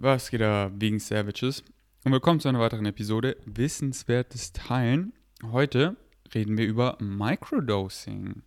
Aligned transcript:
Was 0.00 0.30
geht 0.30 0.42
da 0.42 0.70
wegen 0.76 1.00
Savages? 1.00 1.64
Und 2.04 2.12
willkommen 2.12 2.38
zu 2.38 2.48
einer 2.48 2.60
weiteren 2.60 2.86
Episode 2.86 3.36
Wissenswertes 3.46 4.52
Teilen. 4.52 5.12
Heute 5.42 5.96
reden 6.32 6.56
wir 6.56 6.68
über 6.68 6.96
Microdosing. 7.00 8.42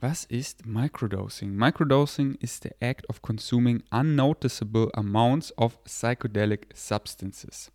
Was 0.00 0.24
ist 0.24 0.66
Microdosing? 0.66 1.54
Microdosing 1.54 2.34
is 2.40 2.58
the 2.60 2.70
act 2.80 3.08
of 3.08 3.22
consuming 3.22 3.84
unnoticeable 3.92 4.90
amounts 4.94 5.56
of 5.56 5.78
psychedelic 5.84 6.66
substances. 6.74 7.70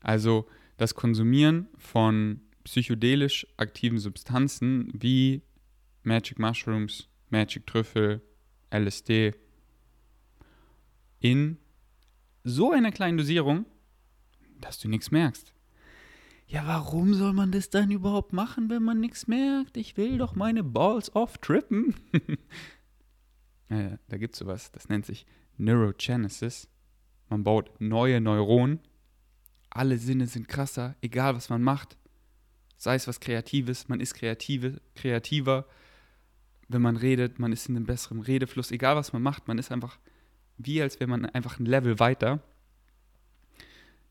Also 0.00 0.48
das 0.78 0.96
Konsumieren 0.96 1.68
von 1.76 2.40
psychedelisch 2.64 3.46
aktiven 3.56 4.00
Substanzen 4.00 4.90
wie 4.94 5.42
Magic 6.02 6.40
Mushrooms, 6.40 7.06
Magic 7.30 7.68
Trüffel, 7.68 8.20
LSD 8.72 9.36
in 11.20 11.58
so 12.48 12.72
einer 12.72 12.92
kleinen 12.92 13.18
Dosierung, 13.18 13.66
dass 14.60 14.78
du 14.78 14.88
nichts 14.88 15.10
merkst. 15.10 15.52
Ja, 16.46 16.66
warum 16.66 17.12
soll 17.12 17.34
man 17.34 17.52
das 17.52 17.68
dann 17.68 17.90
überhaupt 17.90 18.32
machen, 18.32 18.70
wenn 18.70 18.82
man 18.82 19.00
nichts 19.00 19.26
merkt? 19.26 19.76
Ich 19.76 19.96
will 19.98 20.16
doch 20.16 20.34
meine 20.34 20.64
Balls 20.64 21.14
off 21.14 21.36
trippen. 21.38 21.94
ja, 23.68 23.98
da 24.08 24.16
gibt 24.16 24.34
es 24.34 24.38
sowas, 24.38 24.72
das 24.72 24.88
nennt 24.88 25.04
sich 25.04 25.26
Neurogenesis. 25.58 26.68
Man 27.28 27.44
baut 27.44 27.70
neue 27.80 28.20
Neuronen. 28.22 28.80
Alle 29.68 29.98
Sinne 29.98 30.26
sind 30.26 30.48
krasser, 30.48 30.96
egal 31.02 31.36
was 31.36 31.50
man 31.50 31.62
macht. 31.62 31.98
Sei 32.78 32.94
es 32.94 33.06
was 33.06 33.20
Kreatives, 33.20 33.88
man 33.88 34.00
ist 34.00 34.14
kreative, 34.14 34.80
kreativer. 34.94 35.66
Wenn 36.68 36.80
man 36.80 36.96
redet, 36.96 37.38
man 37.38 37.52
ist 37.52 37.68
in 37.68 37.76
einem 37.76 37.84
besseren 37.84 38.20
Redefluss. 38.20 38.70
Egal 38.70 38.96
was 38.96 39.12
man 39.12 39.20
macht, 39.20 39.48
man 39.48 39.58
ist 39.58 39.70
einfach 39.70 39.98
wie 40.58 40.82
als 40.82 41.00
wäre 41.00 41.08
man 41.08 41.24
einfach 41.26 41.58
ein 41.58 41.66
Level 41.66 41.98
weiter. 41.98 42.42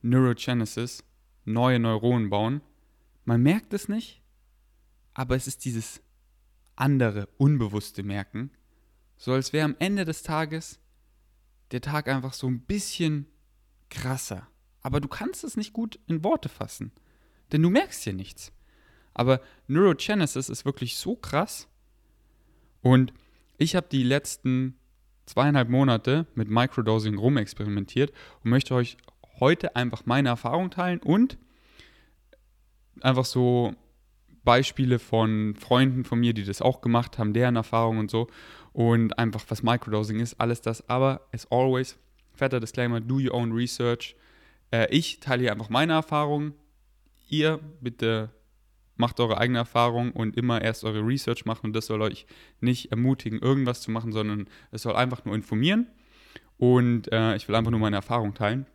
Neurogenesis, 0.02 1.04
neue 1.46 1.80
Neuronen 1.80 2.30
bauen. 2.30 2.62
Man 3.26 3.44
merkt 3.44 3.74
es 3.74 3.90
nicht, 3.90 4.22
aber 5.14 5.36
es 5.36 5.48
ist 5.48 5.66
dieses 5.66 6.02
andere, 6.76 7.28
unbewusste 7.38 8.04
Merken. 8.04 8.52
So 9.18 9.34
als 9.34 9.52
wäre 9.52 9.66
am 9.66 9.76
Ende 9.80 10.06
des 10.06 10.24
Tages 10.24 10.80
der 11.72 11.82
Tag 11.82 12.08
einfach 12.08 12.34
so 12.34 12.48
ein 12.48 12.62
bisschen 12.62 13.28
krasser. 13.90 14.48
Aber 14.82 15.02
du 15.02 15.08
kannst 15.08 15.44
es 15.44 15.58
nicht 15.58 15.74
gut 15.74 16.00
in 16.08 16.24
Worte 16.24 16.50
fassen. 16.50 16.92
Denn 17.52 17.62
du 17.62 17.70
merkst 17.70 18.04
hier 18.04 18.14
nichts. 18.14 18.54
Aber 19.14 19.42
Neurogenesis 19.68 20.50
ist 20.50 20.64
wirklich 20.64 20.96
so 20.96 21.16
krass. 21.16 21.68
Und 22.82 23.12
ich 23.58 23.76
habe 23.76 23.88
die 23.90 24.04
letzten 24.04 24.78
zweieinhalb 25.28 25.70
Monate 25.70 26.26
mit 26.34 26.50
Microdosing 26.50 27.18
rumexperimentiert 27.18 28.12
und 28.44 28.50
möchte 28.50 28.74
euch 28.74 28.98
heute 29.40 29.76
einfach 29.76 30.06
meine 30.06 30.30
Erfahrung 30.30 30.72
teilen 30.72 31.00
und 31.00 31.38
einfach 33.02 33.26
so 33.26 33.76
Beispiele 34.44 34.98
von 34.98 35.56
Freunden 35.56 36.06
von 36.06 36.20
mir, 36.20 36.34
die 36.34 36.46
das 36.46 36.62
auch 36.62 36.82
gemacht 36.82 37.18
haben, 37.18 37.34
deren 37.34 37.58
Erfahrungen 37.58 38.00
und 38.00 38.10
so 38.10 38.28
und 38.72 39.20
einfach 39.20 39.44
was 39.50 39.62
Microdosing 39.62 40.20
ist, 40.20 40.40
alles 40.40 40.62
das. 40.62 40.88
Aber 40.90 41.28
as 41.34 41.46
always, 41.52 41.98
fetter 42.34 42.60
Disclaimer, 42.60 43.02
do 43.02 43.16
your 43.16 43.34
own 43.34 43.52
research. 43.52 44.16
Äh, 44.72 44.88
ich 44.90 45.20
teile 45.20 45.42
hier 45.42 45.52
einfach 45.52 45.70
meine 45.70 45.94
Erfahrungen. 45.94 46.54
Ihr 47.28 47.60
bitte 47.82 48.30
macht 48.98 49.20
eure 49.20 49.38
eigene 49.38 49.60
Erfahrung 49.60 50.12
und 50.12 50.36
immer 50.36 50.62
erst 50.62 50.84
eure 50.84 51.06
Research 51.06 51.46
machen. 51.46 51.68
Und 51.68 51.74
das 51.74 51.86
soll 51.88 52.02
euch 52.02 52.26
nicht 52.60 52.92
ermutigen, 52.92 53.40
irgendwas 53.40 53.82
zu 53.82 53.92
machen, 53.92 54.12
sondern 54.12 54.48
es 54.72 54.82
soll 54.82 54.96
einfach 54.96 55.26
nur 55.26 55.36
informieren. 55.36 55.88
Und 56.58 57.12
äh, 57.12 57.36
ich 57.36 57.48
will 57.48 57.56
einfach 57.56 57.72
nur 57.72 57.80
meine 57.80 57.98
Erfahrung 57.98 58.34
teilen. 58.34 58.66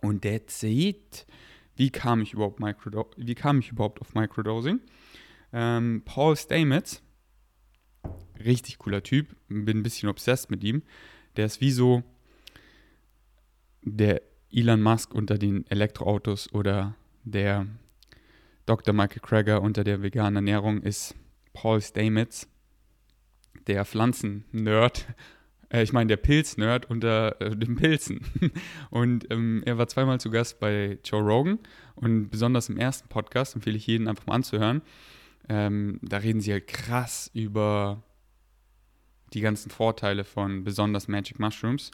Und 0.00 0.22
that's 0.22 0.62
it. 0.62 1.26
Wie 1.76 1.90
kam 1.90 2.20
ich 2.20 2.32
überhaupt, 2.34 2.60
Microdo 2.60 3.10
wie 3.16 3.34
kam 3.34 3.60
ich 3.60 3.70
überhaupt 3.70 4.00
auf 4.00 4.14
Microdosing? 4.14 4.80
Ähm, 5.52 6.02
Paul 6.04 6.36
Stamets, 6.36 7.02
richtig 8.44 8.78
cooler 8.78 9.02
Typ, 9.02 9.34
bin 9.48 9.78
ein 9.78 9.82
bisschen 9.82 10.08
obsessed 10.08 10.50
mit 10.50 10.64
ihm. 10.64 10.82
Der 11.36 11.46
ist 11.46 11.60
wie 11.60 11.70
so 11.70 12.02
der 13.82 14.22
Elon 14.50 14.82
Musk 14.82 15.14
unter 15.14 15.38
den 15.38 15.66
Elektroautos 15.70 16.52
oder 16.52 16.94
der 17.24 17.66
Dr. 18.72 18.94
Michael 18.94 19.20
Krager 19.20 19.60
unter 19.60 19.84
der 19.84 20.00
veganen 20.00 20.36
Ernährung 20.36 20.80
ist 20.80 21.14
Paul 21.52 21.82
Stamets, 21.82 22.48
der 23.66 23.84
Pflanzen-Nerd. 23.84 25.08
Äh, 25.68 25.82
ich 25.82 25.92
meine, 25.92 26.08
der 26.08 26.16
Pilz-Nerd 26.16 26.88
unter 26.88 27.38
äh, 27.42 27.54
den 27.54 27.76
Pilzen. 27.76 28.22
Und 28.90 29.30
ähm, 29.30 29.62
er 29.66 29.76
war 29.76 29.88
zweimal 29.88 30.20
zu 30.20 30.30
Gast 30.30 30.58
bei 30.58 30.98
Joe 31.04 31.20
Rogan. 31.20 31.58
Und 31.96 32.30
besonders 32.30 32.70
im 32.70 32.78
ersten 32.78 33.10
Podcast 33.10 33.54
empfehle 33.56 33.76
ich 33.76 33.86
jeden 33.86 34.08
einfach 34.08 34.24
mal 34.24 34.36
anzuhören. 34.36 34.80
Ähm, 35.50 35.98
da 36.00 36.16
reden 36.16 36.40
sie 36.40 36.52
halt 36.52 36.66
krass 36.66 37.30
über 37.34 38.02
die 39.34 39.42
ganzen 39.42 39.70
Vorteile 39.70 40.24
von 40.24 40.64
besonders 40.64 41.08
Magic 41.08 41.38
Mushrooms 41.38 41.90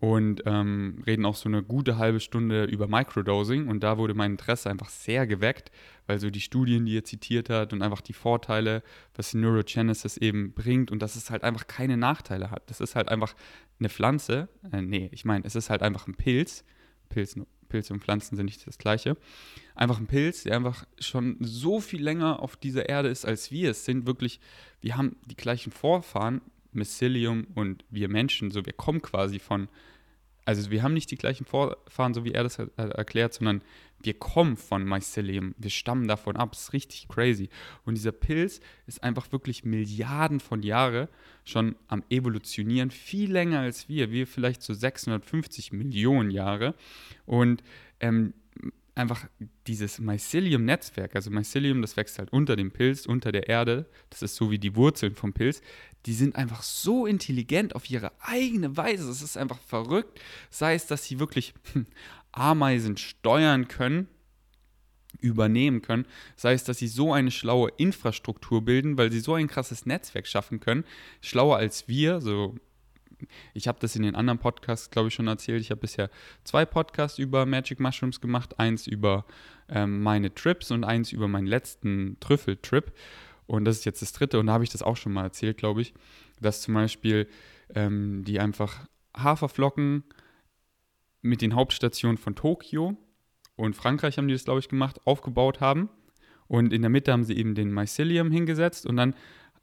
und 0.00 0.42
ähm, 0.46 1.02
reden 1.06 1.24
auch 1.24 1.34
so 1.34 1.48
eine 1.48 1.62
gute 1.62 1.98
halbe 1.98 2.20
Stunde 2.20 2.64
über 2.64 2.86
Microdosing. 2.86 3.66
Und 3.66 3.82
da 3.82 3.98
wurde 3.98 4.14
mein 4.14 4.32
Interesse 4.32 4.70
einfach 4.70 4.90
sehr 4.90 5.26
geweckt, 5.26 5.72
weil 6.06 6.20
so 6.20 6.30
die 6.30 6.40
Studien, 6.40 6.86
die 6.86 6.98
er 6.98 7.04
zitiert 7.04 7.50
hat 7.50 7.72
und 7.72 7.82
einfach 7.82 8.00
die 8.00 8.12
Vorteile, 8.12 8.82
was 9.16 9.34
Neurogenesis 9.34 10.16
eben 10.16 10.52
bringt 10.52 10.90
und 10.92 11.00
dass 11.00 11.16
es 11.16 11.30
halt 11.30 11.42
einfach 11.42 11.66
keine 11.66 11.96
Nachteile 11.96 12.50
hat. 12.50 12.70
Das 12.70 12.80
ist 12.80 12.94
halt 12.94 13.08
einfach 13.08 13.34
eine 13.80 13.88
Pflanze, 13.88 14.48
äh, 14.72 14.82
nee, 14.82 15.08
ich 15.12 15.24
meine, 15.24 15.44
es 15.44 15.56
ist 15.56 15.70
halt 15.70 15.82
einfach 15.82 16.06
ein 16.06 16.14
Pilz, 16.14 16.64
Pilz, 17.08 17.36
Pilze 17.68 17.92
und 17.92 18.00
Pflanzen 18.00 18.36
sind 18.36 18.46
nicht 18.46 18.66
das 18.66 18.78
gleiche, 18.78 19.16
einfach 19.74 19.98
ein 19.98 20.06
Pilz, 20.06 20.44
der 20.44 20.56
einfach 20.56 20.86
schon 20.98 21.36
so 21.40 21.80
viel 21.80 22.02
länger 22.02 22.40
auf 22.40 22.56
dieser 22.56 22.88
Erde 22.88 23.08
ist, 23.08 23.24
als 23.24 23.50
wir 23.50 23.70
es 23.72 23.84
sind, 23.84 24.06
wirklich, 24.06 24.40
wir 24.80 24.96
haben 24.96 25.16
die 25.26 25.36
gleichen 25.36 25.72
Vorfahren, 25.72 26.40
Mycelium 26.72 27.46
und 27.54 27.84
wir 27.90 28.08
Menschen, 28.08 28.50
so 28.50 28.64
wir 28.66 28.72
kommen 28.72 29.02
quasi 29.02 29.38
von, 29.38 29.68
also 30.44 30.70
wir 30.70 30.82
haben 30.82 30.94
nicht 30.94 31.10
die 31.10 31.16
gleichen 31.16 31.44
Vorfahren, 31.44 32.14
so 32.14 32.24
wie 32.24 32.32
er 32.32 32.42
das 32.42 32.58
erklärt, 32.58 33.34
sondern 33.34 33.62
wir 34.00 34.14
kommen 34.14 34.56
von 34.56 34.84
Mycelium, 34.84 35.54
wir 35.58 35.70
stammen 35.70 36.06
davon 36.06 36.36
ab, 36.36 36.52
das 36.52 36.62
ist 36.62 36.72
richtig 36.72 37.08
crazy. 37.08 37.48
Und 37.84 37.94
dieser 37.94 38.12
Pilz 38.12 38.60
ist 38.86 39.02
einfach 39.02 39.32
wirklich 39.32 39.64
Milliarden 39.64 40.40
von 40.40 40.62
Jahren 40.62 41.08
schon 41.44 41.76
am 41.88 42.04
Evolutionieren, 42.08 42.90
viel 42.90 43.32
länger 43.32 43.60
als 43.60 43.88
wir, 43.88 44.10
wir 44.10 44.26
vielleicht 44.26 44.62
so 44.62 44.72
650 44.72 45.72
Millionen 45.72 46.30
Jahre. 46.30 46.74
Und 47.26 47.62
ähm, 48.00 48.34
einfach 48.98 49.26
dieses 49.66 49.98
Mycelium-Netzwerk, 49.98 51.14
also 51.14 51.30
Mycelium, 51.30 51.80
das 51.82 51.96
wächst 51.96 52.18
halt 52.18 52.32
unter 52.32 52.56
dem 52.56 52.70
Pilz, 52.70 53.06
unter 53.06 53.32
der 53.32 53.48
Erde, 53.48 53.86
das 54.10 54.22
ist 54.22 54.36
so 54.36 54.50
wie 54.50 54.58
die 54.58 54.74
Wurzeln 54.76 55.14
vom 55.14 55.32
Pilz, 55.32 55.62
die 56.06 56.12
sind 56.12 56.36
einfach 56.36 56.62
so 56.62 57.06
intelligent 57.06 57.74
auf 57.74 57.88
ihre 57.90 58.12
eigene 58.20 58.76
Weise, 58.76 59.10
es 59.10 59.22
ist 59.22 59.36
einfach 59.36 59.58
verrückt, 59.60 60.20
sei 60.50 60.74
es, 60.74 60.86
dass 60.86 61.04
sie 61.04 61.18
wirklich 61.18 61.54
Ameisen 62.32 62.96
steuern 62.96 63.68
können, 63.68 64.08
übernehmen 65.20 65.82
können, 65.82 66.06
sei 66.36 66.52
es, 66.52 66.64
dass 66.64 66.78
sie 66.78 66.88
so 66.88 67.12
eine 67.12 67.30
schlaue 67.30 67.70
Infrastruktur 67.76 68.64
bilden, 68.64 68.98
weil 68.98 69.10
sie 69.10 69.20
so 69.20 69.34
ein 69.34 69.48
krasses 69.48 69.86
Netzwerk 69.86 70.26
schaffen 70.26 70.60
können, 70.60 70.84
schlauer 71.20 71.56
als 71.56 71.88
wir, 71.88 72.20
so 72.20 72.56
ich 73.54 73.68
habe 73.68 73.78
das 73.80 73.96
in 73.96 74.02
den 74.02 74.14
anderen 74.14 74.38
Podcasts, 74.38 74.90
glaube 74.90 75.08
ich, 75.08 75.14
schon 75.14 75.26
erzählt. 75.26 75.60
Ich 75.60 75.70
habe 75.70 75.80
bisher 75.80 76.10
zwei 76.44 76.64
Podcasts 76.64 77.18
über 77.18 77.46
Magic 77.46 77.80
Mushrooms 77.80 78.20
gemacht. 78.20 78.58
Eins 78.58 78.86
über 78.86 79.24
ähm, 79.68 80.02
meine 80.02 80.34
Trips 80.34 80.70
und 80.70 80.84
eins 80.84 81.12
über 81.12 81.28
meinen 81.28 81.46
letzten 81.46 82.18
Trüffeltrip. 82.20 82.92
Und 83.46 83.64
das 83.64 83.78
ist 83.78 83.84
jetzt 83.84 84.02
das 84.02 84.12
dritte. 84.12 84.38
Und 84.38 84.46
da 84.46 84.52
habe 84.54 84.64
ich 84.64 84.70
das 84.70 84.82
auch 84.82 84.96
schon 84.96 85.12
mal 85.12 85.24
erzählt, 85.24 85.58
glaube 85.58 85.80
ich, 85.82 85.94
dass 86.40 86.62
zum 86.62 86.74
Beispiel 86.74 87.28
ähm, 87.74 88.24
die 88.24 88.40
einfach 88.40 88.86
Haferflocken 89.16 90.04
mit 91.22 91.42
den 91.42 91.54
Hauptstationen 91.54 92.16
von 92.16 92.34
Tokio 92.34 92.96
und 93.58 93.74
Frankreich 93.74 94.18
haben 94.18 94.28
die 94.28 94.34
das, 94.34 94.44
glaube 94.44 94.60
ich, 94.60 94.68
gemacht, 94.68 95.00
aufgebaut 95.04 95.60
haben. 95.60 95.90
Und 96.46 96.72
in 96.72 96.80
der 96.80 96.90
Mitte 96.90 97.12
haben 97.12 97.24
sie 97.24 97.36
eben 97.36 97.56
den 97.56 97.72
Mycelium 97.72 98.30
hingesetzt 98.30 98.86
und 98.86 98.96
dann 98.96 99.14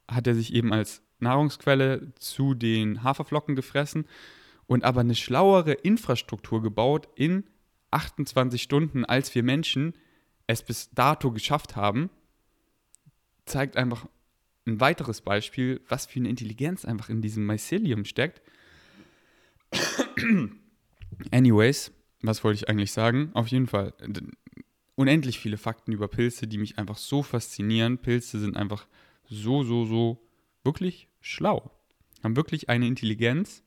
hat 0.06 0.26
er 0.26 0.34
sich 0.34 0.52
eben 0.52 0.70
als 0.72 1.02
Nahrungsquelle 1.18 2.12
zu 2.18 2.54
den 2.54 3.02
Haferflocken 3.02 3.56
gefressen 3.56 4.06
und 4.66 4.84
aber 4.84 5.00
eine 5.00 5.14
schlauere 5.14 5.72
Infrastruktur 5.72 6.62
gebaut 6.62 7.08
in 7.14 7.44
28 7.90 8.62
Stunden, 8.62 9.04
als 9.04 9.34
wir 9.34 9.42
Menschen 9.42 9.94
es 10.46 10.62
bis 10.62 10.90
dato 10.90 11.32
geschafft 11.32 11.76
haben, 11.76 12.10
zeigt 13.46 13.76
einfach 13.76 14.06
ein 14.66 14.80
weiteres 14.80 15.20
Beispiel, 15.20 15.80
was 15.88 16.06
für 16.06 16.18
eine 16.18 16.28
Intelligenz 16.28 16.84
einfach 16.84 17.08
in 17.08 17.22
diesem 17.22 17.46
Mycelium 17.46 18.04
steckt. 18.04 18.42
Anyways, 21.30 21.92
was 22.22 22.42
wollte 22.42 22.56
ich 22.56 22.68
eigentlich 22.68 22.92
sagen? 22.92 23.30
Auf 23.34 23.48
jeden 23.48 23.66
Fall 23.66 23.92
unendlich 24.96 25.38
viele 25.38 25.58
Fakten 25.58 25.92
über 25.92 26.08
Pilze, 26.08 26.46
die 26.46 26.58
mich 26.58 26.78
einfach 26.78 26.96
so 26.96 27.22
faszinieren. 27.22 27.98
Pilze 27.98 28.40
sind 28.40 28.56
einfach 28.56 28.86
so, 29.28 29.62
so, 29.62 29.84
so 29.84 30.25
wirklich 30.66 31.08
schlau. 31.22 31.70
Haben 32.22 32.36
wirklich 32.36 32.68
eine 32.68 32.86
Intelligenz, 32.86 33.62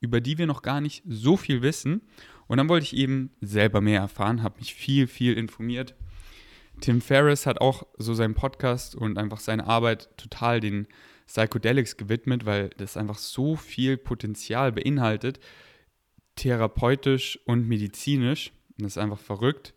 über 0.00 0.22
die 0.22 0.38
wir 0.38 0.46
noch 0.46 0.62
gar 0.62 0.80
nicht 0.80 1.02
so 1.06 1.36
viel 1.36 1.60
wissen. 1.60 2.02
Und 2.46 2.56
dann 2.56 2.68
wollte 2.70 2.84
ich 2.84 2.96
eben 2.96 3.30
selber 3.42 3.82
mehr 3.82 4.00
erfahren, 4.00 4.42
habe 4.42 4.58
mich 4.58 4.74
viel, 4.74 5.06
viel 5.06 5.34
informiert. 5.34 5.94
Tim 6.80 7.00
Ferriss 7.00 7.44
hat 7.44 7.60
auch 7.60 7.86
so 7.98 8.14
seinen 8.14 8.34
Podcast 8.34 8.94
und 8.94 9.18
einfach 9.18 9.40
seine 9.40 9.66
Arbeit 9.66 10.16
total 10.16 10.60
den 10.60 10.86
Psychedelics 11.26 11.96
gewidmet, 11.96 12.46
weil 12.46 12.70
das 12.78 12.96
einfach 12.96 13.18
so 13.18 13.56
viel 13.56 13.98
Potenzial 13.98 14.72
beinhaltet, 14.72 15.40
therapeutisch 16.36 17.38
und 17.44 17.68
medizinisch. 17.68 18.52
Das 18.78 18.92
ist 18.92 18.98
einfach 18.98 19.18
verrückt. 19.18 19.74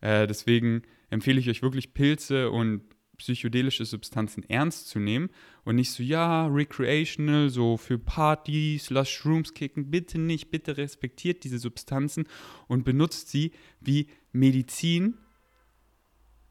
Äh, 0.00 0.26
deswegen 0.26 0.82
empfehle 1.10 1.38
ich 1.38 1.48
euch 1.48 1.62
wirklich 1.62 1.94
Pilze 1.94 2.50
und 2.50 2.82
psychedelische 3.18 3.84
Substanzen 3.84 4.48
ernst 4.48 4.88
zu 4.88 4.98
nehmen 4.98 5.28
und 5.64 5.76
nicht 5.76 5.90
so, 5.90 6.02
ja, 6.02 6.46
recreational, 6.46 7.50
so 7.50 7.76
für 7.76 7.98
Partys, 7.98 8.90
lass 8.90 9.10
Shrooms 9.10 9.52
kicken, 9.54 9.90
bitte 9.90 10.18
nicht, 10.18 10.50
bitte 10.50 10.76
respektiert 10.76 11.44
diese 11.44 11.58
Substanzen 11.58 12.26
und 12.68 12.84
benutzt 12.84 13.28
sie 13.28 13.52
wie 13.80 14.08
Medizin, 14.32 15.18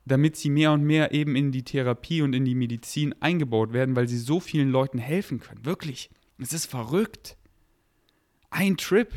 damit 0.05 0.35
sie 0.35 0.49
mehr 0.49 0.71
und 0.71 0.83
mehr 0.83 1.11
eben 1.13 1.35
in 1.35 1.51
die 1.51 1.63
Therapie 1.63 2.21
und 2.21 2.33
in 2.33 2.45
die 2.45 2.55
Medizin 2.55 3.15
eingebaut 3.21 3.73
werden, 3.73 3.95
weil 3.95 4.07
sie 4.07 4.19
so 4.19 4.39
vielen 4.39 4.69
Leuten 4.69 4.99
helfen 4.99 5.39
können. 5.39 5.65
Wirklich. 5.65 6.09
Es 6.37 6.53
ist 6.53 6.67
verrückt. 6.67 7.37
Ein 8.49 8.77
Trip. 8.77 9.11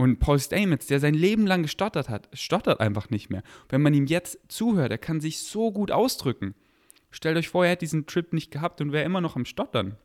Und 0.00 0.18
Paul 0.18 0.40
Stamets, 0.40 0.86
der 0.86 0.98
sein 0.98 1.12
Leben 1.12 1.46
lang 1.46 1.60
gestottert 1.60 2.08
hat, 2.08 2.30
stottert 2.32 2.80
einfach 2.80 3.10
nicht 3.10 3.28
mehr. 3.28 3.42
Wenn 3.68 3.82
man 3.82 3.92
ihm 3.92 4.06
jetzt 4.06 4.38
zuhört, 4.48 4.90
er 4.90 4.96
kann 4.96 5.20
sich 5.20 5.40
so 5.40 5.72
gut 5.72 5.90
ausdrücken. 5.90 6.54
Stellt 7.10 7.36
euch 7.36 7.50
vor, 7.50 7.66
er 7.66 7.72
hätte 7.72 7.84
diesen 7.84 8.06
Trip 8.06 8.32
nicht 8.32 8.50
gehabt 8.50 8.80
und 8.80 8.92
wäre 8.92 9.04
immer 9.04 9.20
noch 9.20 9.36
am 9.36 9.44
Stottern. 9.44 9.98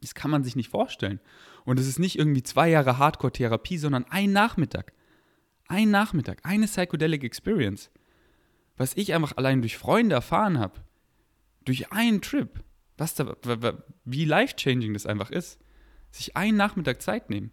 Das 0.00 0.16
kann 0.16 0.32
man 0.32 0.42
sich 0.42 0.56
nicht 0.56 0.70
vorstellen. 0.70 1.20
Und 1.64 1.78
es 1.78 1.86
ist 1.86 2.00
nicht 2.00 2.18
irgendwie 2.18 2.42
zwei 2.42 2.68
Jahre 2.68 2.98
Hardcore-Therapie, 2.98 3.78
sondern 3.78 4.06
ein 4.10 4.32
Nachmittag. 4.32 4.92
Ein 5.68 5.92
Nachmittag, 5.92 6.40
eine 6.42 6.66
Psychedelic 6.66 7.22
Experience. 7.22 7.92
Was 8.76 8.96
ich 8.96 9.14
einfach 9.14 9.36
allein 9.36 9.62
durch 9.62 9.78
Freunde 9.78 10.16
erfahren 10.16 10.58
habe. 10.58 10.80
Durch 11.64 11.92
einen 11.92 12.22
Trip. 12.22 12.58
Was 12.98 13.14
da, 13.14 13.36
wie 14.04 14.24
life-changing 14.24 14.94
das 14.94 15.06
einfach 15.06 15.30
ist. 15.30 15.60
Sich 16.10 16.36
einen 16.36 16.56
Nachmittag 16.56 17.00
Zeit 17.00 17.30
nehmen 17.30 17.52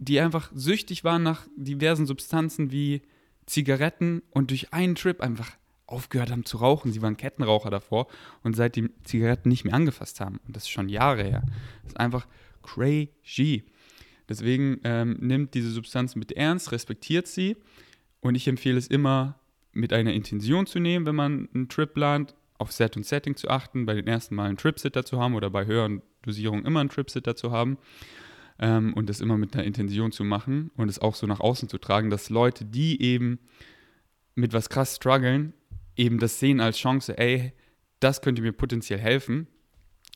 die 0.00 0.18
einfach 0.18 0.50
süchtig 0.54 1.04
waren 1.04 1.22
nach 1.22 1.46
diversen 1.56 2.06
Substanzen 2.06 2.72
wie 2.72 3.02
Zigaretten 3.44 4.22
und 4.30 4.50
durch 4.50 4.72
einen 4.72 4.94
Trip 4.94 5.20
einfach 5.20 5.52
aufgehört 5.86 6.30
haben 6.30 6.46
zu 6.46 6.56
rauchen. 6.56 6.90
Sie 6.90 7.02
waren 7.02 7.18
Kettenraucher 7.18 7.68
davor 7.68 8.06
und 8.42 8.56
seitdem 8.56 8.90
Zigaretten 9.04 9.50
nicht 9.50 9.64
mehr 9.64 9.74
angefasst 9.74 10.20
haben. 10.20 10.40
Und 10.46 10.56
das 10.56 10.62
ist 10.62 10.70
schon 10.70 10.88
Jahre 10.88 11.24
her. 11.24 11.42
Das 11.82 11.92
ist 11.92 12.00
einfach 12.00 12.26
crazy. 12.62 13.64
Deswegen 14.28 14.80
ähm, 14.84 15.18
nimmt 15.20 15.52
diese 15.52 15.70
Substanz 15.70 16.16
mit 16.16 16.32
ernst, 16.32 16.72
respektiert 16.72 17.26
sie. 17.26 17.56
Und 18.20 18.36
ich 18.36 18.48
empfehle 18.48 18.78
es 18.78 18.86
immer 18.86 19.38
mit 19.72 19.92
einer 19.92 20.14
Intention 20.14 20.66
zu 20.66 20.78
nehmen, 20.78 21.04
wenn 21.04 21.16
man 21.16 21.48
einen 21.52 21.68
Trip 21.68 21.92
plant, 21.92 22.34
auf 22.56 22.72
Set 22.72 22.96
und 22.96 23.04
Setting 23.04 23.36
zu 23.36 23.48
achten, 23.48 23.84
bei 23.86 23.94
den 23.94 24.06
ersten 24.06 24.34
Mal 24.34 24.48
einen 24.48 24.56
Tripsitter 24.56 25.04
zu 25.04 25.20
haben 25.20 25.34
oder 25.34 25.50
bei 25.50 25.66
höheren 25.66 26.02
Dosierungen 26.22 26.64
immer 26.64 26.80
einen 26.80 26.90
Tripsitter 26.90 27.36
zu 27.36 27.50
haben 27.52 27.78
ähm, 28.60 28.92
und 28.94 29.08
das 29.08 29.20
immer 29.20 29.36
mit 29.36 29.54
einer 29.54 29.64
Intention 29.64 30.12
zu 30.12 30.22
machen 30.22 30.70
und 30.76 30.88
es 30.88 30.98
auch 30.98 31.14
so 31.14 31.26
nach 31.26 31.40
außen 31.40 31.68
zu 31.68 31.78
tragen, 31.78 32.10
dass 32.10 32.30
Leute, 32.30 32.64
die 32.64 33.02
eben 33.02 33.40
mit 34.34 34.52
was 34.52 34.68
krass 34.68 34.96
strugglen, 34.96 35.54
eben 35.96 36.18
das 36.18 36.38
sehen 36.38 36.60
als 36.60 36.78
Chance, 36.78 37.18
ey, 37.18 37.52
das 37.98 38.22
könnte 38.22 38.42
mir 38.42 38.52
potenziell 38.52 38.98
helfen 38.98 39.48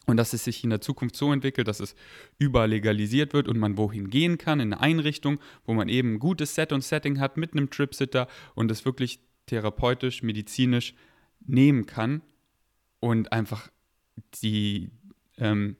und 0.07 0.19
dass 0.19 0.35
es 0.35 0.45
sich 0.45 0.63
in 0.63 0.71
der 0.71 0.81
Zukunft 0.81 1.17
so 1.17 1.33
entwickelt, 1.33 1.69
dass 1.69 1.81
es 1.81 1.95
überall 2.39 2.69
legalisiert 2.69 3.33
wird 3.33 3.49
und 3.49 3.59
man 3.59 3.79
wohin 3.79 4.11
gehen 4.11 4.39
kann, 4.39 4.61
in 4.61 4.73
eine 4.73 4.81
Einrichtung, 4.81 5.41
wo 5.65 5.73
man 5.73 5.89
eben 5.89 6.15
ein 6.15 6.19
gutes 6.19 6.55
Set 6.55 6.73
und 6.73 6.83
Setting 6.83 7.21
hat 7.21 7.37
mit 7.37 7.53
einem 7.53 7.71
Tripsitter 7.71 8.29
und 8.55 8.71
es 8.71 8.85
wirklich 8.85 9.21
therapeutisch, 9.47 10.23
medizinisch 10.23 10.95
nehmen 11.47 11.87
kann 11.87 12.23
und 13.01 13.33
einfach 13.33 13.71
die, 14.43 14.91
ähm, 15.39 15.77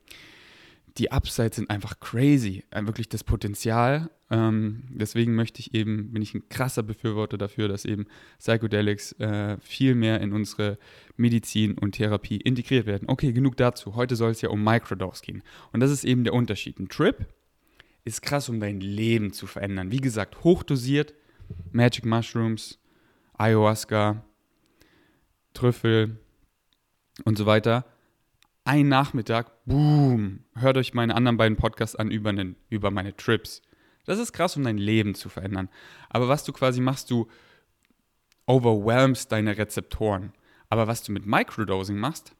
die 0.97 1.11
Upsides 1.11 1.57
sind 1.57 1.69
einfach 1.69 1.99
crazy. 1.99 2.63
Äh, 2.71 2.85
wirklich 2.85 3.09
das 3.09 3.23
Potenzial. 3.23 4.09
Ähm, 4.31 4.83
deswegen 4.89 5.35
möchte 5.35 5.59
ich 5.59 5.73
eben, 5.73 6.11
bin 6.13 6.21
ich 6.21 6.33
ein 6.33 6.47
krasser 6.49 6.83
Befürworter 6.83 7.37
dafür, 7.37 7.67
dass 7.67 7.85
eben 7.85 8.05
Psychedelics 8.39 9.11
äh, 9.13 9.57
viel 9.59 9.93
mehr 9.95 10.21
in 10.21 10.33
unsere 10.33 10.77
Medizin 11.17 11.77
und 11.77 11.93
Therapie 11.93 12.37
integriert 12.37 12.85
werden. 12.85 13.09
Okay, 13.09 13.33
genug 13.33 13.57
dazu. 13.57 13.95
Heute 13.95 14.15
soll 14.15 14.31
es 14.31 14.41
ja 14.41 14.49
um 14.49 14.63
Microdose 14.63 15.21
gehen. 15.21 15.43
Und 15.73 15.81
das 15.81 15.91
ist 15.91 16.05
eben 16.05 16.23
der 16.23 16.33
Unterschied. 16.33 16.79
Ein 16.79 16.87
Trip 16.87 17.25
ist 18.05 18.21
krass, 18.21 18.49
um 18.49 18.59
dein 18.59 18.79
Leben 18.79 19.33
zu 19.33 19.47
verändern. 19.47 19.91
Wie 19.91 20.01
gesagt, 20.01 20.43
hochdosiert, 20.43 21.13
Magic 21.71 22.05
Mushrooms, 22.05 22.79
Ayahuasca, 23.33 24.23
Trüffel 25.53 26.19
und 27.25 27.37
so 27.37 27.45
weiter 27.45 27.85
ein 28.65 28.89
Nachmittag, 28.89 29.51
boom, 29.65 30.43
hört 30.55 30.77
euch 30.77 30.93
meine 30.93 31.15
anderen 31.15 31.37
beiden 31.37 31.55
Podcasts 31.55 31.95
an 31.95 32.09
über, 32.09 32.31
einen, 32.31 32.55
über 32.69 32.89
meine 32.91 33.15
Trips. 33.15 33.61
Das 34.05 34.19
ist 34.19 34.33
krass, 34.33 34.57
um 34.57 34.63
dein 34.63 34.79
Leben 34.79 35.13
zu 35.13 35.29
verändern. 35.29 35.69
Aber 36.09 36.27
was 36.27 36.43
du 36.43 36.51
quasi 36.51 36.81
machst, 36.81 37.11
du 37.11 37.27
overwhelmst 38.47 39.31
deine 39.31 39.57
Rezeptoren. 39.57 40.33
Aber 40.69 40.87
was 40.87 41.03
du 41.03 41.11
mit 41.11 41.27
Microdosing 41.27 41.97
machst, 41.97 42.35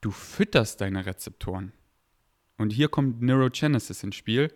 du 0.00 0.10
fütterst 0.10 0.80
deine 0.80 1.04
Rezeptoren. 1.04 1.72
Und 2.56 2.70
hier 2.70 2.88
kommt 2.88 3.20
Neurogenesis 3.20 4.02
ins 4.02 4.16
Spiel, 4.16 4.52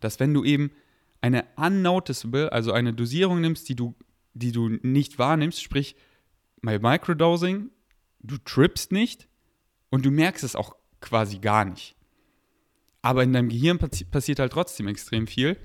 dass 0.00 0.20
wenn 0.20 0.34
du 0.34 0.44
eben 0.44 0.72
eine 1.22 1.46
unnoticeable, 1.56 2.52
also 2.52 2.72
eine 2.72 2.92
Dosierung 2.92 3.40
nimmst, 3.40 3.68
die 3.68 3.76
du, 3.76 3.94
die 4.34 4.52
du 4.52 4.68
nicht 4.68 5.18
wahrnimmst, 5.18 5.62
sprich 5.62 5.96
bei 6.60 6.78
Microdosing, 6.78 7.70
du 8.20 8.36
trippst 8.38 8.92
nicht, 8.92 9.28
und 9.92 10.06
du 10.06 10.10
merkst 10.10 10.42
es 10.42 10.56
auch 10.56 10.74
quasi 11.02 11.38
gar 11.38 11.66
nicht. 11.66 11.94
Aber 13.02 13.22
in 13.22 13.32
deinem 13.34 13.50
Gehirn 13.50 13.78
passi 13.78 14.04
passiert 14.04 14.38
halt 14.38 14.52
trotzdem 14.52 14.88
extrem 14.88 15.26
viel. 15.26 15.58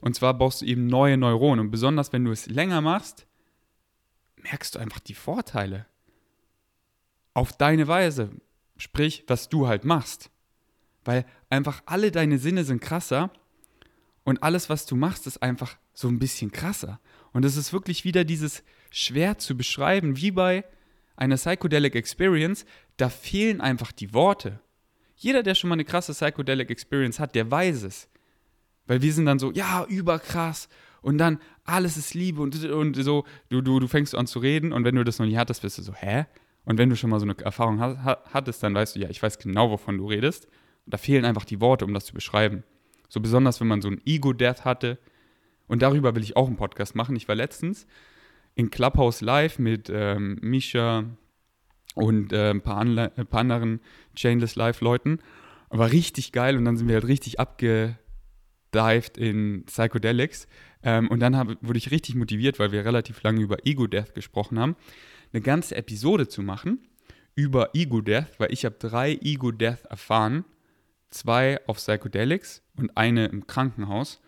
Und 0.00 0.14
zwar 0.14 0.32
baust 0.34 0.60
du 0.62 0.66
eben 0.66 0.86
neue 0.86 1.16
Neuronen. 1.16 1.66
Und 1.66 1.70
besonders 1.72 2.12
wenn 2.12 2.24
du 2.24 2.30
es 2.30 2.46
länger 2.46 2.80
machst, 2.80 3.26
merkst 4.36 4.74
du 4.74 4.78
einfach 4.78 5.00
die 5.00 5.14
Vorteile. 5.14 5.86
Auf 7.32 7.52
deine 7.52 7.88
Weise. 7.88 8.30
Sprich, 8.76 9.24
was 9.26 9.48
du 9.48 9.66
halt 9.66 9.84
machst. 9.84 10.30
Weil 11.04 11.26
einfach 11.50 11.82
alle 11.84 12.12
deine 12.12 12.38
Sinne 12.38 12.62
sind 12.62 12.80
krasser 12.80 13.32
und 14.22 14.42
alles, 14.44 14.70
was 14.70 14.86
du 14.86 14.94
machst, 14.94 15.26
ist 15.26 15.42
einfach 15.42 15.76
so 15.94 16.06
ein 16.06 16.20
bisschen 16.20 16.52
krasser. 16.52 17.00
Und 17.32 17.44
es 17.44 17.56
ist 17.56 17.72
wirklich 17.72 18.04
wieder 18.04 18.24
dieses 18.24 18.62
schwer 18.90 19.38
zu 19.38 19.56
beschreiben, 19.56 20.16
wie 20.16 20.30
bei 20.30 20.64
einer 21.16 21.36
Psychedelic 21.36 21.94
Experience, 21.94 22.64
da 22.96 23.08
fehlen 23.08 23.60
einfach 23.60 23.92
die 23.92 24.14
Worte. 24.14 24.60
Jeder, 25.16 25.42
der 25.42 25.54
schon 25.54 25.68
mal 25.68 25.74
eine 25.74 25.84
krasse 25.84 26.12
Psychedelic 26.12 26.70
Experience 26.70 27.18
hat, 27.20 27.34
der 27.34 27.50
weiß 27.50 27.82
es. 27.84 28.08
Weil 28.86 29.02
wir 29.02 29.12
sind 29.12 29.26
dann 29.26 29.38
so, 29.38 29.52
ja, 29.52 29.84
überkrass. 29.88 30.68
Und 31.00 31.18
dann 31.18 31.38
alles 31.64 31.96
ist 31.96 32.14
Liebe 32.14 32.40
und, 32.40 32.64
und 32.64 32.94
so, 32.96 33.24
du, 33.48 33.60
du, 33.60 33.78
du 33.78 33.88
fängst 33.88 34.14
an 34.14 34.26
zu 34.26 34.38
reden 34.38 34.72
und 34.72 34.84
wenn 34.84 34.94
du 34.94 35.04
das 35.04 35.18
noch 35.18 35.26
nie 35.26 35.36
hattest, 35.36 35.62
bist 35.62 35.78
du 35.78 35.82
so, 35.82 35.94
hä? 35.94 36.26
Und 36.64 36.78
wenn 36.78 36.88
du 36.88 36.96
schon 36.96 37.10
mal 37.10 37.20
so 37.20 37.26
eine 37.26 37.38
Erfahrung 37.38 37.78
hattest, 37.80 38.62
dann 38.62 38.74
weißt 38.74 38.96
du, 38.96 39.00
ja, 39.00 39.10
ich 39.10 39.22
weiß 39.22 39.38
genau, 39.38 39.70
wovon 39.70 39.98
du 39.98 40.08
redest. 40.08 40.48
Da 40.86 40.96
fehlen 40.96 41.24
einfach 41.24 41.44
die 41.44 41.60
Worte, 41.60 41.84
um 41.84 41.92
das 41.92 42.06
zu 42.06 42.14
beschreiben. 42.14 42.64
So 43.08 43.20
besonders, 43.20 43.60
wenn 43.60 43.68
man 43.68 43.82
so 43.82 43.88
ein 43.88 44.00
Ego-Death 44.04 44.64
hatte. 44.64 44.98
Und 45.66 45.82
darüber 45.82 46.14
will 46.14 46.22
ich 46.22 46.36
auch 46.36 46.46
einen 46.46 46.56
Podcast 46.56 46.94
machen. 46.94 47.16
Ich 47.16 47.28
war 47.28 47.34
letztens 47.34 47.86
in 48.54 48.70
Clubhouse 48.70 49.20
Live 49.20 49.58
mit 49.58 49.90
ähm, 49.92 50.38
Misha 50.40 51.04
und 51.94 52.32
äh, 52.32 52.50
ein, 52.50 52.60
paar 52.60 52.80
ein, 52.80 53.26
paar 53.26 53.40
anderen 53.40 53.80
Chainless 54.16 54.56
Live-Leuten. 54.56 55.20
War 55.70 55.90
richtig 55.90 56.32
geil 56.32 56.56
und 56.56 56.64
dann 56.64 56.76
sind 56.76 56.88
wir 56.88 56.94
halt 56.94 57.08
richtig 57.08 57.40
abgedived 57.40 57.96
in 59.16 59.64
Psychedelics. 59.66 60.46
Ähm, 60.82 61.08
und 61.08 61.20
dann 61.20 61.36
hab, 61.36 61.48
wurde 61.60 61.78
ich 61.78 61.90
richtig 61.90 62.14
motiviert, 62.14 62.58
weil 62.58 62.72
wir 62.72 62.84
relativ 62.84 63.22
lange 63.22 63.40
über 63.40 63.66
Ego-Death 63.66 64.14
gesprochen 64.14 64.58
haben, 64.58 64.76
eine 65.32 65.40
ganze 65.42 65.76
Episode 65.76 66.28
zu 66.28 66.42
machen 66.42 66.80
über 67.34 67.70
Ego-Death, 67.74 68.38
weil 68.38 68.52
ich 68.52 68.64
habe 68.64 68.76
drei 68.78 69.14
Ego-Death 69.14 69.84
erfahren. 69.86 70.44
Zwei 71.10 71.60
auf 71.66 71.76
Psychedelics 71.76 72.62
und 72.76 72.96
eine 72.96 73.26
im 73.26 73.46
Krankenhaus. 73.46 74.20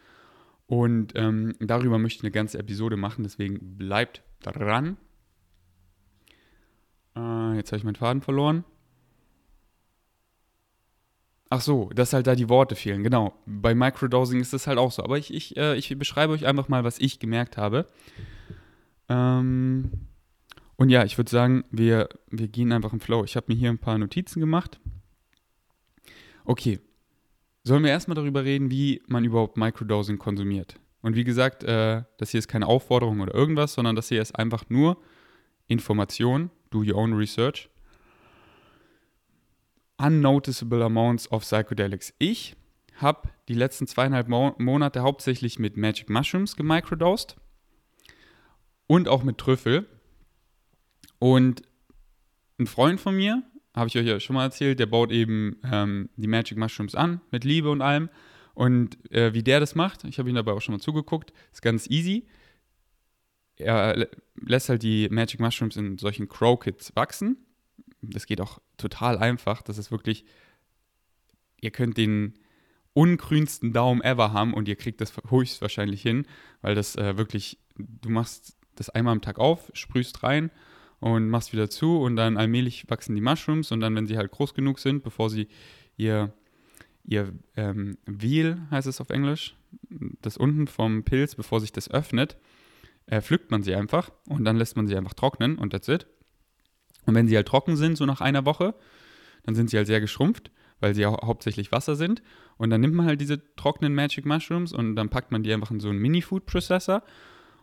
Und 0.66 1.12
ähm, 1.14 1.54
darüber 1.60 1.98
möchte 1.98 2.18
ich 2.18 2.24
eine 2.24 2.32
ganze 2.32 2.58
Episode 2.58 2.96
machen, 2.96 3.22
deswegen 3.22 3.76
bleibt 3.76 4.22
dran. 4.40 4.96
Äh, 7.16 7.56
jetzt 7.56 7.72
habe 7.72 7.78
ich 7.78 7.84
meinen 7.84 7.96
Faden 7.96 8.22
verloren. 8.22 8.64
Ach 11.48 11.60
so, 11.60 11.90
dass 11.94 12.12
halt 12.12 12.26
da 12.26 12.34
die 12.34 12.48
Worte 12.48 12.74
fehlen, 12.74 13.04
genau. 13.04 13.34
Bei 13.46 13.74
Microdosing 13.74 14.40
ist 14.40 14.52
das 14.52 14.66
halt 14.66 14.78
auch 14.78 14.90
so. 14.90 15.02
Aber 15.04 15.16
ich, 15.16 15.32
ich, 15.32 15.56
äh, 15.56 15.76
ich 15.76 15.96
beschreibe 15.96 16.32
euch 16.32 16.44
einfach 16.44 16.68
mal, 16.68 16.82
was 16.82 16.98
ich 16.98 17.20
gemerkt 17.20 17.56
habe. 17.56 17.86
Ähm, 19.08 19.92
und 20.76 20.90
ja, 20.90 21.04
ich 21.04 21.16
würde 21.16 21.30
sagen, 21.30 21.64
wir, 21.70 22.08
wir 22.30 22.48
gehen 22.48 22.72
einfach 22.72 22.92
im 22.92 23.00
Flow. 23.00 23.24
Ich 23.24 23.36
habe 23.36 23.46
mir 23.48 23.58
hier 23.58 23.70
ein 23.70 23.78
paar 23.78 23.96
Notizen 23.96 24.40
gemacht. 24.40 24.80
Okay, 26.44 26.80
sollen 27.62 27.84
wir 27.84 27.90
erstmal 27.90 28.16
darüber 28.16 28.44
reden, 28.44 28.70
wie 28.70 29.02
man 29.06 29.24
überhaupt 29.24 29.56
Microdosing 29.56 30.18
konsumiert. 30.18 30.78
Und 31.00 31.14
wie 31.14 31.24
gesagt, 31.24 31.62
äh, 31.62 32.02
das 32.18 32.30
hier 32.30 32.38
ist 32.38 32.48
keine 32.48 32.66
Aufforderung 32.66 33.20
oder 33.20 33.34
irgendwas, 33.34 33.74
sondern 33.74 33.94
das 33.94 34.08
hier 34.08 34.20
ist 34.20 34.36
einfach 34.36 34.64
nur 34.68 34.98
Information, 35.68 36.50
do 36.76 36.82
your 36.82 36.96
own 36.96 37.14
research. 37.14 37.68
Unnoticeable 39.98 40.82
amounts 40.82 41.30
of 41.32 41.42
psychedelics. 41.42 42.12
Ich 42.18 42.54
habe 42.96 43.28
die 43.48 43.54
letzten 43.54 43.86
zweieinhalb 43.86 44.28
Mo 44.28 44.54
Monate 44.58 45.00
hauptsächlich 45.00 45.58
mit 45.58 45.76
Magic 45.76 46.10
Mushrooms 46.10 46.56
gemicrodosed 46.56 47.36
und 48.86 49.08
auch 49.08 49.22
mit 49.22 49.38
Trüffel. 49.38 49.86
Und 51.18 51.62
ein 52.58 52.66
Freund 52.66 53.00
von 53.00 53.16
mir, 53.16 53.42
habe 53.74 53.88
ich 53.88 53.96
euch 53.96 54.06
ja 54.06 54.20
schon 54.20 54.36
mal 54.36 54.44
erzählt, 54.44 54.78
der 54.78 54.86
baut 54.86 55.12
eben 55.12 55.56
ähm, 55.64 56.10
die 56.16 56.26
Magic 56.26 56.58
Mushrooms 56.58 56.94
an, 56.94 57.20
mit 57.30 57.44
Liebe 57.44 57.70
und 57.70 57.80
allem. 57.80 58.10
Und 58.54 58.98
äh, 59.12 59.34
wie 59.34 59.42
der 59.42 59.60
das 59.60 59.74
macht, 59.74 60.04
ich 60.04 60.18
habe 60.18 60.28
ihn 60.28 60.34
dabei 60.34 60.52
auch 60.52 60.60
schon 60.60 60.74
mal 60.74 60.80
zugeguckt, 60.80 61.32
ist 61.52 61.62
ganz 61.62 61.88
easy. 61.88 62.26
Er 63.56 64.08
lässt 64.36 64.68
halt 64.68 64.82
die 64.82 65.08
Magic 65.10 65.40
Mushrooms 65.40 65.76
in 65.76 65.98
solchen 65.98 66.28
Crow 66.28 66.58
Kits 66.58 66.94
wachsen. 66.94 67.38
Das 68.02 68.26
geht 68.26 68.40
auch 68.40 68.60
total 68.76 69.18
einfach. 69.18 69.62
Das 69.62 69.78
ist 69.78 69.90
wirklich, 69.90 70.24
ihr 71.60 71.70
könnt 71.70 71.96
den 71.96 72.34
ungrünsten 72.92 73.72
Daumen 73.72 74.00
ever 74.02 74.32
haben 74.32 74.54
und 74.54 74.68
ihr 74.68 74.76
kriegt 74.76 75.00
das 75.02 75.12
höchstwahrscheinlich 75.28 76.00
hin, 76.00 76.26
weil 76.62 76.74
das 76.74 76.96
äh, 76.96 77.18
wirklich, 77.18 77.58
du 77.76 78.08
machst 78.08 78.56
das 78.74 78.88
einmal 78.88 79.12
am 79.12 79.20
Tag 79.20 79.38
auf, 79.38 79.70
sprühst 79.74 80.22
rein 80.22 80.50
und 80.98 81.28
machst 81.28 81.52
wieder 81.52 81.68
zu 81.68 81.98
und 82.00 82.16
dann 82.16 82.38
allmählich 82.38 82.88
wachsen 82.88 83.14
die 83.14 83.20
Mushrooms 83.20 83.70
und 83.70 83.80
dann, 83.80 83.94
wenn 83.94 84.06
sie 84.06 84.16
halt 84.16 84.30
groß 84.30 84.54
genug 84.54 84.78
sind, 84.78 85.02
bevor 85.02 85.28
sie 85.28 85.48
ihr, 85.98 86.32
ihr 87.04 87.34
ähm, 87.54 87.98
Wheel, 88.06 88.62
heißt 88.70 88.86
es 88.86 89.00
auf 89.00 89.10
Englisch, 89.10 89.54
das 90.22 90.38
unten 90.38 90.66
vom 90.66 91.04
Pilz, 91.04 91.34
bevor 91.34 91.60
sich 91.60 91.72
das 91.72 91.90
öffnet, 91.90 92.38
äh, 93.06 93.20
pflückt 93.20 93.50
man 93.50 93.62
sie 93.62 93.74
einfach 93.74 94.10
und 94.28 94.44
dann 94.44 94.56
lässt 94.56 94.76
man 94.76 94.86
sie 94.86 94.96
einfach 94.96 95.14
trocknen 95.14 95.56
und 95.58 95.70
that's 95.70 95.88
it. 95.88 96.06
Und 97.06 97.14
wenn 97.14 97.28
sie 97.28 97.36
halt 97.36 97.48
trocken 97.48 97.76
sind, 97.76 97.96
so 97.96 98.04
nach 98.04 98.20
einer 98.20 98.44
Woche, 98.44 98.74
dann 99.44 99.54
sind 99.54 99.70
sie 99.70 99.76
halt 99.76 99.86
sehr 99.86 100.00
geschrumpft, 100.00 100.50
weil 100.80 100.94
sie 100.94 101.02
ja 101.02 101.10
hauptsächlich 101.10 101.72
Wasser 101.72 101.94
sind. 101.94 102.22
Und 102.56 102.70
dann 102.70 102.80
nimmt 102.80 102.94
man 102.94 103.06
halt 103.06 103.20
diese 103.20 103.54
trockenen 103.54 103.94
Magic 103.94 104.26
Mushrooms 104.26 104.72
und 104.72 104.96
dann 104.96 105.08
packt 105.08 105.30
man 105.30 105.42
die 105.42 105.52
einfach 105.52 105.70
in 105.70 105.80
so 105.80 105.88
einen 105.88 105.98
Mini-Food-Processor 106.00 107.02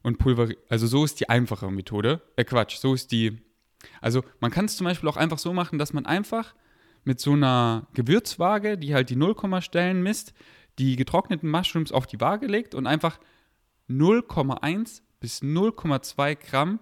und 0.01 0.17
pulverisiert. 0.17 0.59
Also 0.69 0.87
so 0.87 1.03
ist 1.03 1.19
die 1.19 1.29
einfache 1.29 1.69
Methode. 1.69 2.21
Äh, 2.35 2.45
Quatsch, 2.45 2.77
so 2.77 2.93
ist 2.93 3.11
die. 3.11 3.41
Also 4.01 4.23
man 4.39 4.51
kann 4.51 4.65
es 4.65 4.77
zum 4.77 4.85
Beispiel 4.85 5.09
auch 5.09 5.17
einfach 5.17 5.39
so 5.39 5.51
machen, 5.51 5.77
dass 5.77 5.91
man 5.91 6.05
einfach 6.05 6.55
mit 7.03 7.19
so 7.19 7.33
einer 7.33 7.87
Gewürzwaage, 7.93 8.77
die 8.77 8.93
halt 8.93 9.09
die 9.09 9.17
Nullkommastellen 9.17 10.01
misst, 10.01 10.33
die 10.79 10.95
getrockneten 10.95 11.49
Mushrooms 11.49 11.91
auf 11.91 12.07
die 12.07 12.21
Waage 12.21 12.47
legt 12.47 12.75
und 12.75 12.87
einfach 12.87 13.19
0,1 13.89 15.01
bis 15.23 15.41
0,2 15.41 16.35
Gramm 16.35 16.79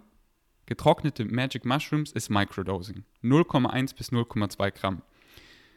getrocknete 0.66 1.26
Magic 1.26 1.64
Mushrooms 1.64 2.12
ist 2.12 2.32
Microdosing. 2.32 3.04
0,1 3.24 3.96
bis 3.96 4.12
0,2 4.12 4.72
Gramm. 4.72 5.04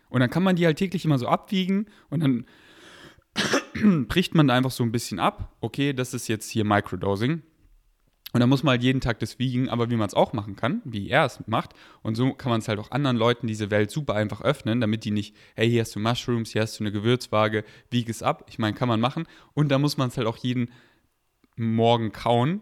Und 0.09 0.21
dann 0.21 0.31
kann 0.31 0.43
man 0.43 0.57
die 0.57 0.65
halt 0.65 0.79
täglich 0.79 1.05
immer 1.05 1.19
so 1.19 1.29
abwiegen 1.29 1.89
und 2.09 2.21
dann 2.21 2.47
bricht 4.09 4.35
man 4.35 4.49
da 4.49 4.55
einfach 4.55 4.71
so 4.71 4.83
ein 4.83 4.93
bisschen 4.93 5.19
ab. 5.19 5.55
Okay, 5.61 5.93
das 5.93 6.15
ist 6.15 6.27
jetzt 6.27 6.49
hier 6.49 6.65
Microdosing. 6.65 7.43
Und 8.33 8.41
dann 8.41 8.49
muss 8.49 8.63
man 8.63 8.73
halt 8.73 8.83
jeden 8.83 9.03
Tag 9.03 9.19
das 9.19 9.39
wiegen, 9.39 9.69
aber 9.69 9.91
wie 9.91 9.97
man 9.97 10.09
es 10.09 10.15
auch 10.15 10.33
machen 10.33 10.57
kann, 10.57 10.81
wie 10.87 11.11
er 11.11 11.27
es 11.27 11.47
macht. 11.47 11.75
Und 12.01 12.15
so 12.15 12.33
kann 12.33 12.49
man 12.49 12.61
es 12.61 12.69
halt 12.69 12.79
auch 12.79 12.91
anderen 12.91 13.19
Leuten 13.19 13.47
diese 13.47 13.71
Welt 13.71 13.91
super 13.91 14.15
einfach 14.15 14.41
öffnen, 14.41 14.81
damit 14.81 15.05
die 15.05 15.11
nicht, 15.11 15.37
hey, 15.55 15.69
hier 15.69 15.83
hast 15.83 15.95
du 15.95 16.01
Mushrooms, 16.01 16.53
hier 16.53 16.63
hast 16.63 16.81
du 16.81 16.85
eine 16.85 16.93
Gewürzwaage, 16.93 17.63
wieg 17.91 18.09
es 18.09 18.23
ab. 18.23 18.47
Ich 18.49 18.59
meine, 18.59 18.75
kann 18.75 18.89
man 18.89 19.01
machen. 19.01 19.27
Und 19.53 19.69
da 19.69 19.79
muss 19.79 19.99
man 19.99 20.09
es 20.09 20.17
halt 20.17 20.27
auch 20.27 20.39
jeden 20.39 20.71
Morgen 21.57 22.13
kauen. 22.13 22.61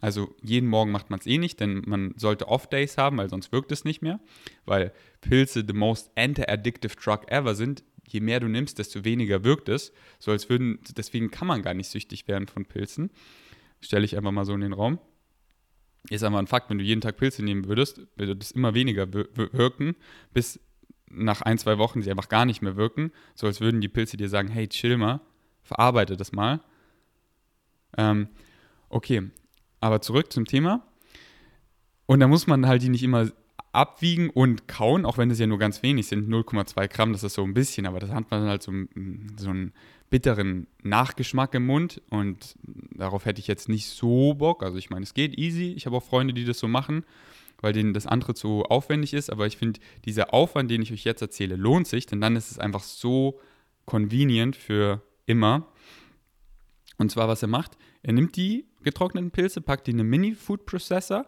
Also 0.00 0.34
jeden 0.42 0.68
Morgen 0.68 0.90
macht 0.90 1.10
man 1.10 1.20
es 1.20 1.26
eh 1.26 1.38
nicht, 1.38 1.60
denn 1.60 1.82
man 1.86 2.14
sollte 2.16 2.48
Off-Days 2.48 2.98
haben, 2.98 3.18
weil 3.18 3.28
sonst 3.28 3.52
wirkt 3.52 3.70
es 3.70 3.84
nicht 3.84 4.02
mehr. 4.02 4.18
Weil 4.64 4.92
Pilze 5.20 5.64
the 5.66 5.74
most 5.74 6.10
anti-addictive 6.16 6.96
drug 6.96 7.28
ever 7.28 7.54
sind 7.54 7.84
je 8.12 8.20
mehr 8.20 8.40
du 8.40 8.48
nimmst, 8.48 8.78
desto 8.78 9.04
weniger 9.04 9.44
wirkt 9.44 9.68
es. 9.68 9.92
So 10.18 10.30
als 10.30 10.48
würden, 10.48 10.78
deswegen 10.96 11.30
kann 11.30 11.48
man 11.48 11.62
gar 11.62 11.74
nicht 11.74 11.88
süchtig 11.88 12.28
werden 12.28 12.46
von 12.46 12.64
Pilzen. 12.64 13.10
Stelle 13.80 14.04
ich 14.04 14.16
einfach 14.16 14.32
mal 14.32 14.44
so 14.44 14.54
in 14.54 14.60
den 14.60 14.72
Raum. 14.72 14.98
Ist 16.10 16.24
einfach 16.24 16.38
ein 16.38 16.46
Fakt, 16.46 16.68
wenn 16.68 16.78
du 16.78 16.84
jeden 16.84 17.00
Tag 17.00 17.16
Pilze 17.16 17.44
nehmen 17.44 17.66
würdest, 17.66 18.00
würde 18.16 18.36
das 18.36 18.50
immer 18.50 18.74
weniger 18.74 19.12
wirken, 19.12 19.94
bis 20.32 20.60
nach 21.08 21.42
ein, 21.42 21.58
zwei 21.58 21.78
Wochen 21.78 22.02
sie 22.02 22.10
einfach 22.10 22.28
gar 22.28 22.44
nicht 22.44 22.60
mehr 22.60 22.76
wirken. 22.76 23.12
So 23.34 23.46
als 23.46 23.60
würden 23.60 23.80
die 23.80 23.88
Pilze 23.88 24.16
dir 24.16 24.28
sagen, 24.28 24.48
hey, 24.48 24.66
chill 24.66 24.96
mal, 24.96 25.20
verarbeite 25.62 26.16
das 26.16 26.32
mal. 26.32 26.60
Ähm, 27.96 28.28
okay, 28.88 29.30
aber 29.80 30.00
zurück 30.00 30.32
zum 30.32 30.44
Thema. 30.44 30.86
Und 32.06 32.20
da 32.20 32.28
muss 32.28 32.46
man 32.46 32.66
halt 32.66 32.82
die 32.82 32.88
nicht 32.88 33.02
immer 33.02 33.30
abwiegen 33.72 34.28
und 34.28 34.68
kauen, 34.68 35.06
auch 35.06 35.18
wenn 35.18 35.30
es 35.30 35.38
ja 35.38 35.46
nur 35.46 35.58
ganz 35.58 35.82
wenig 35.82 36.06
sind, 36.06 36.28
0,2 36.28 36.88
Gramm, 36.88 37.12
das 37.12 37.22
ist 37.22 37.34
so 37.34 37.42
ein 37.42 37.54
bisschen, 37.54 37.86
aber 37.86 38.00
das 38.00 38.10
hat 38.10 38.30
man 38.30 38.42
halt 38.42 38.62
so, 38.62 38.72
so 39.38 39.50
einen 39.50 39.72
bitteren 40.10 40.66
Nachgeschmack 40.82 41.54
im 41.54 41.66
Mund 41.66 42.02
und 42.10 42.54
darauf 42.94 43.24
hätte 43.24 43.40
ich 43.40 43.46
jetzt 43.46 43.70
nicht 43.70 43.88
so 43.88 44.34
Bock. 44.34 44.62
Also 44.62 44.76
ich 44.76 44.90
meine, 44.90 45.04
es 45.04 45.14
geht 45.14 45.38
easy. 45.38 45.72
Ich 45.72 45.86
habe 45.86 45.96
auch 45.96 46.02
Freunde, 46.02 46.34
die 46.34 46.44
das 46.44 46.58
so 46.58 46.68
machen, 46.68 47.06
weil 47.62 47.72
denen 47.72 47.94
das 47.94 48.06
andere 48.06 48.34
zu 48.34 48.64
aufwendig 48.64 49.14
ist, 49.14 49.30
aber 49.30 49.46
ich 49.46 49.56
finde, 49.56 49.80
dieser 50.04 50.34
Aufwand, 50.34 50.70
den 50.70 50.82
ich 50.82 50.92
euch 50.92 51.04
jetzt 51.04 51.22
erzähle, 51.22 51.56
lohnt 51.56 51.86
sich, 51.86 52.04
denn 52.04 52.20
dann 52.20 52.36
ist 52.36 52.50
es 52.50 52.58
einfach 52.58 52.82
so 52.82 53.40
convenient 53.86 54.54
für 54.54 55.00
immer. 55.24 55.66
Und 57.02 57.10
zwar, 57.10 57.26
was 57.26 57.42
er 57.42 57.48
macht, 57.48 57.76
er 58.04 58.12
nimmt 58.12 58.36
die 58.36 58.64
getrockneten 58.84 59.32
Pilze, 59.32 59.60
packt 59.60 59.88
die 59.88 59.90
in 59.90 59.98
einen 59.98 60.08
Mini-Food-Processor, 60.08 61.26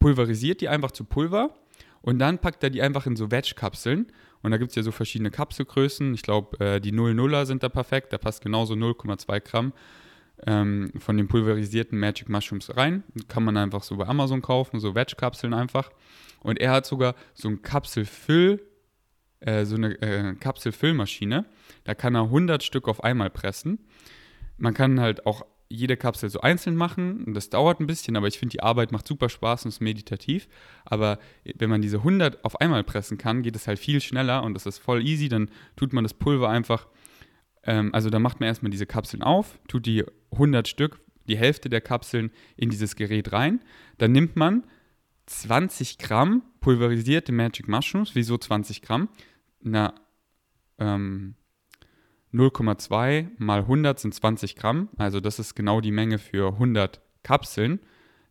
pulverisiert 0.00 0.60
die 0.60 0.68
einfach 0.68 0.90
zu 0.90 1.04
Pulver 1.04 1.54
und 2.02 2.18
dann 2.18 2.40
packt 2.40 2.64
er 2.64 2.70
die 2.70 2.82
einfach 2.82 3.06
in 3.06 3.14
so 3.14 3.30
Wedge-Kapseln. 3.30 4.10
Und 4.42 4.50
da 4.50 4.56
gibt 4.56 4.70
es 4.70 4.74
ja 4.74 4.82
so 4.82 4.90
verschiedene 4.90 5.30
Kapselgrößen. 5.30 6.12
Ich 6.12 6.22
glaube, 6.22 6.58
äh, 6.58 6.80
die 6.80 6.92
00er 6.92 7.46
sind 7.46 7.62
da 7.62 7.68
perfekt. 7.68 8.12
Da 8.12 8.18
passt 8.18 8.42
genauso 8.42 8.74
0,2 8.74 9.40
Gramm 9.40 9.72
ähm, 10.44 10.90
von 10.98 11.16
den 11.16 11.28
pulverisierten 11.28 11.96
Magic 11.96 12.28
Mushrooms 12.28 12.76
rein. 12.76 13.04
Kann 13.28 13.44
man 13.44 13.56
einfach 13.56 13.84
so 13.84 13.96
bei 13.96 14.08
Amazon 14.08 14.42
kaufen, 14.42 14.80
so 14.80 14.96
Wedge-Kapseln 14.96 15.54
einfach. 15.54 15.90
Und 16.40 16.58
er 16.58 16.72
hat 16.72 16.84
sogar 16.84 17.14
so 17.32 17.46
ein 17.46 17.62
Kapselfüll, 17.62 18.60
äh, 19.38 19.64
so 19.64 19.76
eine 19.76 20.02
äh, 20.02 20.34
Kapselfüllmaschine. 20.34 21.44
Da 21.84 21.94
kann 21.94 22.16
er 22.16 22.22
100 22.22 22.64
Stück 22.64 22.88
auf 22.88 23.04
einmal 23.04 23.30
pressen. 23.30 23.78
Man 24.58 24.74
kann 24.74 25.00
halt 25.00 25.26
auch 25.26 25.44
jede 25.68 25.96
Kapsel 25.96 26.30
so 26.30 26.40
einzeln 26.40 26.76
machen. 26.76 27.34
Das 27.34 27.50
dauert 27.50 27.80
ein 27.80 27.86
bisschen, 27.86 28.16
aber 28.16 28.28
ich 28.28 28.38
finde, 28.38 28.52
die 28.52 28.62
Arbeit 28.62 28.92
macht 28.92 29.06
super 29.06 29.28
Spaß 29.28 29.64
und 29.64 29.70
ist 29.70 29.80
meditativ. 29.80 30.48
Aber 30.84 31.18
wenn 31.56 31.70
man 31.70 31.82
diese 31.82 31.98
100 31.98 32.44
auf 32.44 32.60
einmal 32.60 32.84
pressen 32.84 33.18
kann, 33.18 33.42
geht 33.42 33.56
es 33.56 33.66
halt 33.66 33.78
viel 33.78 34.00
schneller 34.00 34.42
und 34.42 34.54
das 34.54 34.66
ist 34.66 34.78
voll 34.78 35.04
easy. 35.06 35.28
Dann 35.28 35.50
tut 35.74 35.92
man 35.92 36.04
das 36.04 36.14
Pulver 36.14 36.48
einfach, 36.48 36.86
ähm, 37.64 37.92
also 37.92 38.10
dann 38.10 38.22
macht 38.22 38.40
man 38.40 38.46
erstmal 38.46 38.70
diese 38.70 38.86
Kapseln 38.86 39.22
auf, 39.22 39.58
tut 39.66 39.86
die 39.86 40.04
100 40.32 40.68
Stück, 40.68 41.00
die 41.28 41.36
Hälfte 41.36 41.68
der 41.68 41.80
Kapseln 41.80 42.30
in 42.56 42.70
dieses 42.70 42.94
Gerät 42.94 43.32
rein. 43.32 43.60
Dann 43.98 44.12
nimmt 44.12 44.36
man 44.36 44.64
20 45.26 45.98
Gramm 45.98 46.42
pulverisierte 46.60 47.32
Magic 47.32 47.66
Mushrooms. 47.66 48.14
Wieso 48.14 48.38
20 48.38 48.82
Gramm? 48.82 49.08
Na, 49.60 49.94
ähm, 50.78 51.34
0,2 52.36 53.28
mal 53.38 53.60
100 53.60 53.98
sind 53.98 54.14
20 54.14 54.56
Gramm. 54.56 54.88
Also 54.96 55.20
das 55.20 55.38
ist 55.38 55.54
genau 55.54 55.80
die 55.80 55.90
Menge 55.90 56.18
für 56.18 56.52
100 56.52 57.00
Kapseln, 57.22 57.80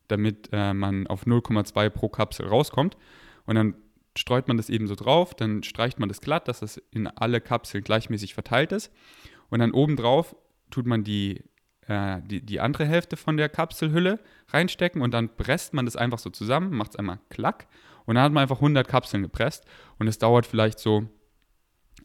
damit 0.07 0.49
äh, 0.51 0.73
man 0.73 1.07
auf 1.07 1.25
0,2 1.25 1.89
pro 1.89 2.09
Kapsel 2.09 2.47
rauskommt. 2.47 2.97
Und 3.45 3.55
dann 3.55 3.75
streut 4.17 4.47
man 4.47 4.57
das 4.57 4.69
eben 4.69 4.87
so 4.87 4.95
drauf, 4.95 5.33
dann 5.33 5.63
streicht 5.63 5.99
man 5.99 6.09
das 6.09 6.21
glatt, 6.21 6.47
dass 6.47 6.59
das 6.59 6.77
in 6.91 7.07
alle 7.07 7.41
Kapseln 7.41 7.83
gleichmäßig 7.83 8.33
verteilt 8.33 8.71
ist. 8.71 8.91
Und 9.49 9.59
dann 9.59 9.71
obendrauf 9.71 10.35
tut 10.71 10.85
man 10.85 11.03
die, 11.03 11.43
äh, 11.87 12.21
die, 12.23 12.41
die 12.41 12.59
andere 12.59 12.85
Hälfte 12.85 13.17
von 13.17 13.37
der 13.37 13.49
Kapselhülle 13.49 14.19
reinstecken 14.49 15.01
und 15.01 15.13
dann 15.13 15.35
presst 15.35 15.73
man 15.73 15.85
das 15.85 15.95
einfach 15.95 16.19
so 16.19 16.29
zusammen, 16.29 16.75
macht 16.75 16.91
es 16.91 16.95
einmal 16.95 17.19
klack 17.29 17.67
und 18.05 18.15
dann 18.15 18.23
hat 18.23 18.31
man 18.31 18.43
einfach 18.43 18.57
100 18.57 18.87
Kapseln 18.87 19.23
gepresst 19.23 19.65
und 19.99 20.07
es 20.07 20.17
dauert 20.17 20.45
vielleicht 20.45 20.79
so 20.79 21.07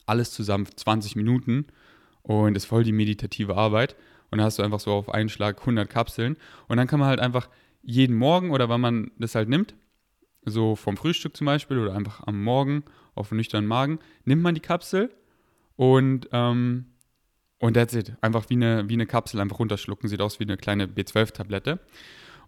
alles 0.07 0.33
zusammen 0.33 0.66
20 0.66 1.16
Minuten 1.16 1.66
und 2.23 2.57
ist 2.57 2.67
voll 2.67 2.85
die 2.85 2.93
meditative 2.93 3.57
Arbeit. 3.57 3.97
Und 4.31 4.39
dann 4.39 4.47
hast 4.47 4.59
du 4.59 4.62
einfach 4.62 4.81
so 4.81 4.93
auf 4.93 5.09
einen 5.09 5.29
Schlag 5.29 5.61
100 5.61 5.89
Kapseln. 5.89 6.37
Und 6.69 6.77
dann 6.77 6.87
kann 6.87 7.00
man 7.00 7.09
halt 7.09 7.21
einfach 7.21 7.49
jeden 7.83 8.17
Morgen 8.17 8.50
oder 8.50 8.69
wann 8.69 8.81
man 8.81 9.11
das 9.19 9.35
halt 9.35 9.49
nimmt, 9.49 9.75
so 10.45 10.77
vom 10.77 10.97
Frühstück 10.97 11.37
zum 11.37 11.47
Beispiel 11.47 11.79
oder 11.79 11.95
einfach 11.95 12.27
am 12.27 12.43
Morgen 12.43 12.85
auf 13.15 13.31
einen 13.31 13.39
nüchternen 13.39 13.69
Magen, 13.69 13.99
nimmt 14.25 14.43
man 14.43 14.55
die 14.55 14.61
Kapsel 14.61 15.11
und, 15.77 16.29
ähm, 16.33 16.87
und 17.59 17.75
that's 17.75 17.95
it. 17.95 18.12
Einfach 18.21 18.49
wie 18.49 18.55
eine, 18.55 18.89
wie 18.89 18.95
eine 18.95 19.07
Kapsel 19.07 19.41
einfach 19.41 19.59
runterschlucken. 19.59 20.09
Sieht 20.09 20.21
aus 20.21 20.41
wie 20.41 20.45
eine 20.45 20.57
kleine 20.57 20.87
B12-Tablette. 20.87 21.81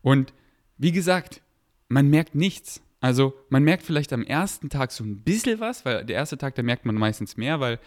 Und 0.00 0.32
wie 0.78 0.92
gesagt, 0.92 1.42
man 1.88 2.08
merkt 2.08 2.34
nichts. 2.34 2.82
Also 3.00 3.34
man 3.48 3.62
merkt 3.62 3.82
vielleicht 3.82 4.12
am 4.12 4.22
ersten 4.22 4.70
Tag 4.70 4.92
so 4.92 5.04
ein 5.04 5.22
bisschen 5.22 5.60
was, 5.60 5.84
weil 5.84 6.04
der 6.04 6.16
erste 6.16 6.38
Tag, 6.38 6.54
da 6.54 6.62
merkt 6.62 6.86
man 6.86 6.94
meistens 6.94 7.36
mehr, 7.36 7.60
weil 7.60 7.78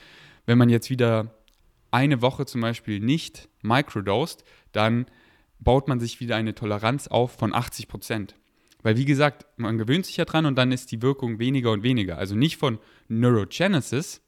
wenn 0.46 0.58
man 0.58 0.70
jetzt 0.70 0.90
wieder 0.90 1.34
eine 1.96 2.22
Woche 2.22 2.46
zum 2.46 2.60
Beispiel 2.60 3.00
nicht 3.00 3.48
microdosed, 3.62 4.44
dann 4.74 5.06
baut 5.60 5.88
man 5.88 6.02
sich 6.02 6.20
wieder 6.20 6.36
eine 6.36 6.54
Toleranz 6.54 7.08
auf 7.08 7.32
von 7.32 7.56
80 7.56 7.88
Prozent. 7.88 8.36
Weil 8.84 8.98
wie 8.98 9.06
gesagt, 9.06 9.46
man 9.56 9.78
gewöhnt 9.78 10.06
sich 10.06 10.18
ja 10.18 10.26
dran 10.26 10.46
und 10.46 10.58
dann 10.58 10.74
ist 10.74 10.92
die 10.92 11.02
Wirkung 11.02 11.40
weniger 11.40 11.72
und 11.72 11.84
weniger. 11.84 12.18
Also 12.18 12.36
nicht 12.36 12.58
von 12.58 12.80
Neurogenesis, 13.08 14.22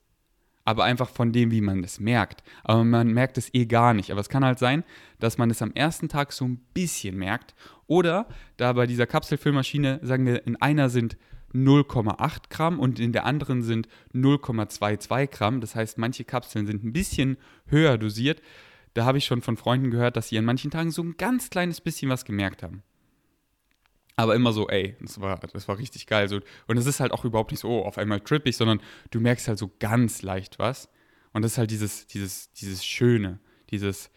aber 0.63 0.85
einfach 0.85 1.09
von 1.09 1.33
dem, 1.33 1.51
wie 1.51 1.59
man 1.59 1.83
es 1.83 1.99
merkt. 1.99 2.41
Aber 2.63 2.85
man 2.85 3.09
merkt 3.09 3.37
es 3.37 3.53
eh 3.53 3.65
gar 3.65 3.93
nicht. 3.93 4.11
Aber 4.11 4.21
es 4.21 4.29
kann 4.29 4.45
halt 4.45 4.59
sein, 4.59 4.85
dass 5.19 5.37
man 5.37 5.49
es 5.51 5.61
am 5.61 5.73
ersten 5.73 6.07
Tag 6.07 6.31
so 6.31 6.45
ein 6.45 6.61
bisschen 6.73 7.17
merkt. 7.17 7.53
Oder 7.85 8.27
da 8.55 8.73
bei 8.73 8.87
dieser 8.87 9.07
Kapselfüllmaschine, 9.07 9.99
sagen 10.03 10.25
wir, 10.25 10.47
in 10.47 10.55
einer 10.55 10.89
sind 10.89 11.17
0,8 11.53 12.49
Gramm 12.49 12.79
und 12.79 12.99
in 12.99 13.13
der 13.13 13.25
anderen 13.25 13.61
sind 13.61 13.87
0,22 14.13 15.27
Gramm. 15.27 15.61
Das 15.61 15.75
heißt, 15.75 15.97
manche 15.97 16.23
Kapseln 16.23 16.67
sind 16.67 16.83
ein 16.83 16.93
bisschen 16.93 17.37
höher 17.67 17.97
dosiert. 17.97 18.41
Da 18.93 19.05
habe 19.05 19.17
ich 19.17 19.25
schon 19.25 19.41
von 19.41 19.57
Freunden 19.57 19.91
gehört, 19.91 20.17
dass 20.17 20.29
sie 20.29 20.37
an 20.37 20.45
manchen 20.45 20.71
Tagen 20.71 20.91
so 20.91 21.03
ein 21.03 21.15
ganz 21.17 21.49
kleines 21.49 21.81
bisschen 21.81 22.09
was 22.09 22.25
gemerkt 22.25 22.63
haben. 22.63 22.83
Aber 24.15 24.33
immer 24.33 24.51
so, 24.51 24.67
ey, 24.67 24.95
das 24.99 25.21
war, 25.21 25.37
das 25.37 25.67
war 25.67 25.77
richtig 25.77 26.07
geil. 26.07 26.27
So, 26.27 26.39
und 26.65 26.77
es 26.77 26.87
ist 26.87 26.99
halt 26.99 27.11
auch 27.11 27.23
überhaupt 27.23 27.51
nicht 27.51 27.59
so, 27.59 27.69
oh, 27.69 27.83
auf 27.83 27.99
einmal 27.99 28.19
trippig, 28.19 28.57
sondern 28.57 28.81
du 29.11 29.19
merkst 29.19 29.47
halt 29.47 29.59
so 29.59 29.71
ganz 29.79 30.23
leicht 30.23 30.57
was. 30.57 30.89
Und 31.33 31.43
das 31.43 31.51
ist 31.53 31.57
halt 31.59 31.69
dieses, 31.69 32.07
dieses, 32.07 32.51
dieses 32.53 32.83
Schöne, 32.83 33.39
dieses, 33.69 34.09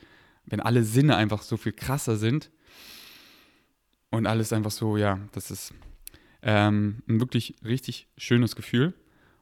wenn 0.46 0.60
alle 0.60 0.84
Sinne 0.84 1.16
einfach 1.16 1.42
so 1.42 1.58
viel 1.58 1.72
krasser 1.72 2.16
sind 2.16 2.50
und 4.10 4.26
alles 4.26 4.54
einfach 4.54 4.70
so, 4.70 4.96
ja, 4.96 5.20
das 5.32 5.50
ist 5.50 5.74
ähm, 6.42 7.02
ein 7.08 7.20
wirklich 7.20 7.54
richtig 7.64 8.08
schönes 8.16 8.56
Gefühl. 8.56 8.94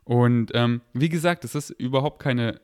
Und 0.05 0.53
ähm, 0.55 0.81
wie 0.95 1.09
gesagt, 1.09 1.45
es 1.45 1.55
ist 1.55 1.71
überhaupt 1.71 2.21
keine, 2.21 2.61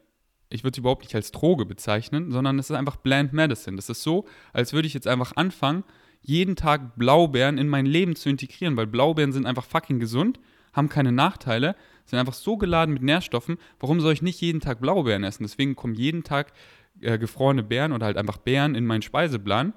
ich 0.49 0.65
würde 0.65 0.75
es 0.75 0.79
überhaupt 0.79 1.03
nicht 1.03 1.15
als 1.15 1.31
Droge 1.31 1.67
bezeichnen, 1.67 2.31
sondern 2.31 2.59
es 2.59 2.71
ist 2.71 2.77
einfach 2.77 2.97
Bland 2.97 3.33
Medicine. 3.33 3.77
Das 3.77 3.91
ist 3.91 4.03
so, 4.03 4.27
als 4.53 4.73
würde 4.73 4.87
ich 4.87 4.95
jetzt 4.95 5.07
einfach 5.07 5.37
anfangen, 5.37 5.85
jeden 6.23 6.57
Tag 6.57 6.97
Blaubeeren 6.97 7.59
in 7.59 7.69
mein 7.69 7.87
Leben 7.87 8.17
zu 8.17 8.31
integrieren, 8.31 8.77
weil 8.77 8.87
Blaubeeren 8.87 9.33
sind 9.33 9.45
einfach 9.45 9.65
fucking 9.65 9.99
gesund, 10.01 10.41
haben 10.73 10.89
keine 10.89 11.13
Nachteile, 11.13 11.77
sind 12.07 12.19
einfach 12.19 12.33
so 12.33 12.57
geladen 12.57 12.95
mit 12.95 13.03
Nährstoffen. 13.03 13.59
Warum 13.79 14.01
soll 14.01 14.15
ich 14.15 14.23
nicht 14.23 14.41
jeden 14.41 14.61
Tag 14.61 14.81
Blaubeeren 14.81 15.23
essen? 15.23 15.45
Deswegen 15.45 15.77
kommen 15.77 15.95
jeden 15.95 16.25
Tag 16.25 16.53
äh, 17.01 17.19
gefrorene 17.19 17.63
Beeren 17.63 17.93
oder 17.93 18.07
halt 18.07 18.17
einfach 18.17 18.39
Beeren 18.39 18.75
in 18.75 18.87
meinen 18.87 19.03
Speiseplan, 19.03 19.75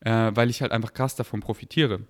äh, 0.00 0.30
weil 0.34 0.48
ich 0.48 0.62
halt 0.62 0.72
einfach 0.72 0.94
krass 0.94 1.14
davon 1.14 1.40
profitiere. 1.40 2.00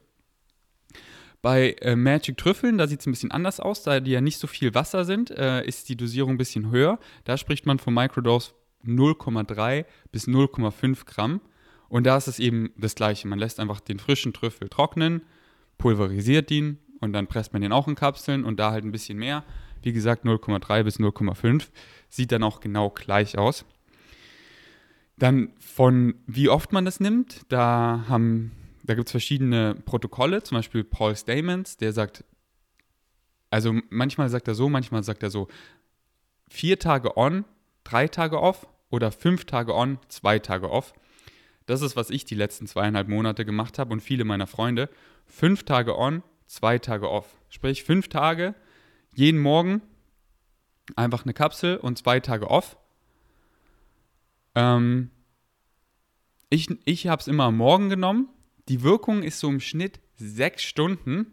Bei 1.43 1.73
äh, 1.81 1.97
Magic 1.97 2.37
Trüffeln, 2.37 2.79
da 2.79 2.87
sieht 2.87 3.01
es 3.01 3.07
ein 3.07 3.13
bisschen 3.13 3.31
anders 3.31 3.61
aus, 3.61 3.83
da 3.83 4.01
die 4.01 4.11
ja 4.11 4.21
nicht 4.21 4.39
so 4.39 4.47
viel 4.47 4.75
Wasser 4.75 5.05
sind, 5.05 5.31
äh, 5.31 5.65
ist 5.65 5.89
die 5.89 5.97
Dosierung 5.97 6.33
ein 6.33 6.39
bisschen 6.39 6.71
höher. 6.71 6.99
Da 7.25 7.37
spricht 7.37 7.67
man 7.67 7.79
von 7.79 7.95
Microdose 7.95 8.53
0,3 8.85 9.85
bis 10.13 10.27
0,5 10.27 11.05
Gramm. 11.05 11.41
Und 11.89 12.05
da 12.05 12.17
ist 12.17 12.27
es 12.27 12.39
eben 12.39 12.71
das 12.77 12.95
Gleiche. 12.95 13.29
Man 13.29 13.39
lässt 13.39 13.61
einfach 13.61 13.81
den 13.81 13.99
frischen 13.99 14.33
Trüffel 14.33 14.69
trocknen, 14.69 15.23
pulverisiert 15.79 16.51
ihn 16.51 16.79
und 17.01 17.13
dann 17.13 17.27
presst 17.27 17.53
man 17.53 17.63
den 17.63 17.73
auch 17.73 17.87
in 17.87 17.95
Kapseln 17.95 18.45
und 18.45 18.59
da 18.59 18.73
halt 18.73 18.85
ein 18.85 18.93
bisschen 18.93 19.19
mehr. 19.19 19.45
Wie 19.83 19.93
gesagt, 19.93 20.25
0,3 20.25 20.83
bis 20.83 20.99
0,5. 20.99 21.69
Sieht 22.09 22.33
dann 22.33 22.43
auch 22.43 22.61
genau 22.61 22.91
gleich 22.91 23.39
aus. 23.39 23.65
Dann 25.19 25.53
von 25.59 26.15
wie 26.27 26.49
oft 26.49 26.73
man 26.73 26.85
das 26.85 27.01
nimmt, 27.01 27.43
da 27.49 28.05
haben, 28.09 28.53
da 28.87 28.95
gibt 28.95 29.09
es 29.09 29.13
verschiedene 29.13 29.75
Protokolle, 29.75 30.43
zum 30.43 30.59
Beispiel 30.59 30.85
Paul 30.85 31.17
Stamens, 31.17 31.77
der 31.77 31.93
sagt, 31.93 32.25
also 33.51 33.75
manchmal 33.91 34.29
sagt 34.29 34.49
er 34.49 34.55
so, 34.55 34.69
manchmal 34.69 35.03
sagt 35.03 35.23
er 35.23 35.31
so, 35.31 35.49
vier 36.49 36.79
Tage 36.79 37.17
on, 37.17 37.45
drei 37.85 38.07
Tage 38.07 38.41
off 38.41 38.67
oder 38.91 39.11
fünf 39.11 39.45
Tage 39.45 39.75
on, 39.75 39.99
zwei 40.09 40.39
Tage 40.39 40.71
off. 40.71 40.95
Das 41.67 41.83
ist, 41.83 41.97
was 41.97 42.11
ich 42.11 42.25
die 42.25 42.37
letzten 42.37 42.69
zweieinhalb 42.69 43.09
Monate 43.09 43.45
gemacht 43.45 43.79
habe 43.79 43.93
und 43.93 44.01
viele 44.01 44.25
meiner 44.25 44.47
Freunde. 44.47 44.89
Fünf 45.27 45.65
Tage 45.65 45.99
on, 45.99 46.23
zwei 46.47 46.79
Tage 46.79 47.11
off. 47.11 47.37
Sprich, 47.49 47.83
fünf 47.83 48.09
Tage, 48.09 48.55
jeden 49.15 49.41
Morgen 49.41 49.83
einfach 50.95 51.25
eine 51.25 51.35
Kapsel 51.35 51.77
und 51.77 51.99
zwei 51.99 52.21
Tage 52.21 52.49
off. 52.49 52.77
Ähm, 54.55 55.11
ich 56.51 56.69
ich 56.85 57.09
habe 57.09 57.21
es 57.21 57.27
immer 57.27 57.45
am 57.45 57.57
Morgen 57.57 57.89
genommen. 57.89 58.29
Die 58.69 58.83
Wirkung 58.83 59.23
ist 59.23 59.39
so 59.39 59.49
im 59.49 59.61
Schnitt 59.61 60.01
sechs 60.17 60.63
Stunden. 60.63 61.27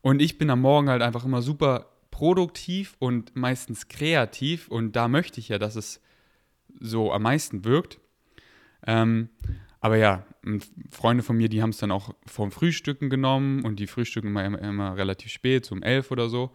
Und 0.00 0.20
ich 0.20 0.36
bin 0.36 0.50
am 0.50 0.60
Morgen 0.60 0.90
halt 0.90 1.02
einfach 1.02 1.24
immer 1.24 1.42
super 1.42 1.90
produktiv 2.10 2.96
und 2.98 3.34
meistens 3.34 3.88
kreativ. 3.88 4.68
Und 4.68 4.96
da 4.96 5.08
möchte 5.08 5.40
ich 5.40 5.48
ja, 5.48 5.58
dass 5.58 5.76
es 5.76 6.00
so 6.80 7.12
am 7.12 7.22
meisten 7.22 7.64
wirkt. 7.64 7.98
Ähm, 8.86 9.30
aber 9.80 9.96
ja, 9.96 10.26
Freunde 10.90 11.22
von 11.22 11.36
mir, 11.36 11.48
die 11.48 11.62
haben 11.62 11.70
es 11.70 11.78
dann 11.78 11.90
auch 11.90 12.14
vom 12.26 12.50
Frühstücken 12.50 13.10
genommen 13.10 13.64
und 13.64 13.80
die 13.80 13.86
frühstücken 13.86 14.28
immer, 14.28 14.58
immer, 14.58 14.96
relativ 14.96 15.30
spät, 15.30 15.64
so 15.66 15.74
um 15.74 15.82
elf 15.82 16.10
oder 16.10 16.28
so. 16.28 16.54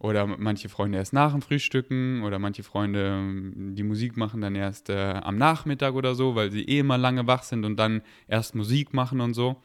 Oder 0.00 0.26
manche 0.26 0.70
Freunde 0.70 0.96
erst 0.96 1.12
nach 1.12 1.32
dem 1.32 1.42
Frühstücken 1.42 2.22
oder 2.22 2.38
manche 2.38 2.62
Freunde, 2.62 3.52
die 3.54 3.82
Musik 3.82 4.16
machen 4.16 4.40
dann 4.40 4.54
erst 4.54 4.88
äh, 4.88 5.20
am 5.22 5.36
Nachmittag 5.36 5.94
oder 5.94 6.14
so, 6.14 6.34
weil 6.34 6.50
sie 6.50 6.62
eh 6.62 6.78
immer 6.78 6.96
lange 6.96 7.26
wach 7.26 7.42
sind 7.42 7.66
und 7.66 7.76
dann 7.76 8.00
erst 8.26 8.54
Musik 8.54 8.94
machen 8.94 9.20
und 9.20 9.34
so. 9.34 9.60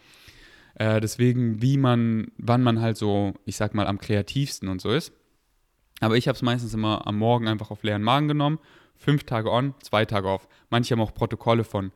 Äh, 0.75 0.99
deswegen, 0.99 1.61
wie 1.61 1.77
man, 1.77 2.33
wann 2.37 2.63
man 2.63 2.81
halt 2.81 2.97
so, 2.97 3.33
ich 3.45 3.55
sag 3.55 3.73
mal, 3.73 3.87
am 3.87 3.97
kreativsten 3.97 4.67
und 4.67 4.81
so 4.81 4.91
ist. 4.91 5.13
Aber 6.01 6.17
ich 6.17 6.27
habe 6.27 6.35
es 6.35 6.41
meistens 6.41 6.73
immer 6.73 7.07
am 7.07 7.17
Morgen 7.17 7.47
einfach 7.47 7.71
auf 7.71 7.83
leeren 7.83 8.03
Magen 8.03 8.27
genommen. 8.27 8.59
Fünf 8.97 9.23
Tage 9.23 9.49
on, 9.49 9.73
zwei 9.81 10.03
Tage 10.03 10.27
off. 10.27 10.49
Manche 10.69 10.93
haben 10.93 11.01
auch 11.01 11.13
Protokolle 11.13 11.63
von 11.63 11.93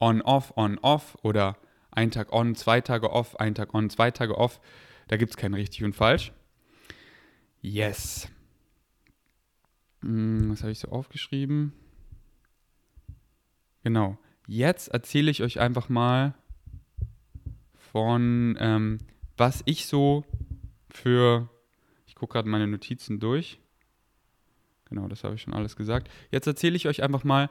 on-off, 0.00 0.54
on-off 0.56 1.18
oder 1.22 1.58
ein 1.90 2.10
Tag 2.10 2.32
on, 2.32 2.54
zwei 2.54 2.80
Tage 2.80 3.10
off, 3.12 3.38
ein 3.38 3.54
Tag 3.54 3.74
on, 3.74 3.90
zwei 3.90 4.10
Tage 4.10 4.38
off. 4.38 4.60
Da 5.08 5.18
gibt 5.18 5.32
es 5.32 5.36
kein 5.36 5.52
richtig 5.52 5.84
und 5.84 5.94
falsch. 5.94 6.32
Yes. 7.62 8.28
Hm, 10.02 10.50
was 10.50 10.62
habe 10.62 10.72
ich 10.72 10.80
so 10.80 10.88
aufgeschrieben? 10.88 11.72
Genau. 13.84 14.18
Jetzt 14.48 14.88
erzähle 14.88 15.30
ich 15.30 15.42
euch 15.42 15.60
einfach 15.60 15.88
mal 15.88 16.34
von, 17.92 18.56
ähm, 18.58 18.98
was 19.36 19.62
ich 19.64 19.86
so 19.86 20.24
für, 20.90 21.48
ich 22.06 22.16
gucke 22.16 22.32
gerade 22.32 22.48
meine 22.48 22.66
Notizen 22.66 23.20
durch. 23.20 23.60
Genau, 24.86 25.06
das 25.06 25.22
habe 25.22 25.36
ich 25.36 25.42
schon 25.42 25.54
alles 25.54 25.76
gesagt. 25.76 26.10
Jetzt 26.32 26.48
erzähle 26.48 26.76
ich 26.76 26.88
euch 26.88 27.02
einfach 27.02 27.22
mal, 27.22 27.48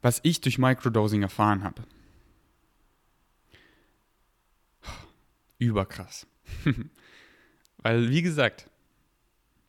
was 0.00 0.20
ich 0.22 0.40
durch 0.40 0.58
Microdosing 0.58 1.22
erfahren 1.22 1.64
habe. 1.64 1.82
Überkrass. 5.58 6.28
Weil, 7.78 8.10
wie 8.10 8.22
gesagt, 8.22 8.70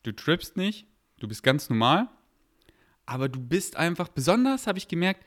du 0.04 0.12
trippst 0.12 0.58
nicht, 0.58 0.88
du 1.20 1.28
bist 1.28 1.44
ganz 1.44 1.70
normal, 1.70 2.10
aber 3.06 3.30
du 3.30 3.40
bist 3.40 3.76
einfach, 3.76 4.08
besonders 4.08 4.68
habe 4.68 4.78
ich 4.78 4.88
gemerkt, 4.88 5.26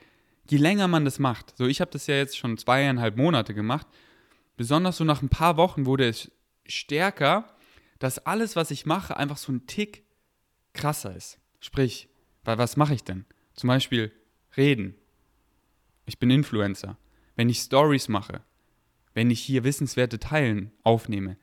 je 0.49 0.57
länger 0.57 0.87
man 0.87 1.05
das 1.05 1.19
macht, 1.19 1.57
so 1.57 1.65
ich 1.65 1.81
habe 1.81 1.91
das 1.91 2.07
ja 2.07 2.15
jetzt 2.15 2.37
schon 2.37 2.57
zweieinhalb 2.57 3.17
Monate 3.17 3.53
gemacht, 3.53 3.87
besonders 4.57 4.97
so 4.97 5.03
nach 5.03 5.21
ein 5.21 5.29
paar 5.29 5.57
Wochen 5.57 5.85
wurde 5.85 6.07
es 6.07 6.31
stärker, 6.65 7.55
dass 7.99 8.19
alles, 8.19 8.55
was 8.55 8.71
ich 8.71 8.85
mache, 8.85 9.17
einfach 9.17 9.37
so 9.37 9.51
ein 9.51 9.67
Tick 9.67 10.05
krasser 10.73 11.15
ist. 11.15 11.39
Sprich, 11.59 12.09
was 12.43 12.75
mache 12.75 12.93
ich 12.93 13.03
denn? 13.03 13.25
Zum 13.53 13.69
Beispiel 13.69 14.11
reden. 14.57 14.95
Ich 16.05 16.19
bin 16.19 16.29
Influencer. 16.29 16.97
Wenn 17.35 17.49
ich 17.49 17.59
Stories 17.59 18.09
mache, 18.09 18.43
wenn 19.13 19.31
ich 19.31 19.41
hier 19.41 19.63
wissenswerte 19.63 20.19
Teilen 20.19 20.71
aufnehme, 20.83 21.37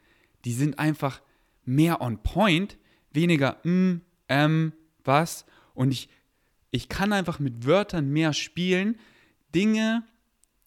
die 0.45 0.53
sind 0.53 0.79
einfach 0.79 1.23
mehr 1.65 2.01
on 2.01 2.23
point, 2.23 2.77
weniger 3.13 3.59
mm, 3.65 4.01
ähm, 4.29 4.73
was. 5.05 5.45
Und 5.75 5.93
ich, 5.93 6.09
ich 6.71 6.89
kann 6.89 7.13
einfach 7.13 7.39
mit 7.39 7.67
Wörtern 7.67 8.11
mehr 8.11 8.33
spielen, 8.33 8.99
Dinge 9.55 10.05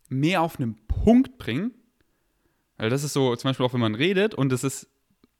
mehr 0.09 0.41
auf 0.41 0.59
einen 0.59 0.75
Punkt 0.87 1.37
bringen. 1.37 1.71
Weil 2.77 2.89
das 2.89 3.03
ist 3.03 3.13
so, 3.13 3.35
zum 3.35 3.49
Beispiel 3.49 3.65
auch 3.65 3.73
wenn 3.73 3.79
man 3.79 3.95
redet 3.95 4.33
und 4.35 4.51
das 4.51 4.63
ist 4.63 4.87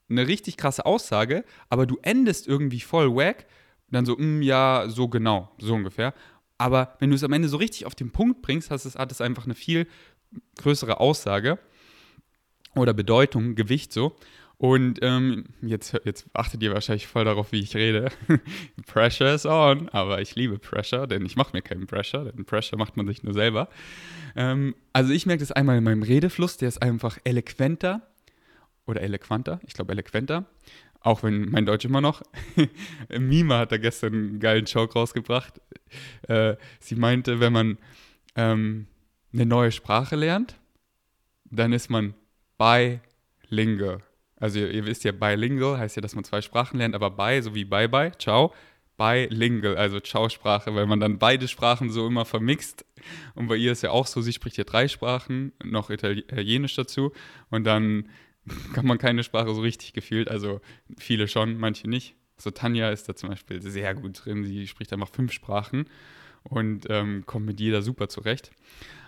eine 0.09 0.27
richtig 0.27 0.57
krasse 0.57 0.85
Aussage, 0.85 1.43
aber 1.69 1.85
du 1.85 1.97
endest 2.01 2.47
irgendwie 2.47 2.79
voll 2.79 3.15
wack, 3.15 3.45
dann 3.89 4.05
so, 4.05 4.15
mm, 4.17 4.41
ja, 4.41 4.85
so 4.87 5.07
genau, 5.07 5.51
so 5.57 5.73
ungefähr. 5.73 6.13
Aber 6.57 6.95
wenn 6.99 7.09
du 7.09 7.15
es 7.15 7.23
am 7.23 7.33
Ende 7.33 7.47
so 7.47 7.57
richtig 7.57 7.85
auf 7.85 7.95
den 7.95 8.11
Punkt 8.11 8.41
bringst, 8.41 8.71
hat 8.71 8.85
es, 8.85 8.95
hat 8.95 9.11
es 9.11 9.21
einfach 9.21 9.45
eine 9.45 9.55
viel 9.55 9.87
größere 10.57 10.99
Aussage 10.99 11.59
oder 12.75 12.93
Bedeutung, 12.93 13.55
Gewicht 13.55 13.93
so. 13.93 14.15
Und 14.63 14.99
ähm, 15.02 15.43
jetzt, 15.62 15.93
jetzt 16.06 16.26
achtet 16.32 16.63
ihr 16.63 16.73
wahrscheinlich 16.73 17.06
voll 17.06 17.26
darauf, 17.26 17.52
wie 17.52 17.60
ich 17.60 17.76
rede. 17.76 18.10
Pressure 18.88 19.34
is 19.34 19.45
on, 19.45 19.89
aber 19.89 20.21
ich 20.21 20.36
liebe 20.36 20.58
Pressure, 20.58 21.06
denn 21.06 21.26
ich 21.26 21.36
mache 21.36 21.49
mir 21.52 21.62
keinen 21.62 21.86
Pressure, 21.86 22.32
denn 22.32 22.45
Pressure 22.45 22.78
macht 22.80 22.95
man 22.95 23.06
sich 23.06 23.23
nur 23.23 23.34
selber. 23.34 23.67
Ähm, 24.38 24.73
also 24.93 25.12
ich 25.12 25.26
merke 25.26 25.41
das 25.41 25.52
einmal 25.52 25.80
in 25.80 25.84
meinem 25.84 26.02
Redefluss, 26.02 26.56
der 26.56 26.69
ist 26.69 26.82
einfach 26.82 27.17
eloquenter 27.26 28.08
oder 28.88 29.02
eloquenter, 29.02 29.60
ich 29.67 29.73
glaube 29.73 29.91
eloquenter. 29.91 30.45
auch 31.02 31.23
wenn 31.23 31.49
mein 31.49 31.65
Deutsch 31.65 31.84
immer 31.84 31.99
noch. 31.99 32.21
Mima 33.10 33.58
hat 33.58 33.73
da 33.73 33.78
gestern 33.78 34.13
einen 34.13 34.39
geilen 34.39 34.63
Joke 34.63 34.93
rausgebracht. 34.93 35.60
Äh, 36.30 36.56
sie 36.80 36.95
meinte, 36.95 37.41
wenn 37.41 37.52
man 37.52 37.78
ähm, 38.38 38.88
eine 39.34 39.45
neue 39.45 39.73
Sprache 39.73 40.15
lernt, 40.15 40.56
dann 41.52 41.73
ist 41.73 41.89
man 41.89 42.13
bilingual. 42.58 44.02
Also 44.43 44.60
ihr, 44.60 44.71
ihr, 44.71 44.86
wisst 44.86 45.06
ja, 45.06 45.13
bilingual 45.13 45.77
heißt 45.77 45.95
ja, 45.95 46.01
dass 46.01 46.15
man 46.15 46.25
zwei 46.25 46.41
Sprachen 46.41 46.77
lernt, 46.77 46.95
aber 46.95 47.12
bi, 47.12 47.41
so 47.41 47.56
wie 47.56 47.63
bye 47.63 47.88
bye, 47.88 48.12
ciao, 48.17 48.53
bilingual, 48.97 49.77
also 49.77 50.01
Ciao-Sprache, 50.01 50.75
weil 50.75 50.86
man 50.86 50.99
dann 50.99 51.17
beide 51.17 51.47
Sprachen 51.47 51.89
so 51.89 52.06
immer 52.06 52.25
vermixt. 52.25 52.84
Und 53.36 53.47
bei 53.47 53.56
ihr 53.56 53.71
ist 53.71 53.84
ja 53.84 53.91
auch 53.91 54.06
so, 54.06 54.19
sie 54.19 54.34
spricht 54.34 54.58
ja 54.58 54.65
drei 54.65 54.89
Sprachen, 54.89 55.53
noch 55.63 55.89
Italienisch 55.89 56.75
dazu. 56.75 57.13
Und 57.51 57.63
dann 57.63 58.10
kann 58.73 58.86
man 58.86 58.97
keine 58.97 59.23
Sprache 59.23 59.56
so 59.56 59.62
richtig 59.62 59.93
gefühlt. 59.93 60.29
Also 60.29 60.60
viele 60.97 61.29
schon, 61.29 61.58
manche 61.58 61.89
nicht. 61.89 62.17
So 62.36 62.51
Tanja 62.51 62.89
ist 62.89 63.08
da 63.08 63.15
zum 63.15 63.29
Beispiel 63.29 63.62
sehr 63.62 63.95
gut 63.95 64.25
drin. 64.25 64.43
Sie 64.43 64.67
spricht 64.67 64.91
einfach 64.91 65.08
fünf 65.08 65.32
Sprachen 65.32 65.86
und 66.43 66.88
ähm, 66.89 67.23
kommt 67.25 67.45
mit 67.45 67.62
jeder 67.62 67.82
super 67.82 68.10
zurecht. 68.10 68.51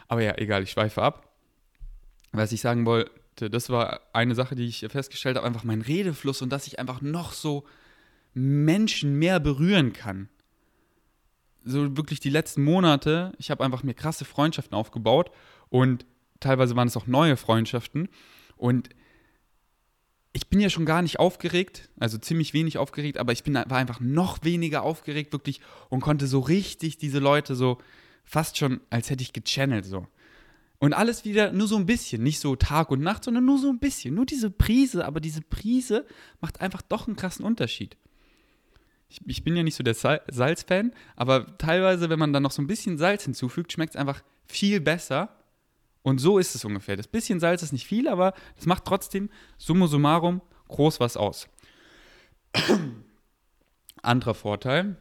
Aber 0.08 0.22
ja, 0.22 0.38
egal, 0.38 0.64
ich 0.64 0.72
schweife 0.72 1.02
ab. 1.02 1.30
Was 2.32 2.54
ich 2.54 2.62
sagen 2.62 2.86
wollte, 2.86 3.12
das 3.36 3.70
war 3.70 4.02
eine 4.14 4.36
Sache, 4.36 4.56
die 4.56 4.66
ich 4.66 4.86
festgestellt 4.90 5.38
habe, 5.38 5.46
einfach 5.46 5.64
mein 5.64 5.82
Redefluss 5.82 6.42
und 6.42 6.50
dass 6.50 6.68
ich 6.68 6.80
einfach 6.80 7.02
noch 7.02 7.34
so 7.34 7.66
Menschen 8.34 9.16
mehr 9.16 9.40
berühren 9.40 9.94
kann. 9.94 10.30
So 11.64 11.98
wirklich 11.98 12.20
die 12.20 12.30
letzten 12.30 12.64
Monate, 12.64 13.34
ich 13.38 13.50
habe 13.50 13.64
einfach 13.64 13.84
mir 13.84 13.94
krasse 13.94 14.26
Freundschaften 14.26 14.76
aufgebaut 14.76 15.32
und 15.70 16.06
teilweise 16.40 16.76
waren 16.76 16.88
es 16.88 16.98
auch 16.98 17.08
neue 17.08 17.38
Freundschaften 17.38 18.10
und 18.56 18.90
ich 20.36 20.50
bin 20.50 20.60
ja 20.60 20.70
schon 20.70 20.86
gar 20.86 21.02
nicht 21.02 21.18
aufgeregt, 21.18 21.90
also 21.98 22.18
ziemlich 22.18 22.54
wenig 22.54 22.78
aufgeregt, 22.78 23.18
aber 23.18 23.32
ich 23.32 23.44
bin, 23.44 23.54
war 23.54 23.78
einfach 23.78 24.02
noch 24.02 24.44
weniger 24.44 24.84
aufgeregt 24.84 25.32
wirklich 25.32 25.62
und 25.90 26.02
konnte 26.02 26.28
so 26.28 26.40
richtig 26.40 26.98
diese 26.98 27.20
Leute 27.20 27.56
so 27.56 27.80
fast 28.26 28.58
schon, 28.58 28.82
als 28.90 29.10
hätte 29.10 29.24
ich 29.24 29.32
gechannelt 29.32 29.86
so. 29.86 30.08
Und 30.86 30.94
alles 30.94 31.26
wieder 31.26 31.52
nur 31.52 31.68
so 31.68 31.78
ein 31.78 31.88
bisschen, 31.88 32.22
nicht 32.22 32.40
so 32.40 32.56
Tag 32.56 32.92
und 32.92 33.02
Nacht, 33.02 33.24
sondern 33.24 33.44
nur 33.44 33.58
so 33.58 33.70
ein 33.70 33.80
bisschen, 33.80 34.14
nur 34.14 34.28
diese 34.28 34.52
Prise, 34.52 35.04
aber 35.04 35.20
diese 35.20 35.42
Prise 35.42 36.06
macht 36.42 36.62
einfach 36.62 36.84
doch 36.84 37.08
einen 37.08 37.16
krassen 37.16 37.44
Unterschied. 37.44 37.98
Ich, 39.10 39.20
ich 39.26 39.44
bin 39.44 39.56
ja 39.56 39.64
nicht 39.64 39.74
so 39.74 39.84
der 39.84 39.96
Salzfan, 39.96 40.94
aber 41.16 41.58
teilweise, 41.58 42.12
wenn 42.12 42.20
man 42.20 42.34
dann 42.34 42.44
noch 42.44 42.52
so 42.52 42.62
ein 42.62 42.68
bisschen 42.68 43.00
Salz 43.00 43.24
hinzufügt, 43.24 43.72
schmeckt 43.72 43.96
es 43.96 44.00
einfach 44.00 44.22
viel 44.46 44.80
besser 44.80 45.36
und 46.04 46.20
so 46.20 46.38
ist 46.38 46.54
es 46.54 46.64
ungefähr. 46.64 46.96
Das 46.96 47.08
bisschen 47.08 47.40
Salz 47.40 47.64
ist 47.64 47.74
nicht 47.74 47.88
viel, 47.88 48.08
aber 48.08 48.36
das 48.56 48.68
macht 48.68 48.86
trotzdem 48.86 49.32
summa 49.58 49.88
summarum 49.88 50.40
groß 50.68 51.00
was 51.00 51.18
aus. 51.18 51.48
Anderer 54.04 54.36
Vorteil, 54.36 54.98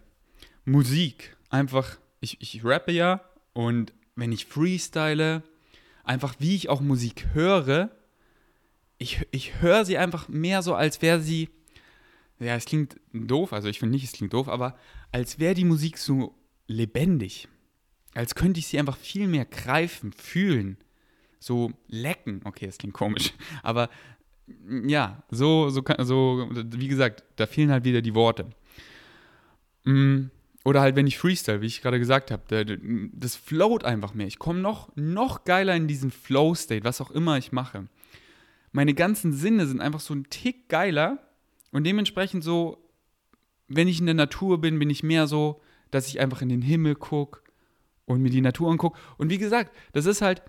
Musik. 0.65 1.37
Einfach, 1.51 1.99
ich, 2.21 2.41
ich 2.41 2.65
rappe 2.65 2.93
ja 2.93 3.21
und 3.53 3.93
wenn 4.17 4.33
ich 4.33 4.47
freestyle, 4.47 5.43
einfach 6.05 6.35
wie 6.39 6.55
ich 6.55 6.69
auch 6.69 6.81
Musik 6.81 7.29
höre, 7.33 7.91
ich, 8.99 9.27
ich 9.31 9.61
höre 9.61 9.85
sie 9.85 9.99
einfach 9.99 10.29
mehr 10.29 10.63
so, 10.63 10.75
als 10.75 11.03
wäre 11.03 11.21
sie, 11.21 11.49
ja, 12.39 12.55
es 12.55 12.65
klingt 12.65 12.97
doof, 13.13 13.53
also 13.53 13.69
ich 13.69 13.79
finde 13.79 13.95
nicht, 13.95 14.05
es 14.05 14.13
klingt 14.13 14.33
doof, 14.33 14.49
aber 14.49 14.77
als 15.13 15.39
wäre 15.39 15.55
die 15.55 15.65
Musik 15.65 15.99
so 15.99 16.35
lebendig. 16.67 17.49
Als 18.15 18.35
könnte 18.35 18.61
ich 18.61 18.69
sie 18.69 18.79
einfach 18.79 18.97
viel 18.97 19.27
mehr 19.27 19.45
greifen, 19.45 20.13
fühlen 20.13 20.79
so 21.41 21.73
lecken. 21.89 22.41
Okay, 22.45 22.67
das 22.67 22.79
klingt 22.79 22.95
komisch, 22.95 23.35
aber 23.63 23.91
ja, 24.87 25.23
so, 25.31 25.71
so, 25.71 25.83
so, 25.99 26.49
wie 26.53 26.89
gesagt, 26.89 27.25
da 27.37 27.47
fehlen 27.47 27.71
halt 27.71 27.85
wieder 27.85 28.03
die 28.03 28.15
Worte. 28.15 28.47
Oder 30.65 30.81
halt, 30.81 30.97
wenn 30.97 31.07
ich 31.07 31.19
Freestyle, 31.19 31.61
wie 31.61 31.67
ich 31.67 31.83
gerade 31.83 31.99
gesagt 31.99 32.31
habe, 32.31 32.79
das 33.13 33.37
float 33.37 33.85
einfach 33.85 34.15
mehr. 34.15 34.27
Ich 34.27 34.39
komme 34.39 34.61
noch, 34.61 34.91
noch 34.97 35.45
geiler 35.45 35.77
in 35.77 35.87
diesen 35.87 36.11
Flow-State, 36.11 36.85
was 36.85 37.03
auch 37.03 37.11
immer 37.11 37.37
ich 37.37 37.53
mache. 37.53 37.87
Meine 38.73 38.95
ganzen 38.95 39.33
Sinne 39.33 39.67
sind 39.67 39.81
einfach 39.81 40.01
so 40.01 40.15
ein 40.15 40.25
Tick 40.31 40.69
geiler 40.69 41.19
und 41.71 41.85
dementsprechend 41.85 42.43
so, 42.43 42.79
wenn 43.69 43.89
ich 43.89 44.01
in 44.01 44.07
der 44.07 44.15
Natur 44.15 44.61
bin, 44.61 44.79
bin 44.79 44.91
ich 44.91 45.03
mehr 45.03 45.27
so, 45.27 45.61
dass 45.91 46.09
ich 46.09 46.19
einfach 46.19 46.41
in 46.41 46.49
den 46.49 46.63
Himmel 46.63 46.95
gucke 46.95 47.41
und 48.07 48.23
mir 48.23 48.31
die 48.31 48.41
Natur 48.41 48.71
angucke. 48.71 48.99
Und 49.19 49.31
wie 49.31 49.39
gesagt, 49.39 49.71
das 49.93 50.07
ist 50.07 50.23
halt, 50.23 50.43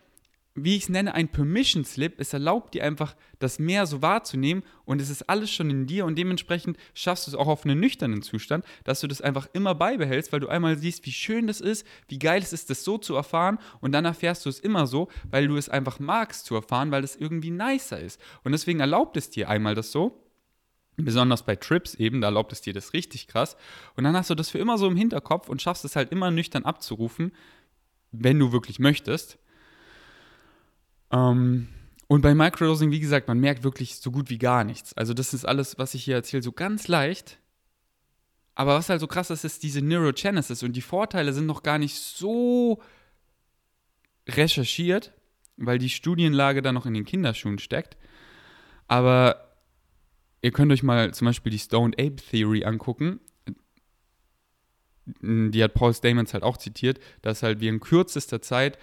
wie 0.56 0.78
ich 0.78 0.84
es 0.84 0.90
nenne, 0.90 1.14
ein 1.14 1.28
Permission 1.28 1.84
Slip. 1.84 2.16
Es 2.18 2.32
erlaubt 2.32 2.74
dir 2.74 2.86
einfach, 2.86 3.16
das 3.40 3.60
Meer 3.60 3.86
so 3.86 4.02
wahrzunehmen 4.02 4.64
und 4.86 5.02
es 5.02 5.10
ist 5.10 5.30
alles 5.30 5.52
schon 5.52 5.70
in 5.70 5.86
dir 5.86 6.06
und 6.06 6.18
dementsprechend 6.18 6.78
schaffst 6.94 7.28
du 7.28 7.32
es 7.32 7.36
auch 7.36 7.48
auf 7.48 7.66
einen 7.66 7.80
nüchternen 7.80 8.22
Zustand, 8.22 8.64
dass 8.86 9.02
du 9.02 9.08
das 9.08 9.22
einfach 9.22 9.50
immer 9.52 9.76
beibehältst, 9.76 10.32
weil 10.32 10.40
du 10.40 10.48
einmal 10.48 10.78
siehst, 10.78 11.06
wie 11.06 11.12
schön 11.12 11.48
das 11.48 11.60
ist, 11.60 11.86
wie 12.08 12.20
geil 12.20 12.42
es 12.42 12.54
ist, 12.54 12.70
das 12.70 12.86
so 12.86 12.98
zu 12.98 13.16
erfahren 13.16 13.60
und 13.82 13.92
dann 13.92 14.06
erfährst 14.06 14.46
du 14.46 14.50
es 14.50 14.62
immer 14.62 14.88
so, 14.88 15.10
weil 15.30 15.48
du 15.48 15.58
es 15.58 15.68
einfach 15.68 16.00
magst 16.00 16.46
zu 16.46 16.56
erfahren, 16.56 16.90
weil 16.90 17.04
es 17.04 17.18
irgendwie 17.18 17.52
nicer 17.52 18.00
ist. 18.00 18.22
Und 18.46 18.54
deswegen 18.54 18.80
erlaubt 18.80 19.18
es 19.18 19.30
dir 19.30 19.50
einmal 19.50 19.76
das 19.76 19.92
so. 19.92 20.22
Besonders 20.98 21.44
bei 21.44 21.58
Trips 21.58 21.96
eben, 21.96 22.22
da 22.22 22.28
erlaubt 22.28 22.54
es 22.54 22.62
dir 22.62 22.72
das 22.72 22.94
richtig 22.94 23.28
krass. 23.28 23.58
Und 23.98 24.06
dann 24.06 24.16
hast 24.16 24.30
du 24.30 24.36
das 24.36 24.50
für 24.50 24.60
immer 24.60 24.78
so 24.78 24.88
im 24.88 24.96
Hinterkopf 24.96 25.50
und 25.50 25.62
schaffst 25.62 25.84
es 25.84 25.98
halt 25.98 26.14
immer 26.14 26.32
nüchtern 26.32 26.64
abzurufen, 26.64 27.34
wenn 28.14 28.40
du 28.40 28.54
wirklich 28.54 28.80
möchtest. 28.80 29.38
Ähm, 31.12 31.68
und 32.08 32.22
bei 32.22 32.36
Microdosing, 32.36 32.92
wie 32.92 33.00
gesagt, 33.00 33.28
man 33.28 33.40
merkt 33.40 33.64
wirklich 33.64 33.98
so 33.98 34.12
gut 34.12 34.30
wie 34.30 34.38
gar 34.38 34.64
nichts. 34.64 34.94
Also 34.94 35.14
das 35.14 35.34
ist 35.34 35.46
alles, 35.46 35.78
was 35.78 35.94
ich 35.94 36.04
hier 36.04 36.16
erzähle, 36.16 36.44
so 36.44 36.52
ganz 36.52 36.88
leicht. 36.88 37.40
Aber 38.54 38.76
was 38.76 38.90
halt 38.90 39.02
so 39.02 39.08
krass 39.08 39.30
ist, 39.30 39.44
ist 39.44 39.64
diese 39.64 39.82
Neurogenesis 39.82 40.64
und 40.64 40.74
die 40.74 40.82
Vorteile 40.82 41.34
sind 41.34 41.46
noch 41.46 41.64
gar 41.64 41.78
nicht 41.78 41.96
so 41.96 42.82
recherchiert, 44.28 45.12
weil 45.58 45.78
die 45.78 45.90
Studienlage 45.90 46.62
da 46.62 46.72
noch 46.72 46.86
in 46.86 46.94
den 46.94 47.06
Kinderschuhen 47.06 47.60
steckt. 47.60 47.98
Aber 48.88 49.58
ihr 50.42 50.52
könnt 50.52 50.72
euch 50.72 50.84
mal 50.84 51.14
zum 51.14 51.26
Beispiel 51.26 51.52
die 51.52 51.60
Stoned 51.60 52.00
Ape 52.00 52.16
Theory 52.16 52.64
angucken. 52.64 53.20
Die 55.06 55.64
hat 55.64 55.74
Paul 55.74 55.94
Stamens 55.94 56.34
halt 56.34 56.44
auch 56.44 56.58
zitiert, 56.58 57.00
dass 57.22 57.44
halt 57.44 57.60
wir 57.60 57.70
in 57.70 57.80
kürzester 57.80 58.42
Zeit 58.42 58.78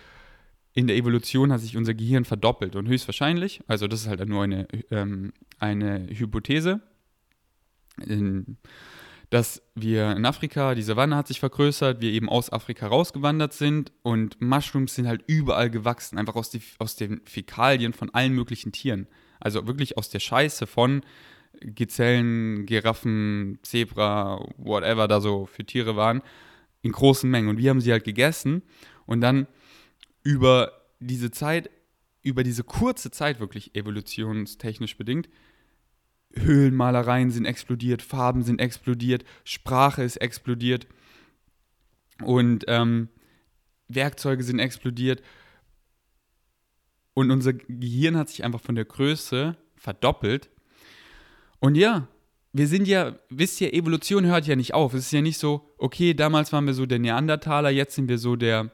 in 0.74 0.86
der 0.86 0.96
Evolution 0.96 1.52
hat 1.52 1.60
sich 1.60 1.76
unser 1.76 1.94
Gehirn 1.94 2.24
verdoppelt 2.24 2.76
und 2.76 2.88
höchstwahrscheinlich, 2.88 3.60
also 3.66 3.88
das 3.88 4.02
ist 4.02 4.08
halt 4.08 4.26
nur 4.26 4.42
eine, 4.42 4.66
ähm, 4.90 5.32
eine 5.58 6.08
Hypothese, 6.08 6.80
in, 8.06 8.56
dass 9.28 9.62
wir 9.74 10.12
in 10.12 10.24
Afrika, 10.24 10.74
die 10.74 10.82
Savanne 10.82 11.16
hat 11.16 11.28
sich 11.28 11.40
vergrößert, 11.40 12.00
wir 12.00 12.10
eben 12.10 12.28
aus 12.28 12.52
Afrika 12.52 12.86
rausgewandert 12.86 13.52
sind 13.52 13.92
und 14.02 14.40
Mushrooms 14.40 14.94
sind 14.94 15.06
halt 15.06 15.22
überall 15.26 15.70
gewachsen, 15.70 16.18
einfach 16.18 16.36
aus, 16.36 16.50
die, 16.50 16.62
aus 16.78 16.96
den 16.96 17.20
Fäkalien 17.26 17.92
von 17.92 18.10
allen 18.10 18.32
möglichen 18.32 18.72
Tieren. 18.72 19.06
Also 19.40 19.66
wirklich 19.66 19.98
aus 19.98 20.08
der 20.08 20.20
Scheiße 20.20 20.66
von 20.66 21.02
Gazellen, 21.60 22.66
Giraffen, 22.66 23.58
Zebra, 23.62 24.44
whatever 24.56 25.08
da 25.08 25.20
so 25.20 25.46
für 25.46 25.64
Tiere 25.64 25.96
waren, 25.96 26.22
in 26.82 26.92
großen 26.92 27.30
Mengen. 27.30 27.48
Und 27.48 27.58
wir 27.58 27.70
haben 27.70 27.80
sie 27.80 27.92
halt 27.92 28.04
gegessen 28.04 28.62
und 29.06 29.20
dann 29.20 29.46
über 30.22 30.72
diese 31.00 31.30
Zeit, 31.30 31.70
über 32.22 32.42
diese 32.42 32.64
kurze 32.64 33.10
Zeit 33.10 33.40
wirklich 33.40 33.74
evolutionstechnisch 33.74 34.96
bedingt, 34.96 35.28
Höhlenmalereien 36.34 37.30
sind 37.30 37.44
explodiert, 37.44 38.02
Farben 38.02 38.42
sind 38.42 38.60
explodiert, 38.60 39.24
Sprache 39.44 40.02
ist 40.02 40.16
explodiert 40.16 40.86
und 42.22 42.64
ähm, 42.68 43.08
Werkzeuge 43.88 44.42
sind 44.42 44.58
explodiert. 44.58 45.22
Und 47.14 47.30
unser 47.30 47.52
Gehirn 47.52 48.16
hat 48.16 48.30
sich 48.30 48.44
einfach 48.44 48.60
von 48.60 48.74
der 48.74 48.86
Größe 48.86 49.56
verdoppelt. 49.76 50.48
Und 51.58 51.74
ja, 51.74 52.08
wir 52.52 52.66
sind 52.66 52.88
ja, 52.88 53.18
wisst 53.28 53.60
ihr, 53.60 53.74
Evolution 53.74 54.26
hört 54.26 54.46
ja 54.46 54.56
nicht 54.56 54.72
auf. 54.72 54.94
Es 54.94 55.06
ist 55.06 55.12
ja 55.12 55.20
nicht 55.20 55.38
so, 55.38 55.74
okay, 55.76 56.14
damals 56.14 56.52
waren 56.52 56.66
wir 56.66 56.74
so 56.74 56.86
der 56.86 56.98
Neandertaler, 56.98 57.70
jetzt 57.70 57.94
sind 57.94 58.08
wir 58.08 58.18
so 58.18 58.36
der, 58.36 58.72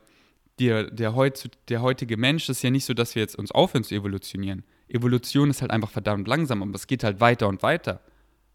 der, 0.59 0.91
der, 0.91 1.15
heut, 1.15 1.51
der 1.69 1.83
heutige 1.83 2.17
Mensch, 2.17 2.49
ist 2.49 2.63
ja 2.63 2.71
nicht 2.71 2.85
so, 2.85 2.95
dass 2.95 3.15
wir 3.15 3.23
jetzt 3.23 3.37
uns 3.37 3.53
aufhören 3.53 3.85
zu 3.85 3.95
evolutionieren. 3.95 4.65
Evolution 4.89 5.51
ist 5.51 5.61
halt 5.61 5.71
einfach 5.71 5.91
verdammt 5.91 6.27
langsam, 6.29 6.63
aber 6.63 6.75
es 6.75 6.87
geht 6.87 7.05
halt 7.05 7.21
weiter 7.21 7.49
und 7.49 7.63
weiter. 7.63 8.01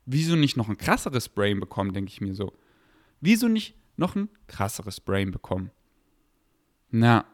Wieso 0.05 0.35
nicht 0.35 0.57
noch 0.57 0.69
ein 0.69 0.77
krasseres 0.77 1.29
Brain 1.29 1.59
bekommen, 1.59 1.93
denke 1.93 2.11
ich 2.11 2.21
mir 2.21 2.33
so. 2.33 2.53
Wieso 3.21 3.47
nicht 3.47 3.75
noch 3.95 4.15
ein 4.15 4.29
krasseres 4.47 4.99
Brain 4.99 5.31
bekommen? 5.31 5.71
Na, 6.89 7.25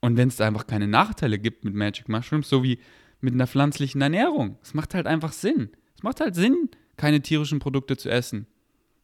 und 0.00 0.16
wenn 0.16 0.28
es 0.28 0.36
da 0.36 0.46
einfach 0.46 0.66
keine 0.66 0.88
Nachteile 0.88 1.38
gibt 1.38 1.64
mit 1.64 1.74
Magic 1.74 2.08
Mushrooms, 2.08 2.48
so 2.48 2.62
wie 2.62 2.78
mit 3.20 3.34
einer 3.34 3.46
pflanzlichen 3.46 4.00
Ernährung, 4.00 4.58
es 4.62 4.74
macht 4.74 4.94
halt 4.94 5.06
einfach 5.06 5.32
Sinn. 5.32 5.70
Es 5.96 6.02
macht 6.02 6.20
halt 6.20 6.34
Sinn, 6.34 6.70
keine 6.96 7.22
tierischen 7.22 7.58
Produkte 7.58 7.96
zu 7.96 8.10
essen, 8.10 8.46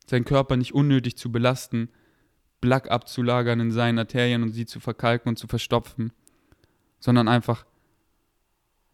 seinen 0.07 0.25
Körper 0.25 0.57
nicht 0.57 0.75
unnötig 0.75 1.17
zu 1.17 1.33
belasten, 1.33 1.89
Black 2.61 2.91
abzulagern 2.91 3.61
in 3.61 3.71
seinen 3.71 3.99
Arterien 3.99 4.43
und 4.43 4.53
sie 4.53 4.67
zu 4.67 4.81
verkalken 4.81 5.31
und 5.31 5.37
zu 5.37 5.47
verstopfen, 5.47 6.13
sondern 6.99 7.29
einfach 7.29 7.65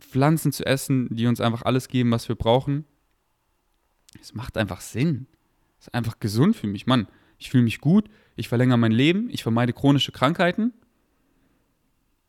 Pflanzen 0.01 0.53
zu 0.53 0.65
essen, 0.65 1.09
die 1.11 1.27
uns 1.27 1.41
einfach 1.41 1.63
alles 1.63 1.89
geben, 1.89 2.11
was 2.11 2.29
wir 2.29 2.37
brauchen. 2.37 2.85
Es 4.21 4.35
macht 4.35 4.57
einfach 4.57 4.81
Sinn. 4.81 5.27
Es 5.79 5.89
ist 5.89 5.95
einfach 5.95 6.21
gesund 6.21 6.57
für 6.57 6.67
mich. 6.67 6.87
Mann, 6.87 7.09
ich 7.39 7.51
fühle 7.51 7.65
mich 7.65 7.81
gut, 7.81 8.09
ich 8.35 8.49
verlängere 8.49 8.79
mein 8.79 8.93
Leben, 8.93 9.29
ich 9.31 9.43
vermeide 9.43 9.73
chronische 9.73 10.13
Krankheiten. 10.13 10.73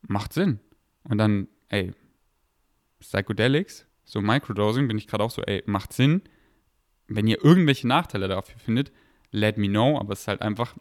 Macht 0.02 0.32
Sinn. 0.32 0.60
Und 1.04 1.18
dann, 1.18 1.48
ey, 1.68 1.92
Psychedelics, 3.00 3.86
so 4.04 4.20
Microdosing, 4.20 4.88
bin 4.88 4.98
ich 4.98 5.06
gerade 5.06 5.24
auch 5.24 5.30
so, 5.30 5.42
ey, 5.42 5.62
macht 5.66 5.92
Sinn. 5.92 6.22
Wenn 7.06 7.26
ihr 7.26 7.42
irgendwelche 7.42 7.86
Nachteile 7.86 8.28
dafür 8.28 8.58
findet, 8.58 8.92
let 9.30 9.56
me 9.56 9.68
know, 9.68 9.98
aber 9.98 10.12
es 10.12 10.20
ist 10.20 10.28
halt 10.28 10.42
einfach, 10.42 10.76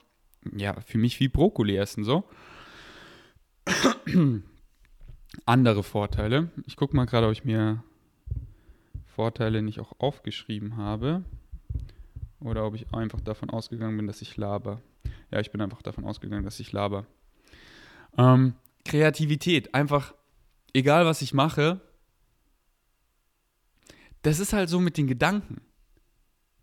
ja, 0.55 0.79
für 0.81 0.97
mich 0.97 1.19
wie 1.19 1.27
Brokkoli 1.27 1.75
essen, 1.77 2.03
so. 2.03 2.23
Andere 5.45 5.83
Vorteile. 5.83 6.49
Ich 6.65 6.75
gucke 6.75 6.95
mal 6.95 7.05
gerade, 7.05 7.27
ob 7.27 7.33
ich 7.33 7.45
mir 7.45 7.83
Vorteile 9.05 9.61
nicht 9.61 9.79
auch 9.79 9.93
aufgeschrieben 9.99 10.77
habe. 10.77 11.23
Oder 12.39 12.65
ob 12.65 12.75
ich 12.75 12.93
einfach 12.93 13.21
davon 13.21 13.49
ausgegangen 13.49 13.97
bin, 13.97 14.07
dass 14.07 14.21
ich 14.21 14.37
laber. 14.37 14.81
Ja, 15.31 15.39
ich 15.39 15.51
bin 15.51 15.61
einfach 15.61 15.81
davon 15.81 16.05
ausgegangen, 16.05 16.43
dass 16.43 16.59
ich 16.59 16.71
laber. 16.71 17.05
Ähm, 18.17 18.53
Kreativität. 18.85 19.73
Einfach, 19.73 20.13
egal 20.73 21.05
was 21.05 21.21
ich 21.21 21.33
mache, 21.33 21.81
das 24.21 24.39
ist 24.39 24.53
halt 24.53 24.69
so 24.69 24.79
mit 24.79 24.97
den 24.97 25.07
Gedanken. 25.07 25.61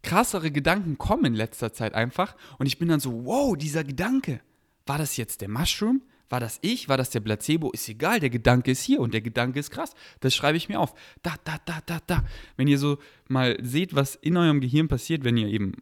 Krassere 0.04 0.50
Gedanken 0.50 0.98
kommen 0.98 1.24
in 1.24 1.34
letzter 1.34 1.72
Zeit 1.72 1.94
einfach 1.94 2.36
und 2.58 2.66
ich 2.66 2.78
bin 2.78 2.88
dann 2.88 3.00
so, 3.00 3.24
wow, 3.24 3.56
dieser 3.56 3.84
Gedanke. 3.84 4.40
War 4.86 4.98
das 4.98 5.16
jetzt 5.16 5.40
der 5.40 5.48
Mushroom? 5.48 6.02
War 6.28 6.40
das 6.40 6.58
ich? 6.62 6.88
War 6.88 6.96
das 6.96 7.10
der 7.10 7.20
Placebo? 7.20 7.70
Ist 7.70 7.88
egal, 7.88 8.20
der 8.20 8.30
Gedanke 8.30 8.70
ist 8.70 8.82
hier 8.82 9.00
und 9.00 9.14
der 9.14 9.22
Gedanke 9.22 9.58
ist 9.58 9.70
krass. 9.70 9.94
Das 10.20 10.34
schreibe 10.34 10.58
ich 10.58 10.68
mir 10.68 10.78
auf. 10.78 10.94
Da, 11.22 11.34
da, 11.44 11.56
da, 11.64 11.80
da, 11.86 12.00
da. 12.06 12.24
Wenn 12.56 12.68
ihr 12.68 12.78
so 12.78 12.98
mal 13.28 13.56
seht, 13.62 13.94
was 13.94 14.14
in 14.14 14.36
eurem 14.36 14.60
Gehirn 14.60 14.88
passiert, 14.88 15.24
wenn 15.24 15.36
ihr 15.36 15.48
eben 15.48 15.72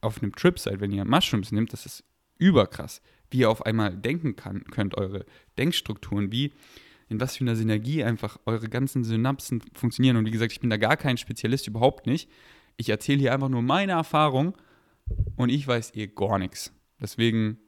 auf 0.00 0.22
einem 0.22 0.34
Trip 0.34 0.58
seid, 0.58 0.80
wenn 0.80 0.92
ihr 0.92 1.04
Mushrooms 1.04 1.52
nehmt, 1.52 1.72
das 1.72 1.84
ist 1.84 2.04
überkrass. 2.38 3.02
Wie 3.30 3.38
ihr 3.40 3.50
auf 3.50 3.66
einmal 3.66 3.96
denken 3.96 4.34
kann, 4.34 4.64
könnt, 4.64 4.96
eure 4.96 5.26
Denkstrukturen, 5.58 6.32
wie 6.32 6.52
in 7.08 7.20
was 7.20 7.36
für 7.36 7.44
einer 7.44 7.56
Synergie 7.56 8.02
einfach 8.02 8.38
eure 8.46 8.68
ganzen 8.68 9.04
Synapsen 9.04 9.62
funktionieren. 9.74 10.16
Und 10.16 10.26
wie 10.26 10.30
gesagt, 10.30 10.52
ich 10.52 10.60
bin 10.60 10.70
da 10.70 10.78
gar 10.78 10.96
kein 10.96 11.18
Spezialist, 11.18 11.66
überhaupt 11.66 12.06
nicht. 12.06 12.30
Ich 12.76 12.88
erzähle 12.88 13.18
hier 13.18 13.32
einfach 13.32 13.48
nur 13.48 13.62
meine 13.62 13.92
Erfahrung 13.92 14.56
und 15.36 15.48
ich 15.48 15.66
weiß 15.66 15.92
ihr 15.94 16.08
gar 16.08 16.38
nichts. 16.38 16.72
Deswegen 17.00 17.58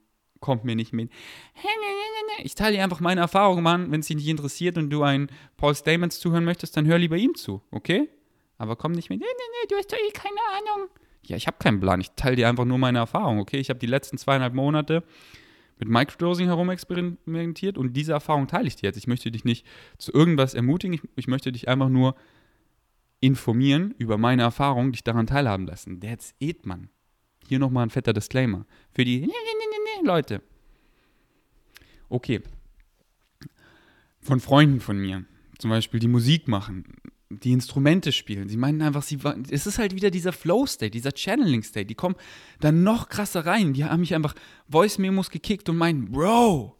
kommt 0.41 0.65
mir 0.65 0.77
nicht 0.77 0.93
mit. 0.93 1.11
Ich 2.43 2.55
teile 2.55 2.77
dir 2.77 2.85
einfach 2.85 3.01
meine 3.01 3.23
Erfahrung, 3.23 3.63
Mann. 3.63 3.91
Wenn 3.91 4.01
es 4.01 4.07
dich 4.07 4.17
nicht 4.17 4.29
interessiert 4.29 4.77
und 4.77 4.91
du 4.91 5.03
einen 5.03 5.29
Paul 5.57 5.75
Stamens 5.75 6.21
zuhören 6.21 6.45
möchtest, 6.45 6.77
dann 6.77 6.87
hör 6.87 6.99
lieber 6.99 7.17
ihm 7.17 7.35
zu, 7.35 7.63
okay? 7.71 8.09
Aber 8.59 8.77
komm 8.77 8.93
nicht 8.93 9.11
mit, 9.11 9.21
nee, 9.21 9.27
nee, 9.27 9.63
nee, 9.63 9.69
du 9.69 9.77
hast 9.77 9.91
doch 9.91 9.99
eh 9.99 10.13
keine 10.13 10.41
Ahnung. 10.53 10.89
Ja, 11.27 11.37
ich 11.37 11.47
habe 11.47 11.57
keinen 11.59 11.81
Plan. 11.81 12.01
Ich 12.01 12.11
teile 12.13 12.37
dir 12.37 12.49
einfach 12.49 12.67
nur 12.67 12.79
meine 12.79 12.99
Erfahrung, 12.99 13.39
okay? 13.39 13.59
Ich 13.59 13.71
habe 13.71 13.81
die 13.81 13.87
letzten 13.87 14.19
zweieinhalb 14.19 14.55
Monate 14.55 15.03
mit 15.79 15.89
Microdosing 15.89 16.47
herumexperimentiert 16.47 17.79
und 17.79 17.95
diese 17.95 18.13
Erfahrung 18.13 18.47
teile 18.47 18.69
ich 18.69 18.77
dir 18.77 18.87
jetzt. 18.87 18.97
Ich 18.97 19.07
möchte 19.07 19.31
dich 19.31 19.45
nicht 19.45 19.67
zu 19.99 20.13
irgendwas 20.13 20.55
ermutigen, 20.55 20.95
ich, 20.95 21.03
ich 21.17 21.27
möchte 21.27 21.51
dich 21.53 21.69
einfach 21.69 21.89
nur 21.89 22.15
informieren 23.25 23.95
über 23.99 24.19
meine 24.19 24.43
Erfahrung, 24.43 24.93
dich 24.93 25.03
daran 25.03 25.27
teilhaben 25.27 25.67
lassen. 25.67 26.01
That's 26.01 26.35
it, 26.39 26.67
Mann. 26.67 26.91
Hier 27.49 27.59
nochmal 27.59 27.87
ein 27.87 27.91
fetter 27.91 28.13
Disclaimer. 28.13 28.67
Für 28.93 29.05
die 29.05 29.29
Leute. 30.03 30.43
Okay. 32.09 32.43
Von 34.21 34.41
Freunden 34.41 34.81
von 34.81 34.99
mir, 34.99 35.25
zum 35.59 35.71
Beispiel, 35.71 36.01
die 36.01 36.09
Musik 36.09 36.49
machen, 36.49 36.85
die 37.31 37.53
Instrumente 37.53 38.13
spielen. 38.13 38.49
Sie 38.49 38.57
meinen 38.57 38.83
einfach, 38.83 39.03
sie 39.03 39.19
es 39.51 39.67
ist 39.67 39.79
halt 39.79 39.95
wieder 39.95 40.11
dieser 40.11 40.33
Flow-State, 40.33 40.91
dieser 40.91 41.13
Channeling-State. 41.15 41.87
Die 41.87 41.95
kommen 41.95 42.17
dann 42.61 42.83
noch 42.83 43.09
krasser 43.09 43.45
rein. 43.47 43.73
Die 43.73 43.85
haben 43.85 44.01
mich 44.01 44.15
einfach 44.15 44.35
Voice-Memos 44.69 45.31
gekickt 45.31 45.69
und 45.69 45.77
meinen, 45.77 46.11
Bro, 46.11 46.77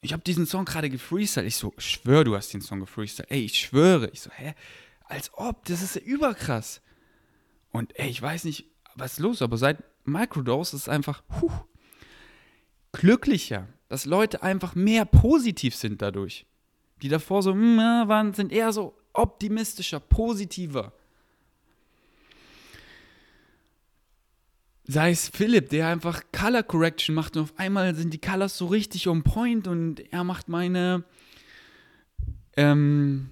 ich 0.00 0.12
habe 0.12 0.22
diesen 0.22 0.46
Song 0.46 0.64
gerade 0.64 0.88
gefreestylt. 0.90 1.46
Ich 1.46 1.56
so, 1.56 1.74
schwör, 1.76 2.24
du 2.24 2.34
hast 2.34 2.52
den 2.54 2.62
Song 2.62 2.80
gefreestylt. 2.80 3.30
Ey, 3.30 3.44
ich 3.44 3.58
schwöre. 3.58 4.10
Ich 4.12 4.20
so, 4.20 4.30
hä? 4.30 4.54
Als 5.10 5.32
ob, 5.34 5.64
das 5.64 5.82
ist 5.82 5.96
ja 5.96 6.02
überkrass. 6.02 6.80
Und 7.72 7.98
ey, 7.98 8.08
ich 8.08 8.22
weiß 8.22 8.44
nicht, 8.44 8.66
was 8.94 9.14
ist 9.14 9.18
los, 9.18 9.42
aber 9.42 9.56
seit 9.56 9.82
Microdose 10.04 10.76
ist 10.76 10.82
es 10.82 10.88
einfach, 10.88 11.24
huh, 11.40 11.50
glücklicher, 12.92 13.66
dass 13.88 14.04
Leute 14.06 14.44
einfach 14.44 14.76
mehr 14.76 15.04
positiv 15.04 15.74
sind 15.74 16.00
dadurch. 16.00 16.46
Die 17.02 17.08
davor 17.08 17.42
so 17.42 17.52
hm, 17.52 17.78
waren, 17.78 18.34
sind 18.34 18.52
eher 18.52 18.72
so 18.72 18.96
optimistischer, 19.12 19.98
positiver. 19.98 20.92
Sei 24.84 25.10
es 25.10 25.28
Philipp, 25.28 25.70
der 25.70 25.88
einfach 25.88 26.22
Color 26.30 26.62
Correction 26.62 27.16
macht 27.16 27.36
und 27.36 27.42
auf 27.42 27.58
einmal 27.58 27.96
sind 27.96 28.14
die 28.14 28.20
Colors 28.20 28.56
so 28.56 28.66
richtig 28.66 29.08
on 29.08 29.24
point 29.24 29.66
und 29.66 30.00
er 30.12 30.22
macht 30.22 30.48
meine, 30.48 31.02
ähm, 32.56 33.30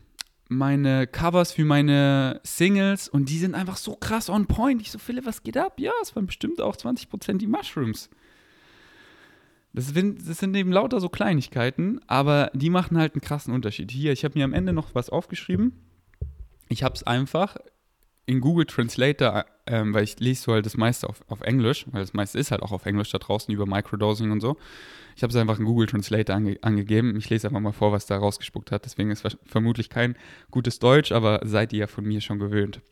meine 0.49 1.07
Covers 1.07 1.53
für 1.53 1.65
meine 1.65 2.41
Singles 2.43 3.09
und 3.09 3.29
die 3.29 3.39
sind 3.39 3.55
einfach 3.55 3.77
so 3.77 3.97
krass 3.97 4.31
on 4.31 4.47
point. 4.47 4.81
Ich 4.81 4.91
so, 4.91 4.99
Philipp, 4.99 5.27
was 5.27 5.43
geht 5.43 5.57
ab? 5.57 5.79
Ja, 5.79 5.93
es 6.03 6.17
waren 6.17 6.27
bestimmt 6.27 6.61
auch 6.61 6.77
20% 6.77 7.39
die 7.39 7.47
Mushrooms. 7.47 8.09
Das 9.75 9.89
sind, 9.89 10.27
das 10.27 10.39
sind 10.39 10.57
eben 10.57 10.73
lauter 10.73 11.01
so 11.01 11.09
Kleinigkeiten, 11.09 12.01
aber 12.07 12.51
die 12.55 12.71
machen 12.71 12.97
halt 12.99 13.15
einen 13.15 13.21
krassen 13.21 13.53
Unterschied. 13.53 13.91
Hier, 13.91 14.13
ich 14.13 14.25
habe 14.25 14.39
mir 14.39 14.45
am 14.45 14.55
Ende 14.55 14.73
noch 14.73 14.95
was 14.95 15.11
aufgeschrieben. 15.11 15.73
Ich 16.69 16.83
habe 16.83 16.95
es 16.95 17.03
einfach 17.03 17.57
in 18.29 18.41
Google 18.41 18.67
Translator, 18.67 19.47
ähm, 19.67 19.95
weil 19.95 20.05
ich 20.05 20.21
lese 20.21 20.43
so 20.43 20.53
halt 20.53 20.67
das 20.67 20.77
meiste 20.77 21.09
auf, 21.09 21.23
auf 21.29 21.41
Englisch, 21.41 21.87
weil 21.91 22.03
das 22.03 22.13
meiste 22.13 22.39
ist 22.39 22.51
halt 22.51 22.63
auch 22.63 22.73
auf 22.73 22.85
Englisch 22.85 23.11
da 23.11 23.19
draußen 23.19 23.53
über 23.53 23.65
Microdosing 23.65 24.31
und 24.31 24.41
so. 24.41 24.59
Ich 25.17 25.23
habe 25.23 25.31
es 25.31 25.37
einfach 25.37 25.59
in 25.59 25.65
Google 25.65 25.87
Translator 25.87 26.37
ange 26.37 26.59
angegeben. 26.61 27.17
Ich 27.17 27.31
lese 27.31 27.49
einfach 27.49 27.61
mal 27.61 27.73
vor, 27.73 27.91
was 27.91 28.05
da 28.05 28.19
rausgespuckt 28.19 28.71
hat. 28.71 28.85
Deswegen 28.85 29.11
ist 29.11 29.27
vermutlich 29.47 29.89
kein 29.89 30.15
gutes 30.51 30.79
Deutsch, 30.79 31.11
aber 31.11 31.41
seid 31.45 31.73
ihr 31.73 31.81
ja 31.81 31.87
von 31.87 32.05
mir 32.05 32.21
schon 32.21 32.39
gewöhnt. 32.39 32.83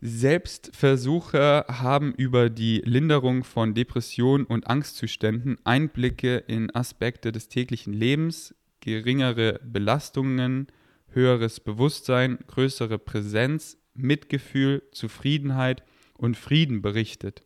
Selbstversuche 0.00 1.66
haben 1.68 2.14
über 2.14 2.48
die 2.48 2.82
Linderung 2.84 3.44
von 3.44 3.74
Depressionen 3.74 4.46
und 4.46 4.66
Angstzuständen 4.66 5.58
Einblicke 5.64 6.38
in 6.38 6.74
Aspekte 6.74 7.30
des 7.30 7.48
täglichen 7.48 7.92
Lebens, 7.92 8.54
geringere 8.80 9.60
Belastungen, 9.62 10.68
höheres 11.10 11.60
Bewusstsein, 11.60 12.38
größere 12.46 12.98
Präsenz, 12.98 13.78
Mitgefühl, 13.94 14.82
Zufriedenheit 14.92 15.82
und 16.16 16.36
Frieden 16.36 16.82
berichtet. 16.82 17.42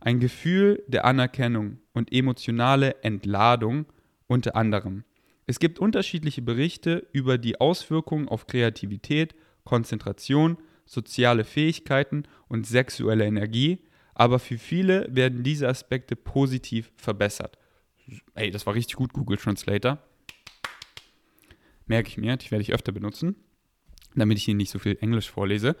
Ein 0.00 0.20
Gefühl 0.20 0.82
der 0.86 1.04
Anerkennung 1.04 1.78
und 1.92 2.12
emotionale 2.12 3.02
Entladung 3.02 3.86
unter 4.26 4.56
anderem. 4.56 5.04
Es 5.46 5.58
gibt 5.58 5.78
unterschiedliche 5.78 6.42
Berichte 6.42 7.06
über 7.12 7.36
die 7.36 7.60
Auswirkungen 7.60 8.28
auf 8.28 8.46
Kreativität, 8.46 9.34
Konzentration, 9.64 10.58
soziale 10.86 11.44
Fähigkeiten 11.44 12.24
und 12.48 12.66
sexuelle 12.66 13.26
Energie, 13.26 13.84
aber 14.14 14.38
für 14.38 14.58
viele 14.58 15.06
werden 15.10 15.42
diese 15.42 15.68
Aspekte 15.68 16.16
positiv 16.16 16.92
verbessert. 16.96 17.58
Ey, 18.34 18.50
das 18.50 18.66
war 18.66 18.74
richtig 18.74 18.96
gut, 18.96 19.12
Google 19.12 19.38
Translator. 19.38 19.98
Merke 21.86 22.08
ich 22.08 22.18
mir, 22.18 22.36
die 22.36 22.50
werde 22.50 22.62
ich 22.62 22.72
öfter 22.72 22.92
benutzen, 22.92 23.36
damit 24.14 24.38
ich 24.38 24.48
Ihnen 24.48 24.58
nicht 24.58 24.70
so 24.70 24.78
viel 24.78 24.96
Englisch 25.00 25.30
vorlese. 25.30 25.76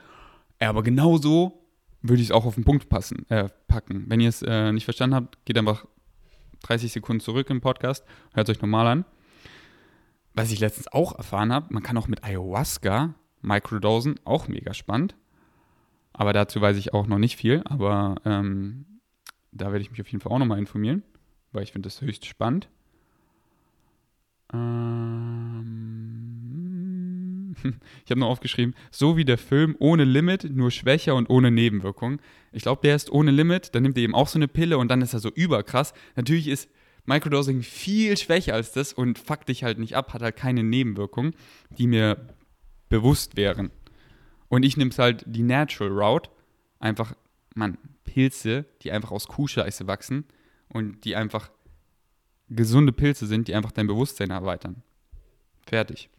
Aber 0.58 0.82
genau 0.82 1.16
so 1.16 1.64
würde 2.02 2.22
ich 2.22 2.28
es 2.28 2.32
auch 2.32 2.46
auf 2.46 2.54
den 2.54 2.64
Punkt 2.64 2.88
passen, 2.88 3.28
äh, 3.30 3.48
packen. 3.68 4.04
Wenn 4.08 4.20
ihr 4.20 4.28
es 4.28 4.42
äh, 4.42 4.72
nicht 4.72 4.84
verstanden 4.84 5.16
habt, 5.16 5.44
geht 5.44 5.58
einfach 5.58 5.86
30 6.62 6.92
Sekunden 6.92 7.20
zurück 7.20 7.50
im 7.50 7.60
Podcast, 7.60 8.04
hört 8.34 8.48
es 8.48 8.56
euch 8.56 8.62
normal 8.62 8.86
an. 8.86 9.04
Was 10.34 10.52
ich 10.52 10.60
letztens 10.60 10.88
auch 10.88 11.16
erfahren 11.16 11.52
habe, 11.52 11.72
man 11.72 11.82
kann 11.82 11.96
auch 11.96 12.08
mit 12.08 12.24
Ayahuasca 12.24 13.14
Microdosen, 13.42 14.20
auch 14.24 14.48
mega 14.48 14.74
spannend. 14.74 15.16
Aber 16.12 16.32
dazu 16.32 16.60
weiß 16.60 16.76
ich 16.76 16.92
auch 16.92 17.06
noch 17.06 17.18
nicht 17.18 17.36
viel. 17.36 17.62
Aber 17.64 18.16
ähm, 18.24 19.00
da 19.52 19.66
werde 19.66 19.80
ich 19.80 19.90
mich 19.90 20.00
auf 20.00 20.08
jeden 20.08 20.20
Fall 20.20 20.32
auch 20.32 20.38
nochmal 20.38 20.58
informieren, 20.58 21.02
weil 21.52 21.62
ich 21.62 21.72
finde 21.72 21.86
das 21.86 22.00
höchst 22.00 22.26
spannend. 22.26 22.68
Ähm, 24.52 25.99
ich 28.04 28.10
habe 28.10 28.20
noch 28.20 28.28
aufgeschrieben, 28.28 28.74
so 28.90 29.16
wie 29.16 29.24
der 29.24 29.38
Film 29.38 29.76
ohne 29.78 30.04
Limit, 30.04 30.54
nur 30.54 30.70
schwächer 30.70 31.14
und 31.14 31.30
ohne 31.30 31.50
Nebenwirkungen. 31.50 32.20
Ich 32.52 32.62
glaube, 32.62 32.82
der 32.82 32.96
ist 32.96 33.10
ohne 33.10 33.30
Limit, 33.30 33.74
dann 33.74 33.82
nimmt 33.82 33.96
er 33.96 34.04
eben 34.04 34.14
auch 34.14 34.28
so 34.28 34.38
eine 34.38 34.48
Pille 34.48 34.78
und 34.78 34.88
dann 34.88 35.02
ist 35.02 35.14
er 35.14 35.20
so 35.20 35.30
überkrass. 35.30 35.92
Natürlich 36.16 36.48
ist 36.48 36.68
Microdosing 37.06 37.62
viel 37.62 38.16
schwächer 38.16 38.54
als 38.54 38.72
das 38.72 38.92
und 38.92 39.18
fuckt 39.18 39.48
dich 39.48 39.64
halt 39.64 39.78
nicht 39.78 39.96
ab, 39.96 40.12
hat 40.12 40.22
halt 40.22 40.36
keine 40.36 40.62
Nebenwirkungen, 40.62 41.34
die 41.70 41.86
mir 41.86 42.28
bewusst 42.88 43.36
wären. 43.36 43.70
Und 44.48 44.64
ich 44.64 44.76
nehme 44.76 44.90
es 44.90 44.98
halt 44.98 45.24
die 45.26 45.42
Natural 45.42 45.92
Route. 45.92 46.30
Einfach, 46.80 47.14
man, 47.54 47.78
Pilze, 48.04 48.64
die 48.82 48.90
einfach 48.90 49.12
aus 49.12 49.28
Kuhscheiße 49.28 49.86
wachsen 49.86 50.24
und 50.68 51.04
die 51.04 51.14
einfach 51.14 51.50
gesunde 52.48 52.92
Pilze 52.92 53.26
sind, 53.26 53.48
die 53.48 53.54
einfach 53.54 53.70
dein 53.70 53.86
Bewusstsein 53.86 54.30
erweitern. 54.30 54.82
Fertig. 55.66 56.10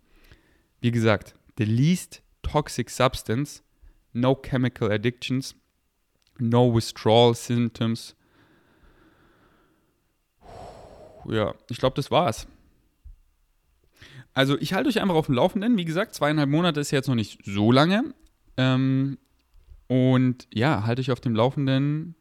Wie 0.81 0.91
gesagt, 0.91 1.35
the 1.57 1.65
least 1.65 2.21
toxic 2.41 2.89
substance 2.89 3.61
no 4.13 4.35
chemical 4.35 4.91
addictions, 4.91 5.55
no 6.37 6.73
withdrawal 6.73 7.35
symptoms. 7.35 8.15
Ja, 11.25 11.53
ich 11.69 11.77
glaube, 11.77 11.95
das 11.95 12.09
war's. 12.11 12.47
Also 14.33 14.57
ich 14.59 14.73
halte 14.73 14.89
euch 14.89 15.01
einfach 15.01 15.15
auf 15.15 15.27
dem 15.27 15.35
Laufenden. 15.35 15.77
Wie 15.77 15.85
gesagt, 15.85 16.15
zweieinhalb 16.15 16.49
Monate 16.49 16.79
ist 16.79 16.91
jetzt 16.91 17.07
noch 17.07 17.15
nicht 17.15 17.39
so 17.45 17.71
lange. 17.71 18.13
Ähm, 18.57 19.17
und 19.87 20.47
ja, 20.53 20.85
halte 20.85 21.01
euch 21.01 21.11
auf 21.11 21.19
dem 21.19 21.35
Laufenden. 21.35 22.15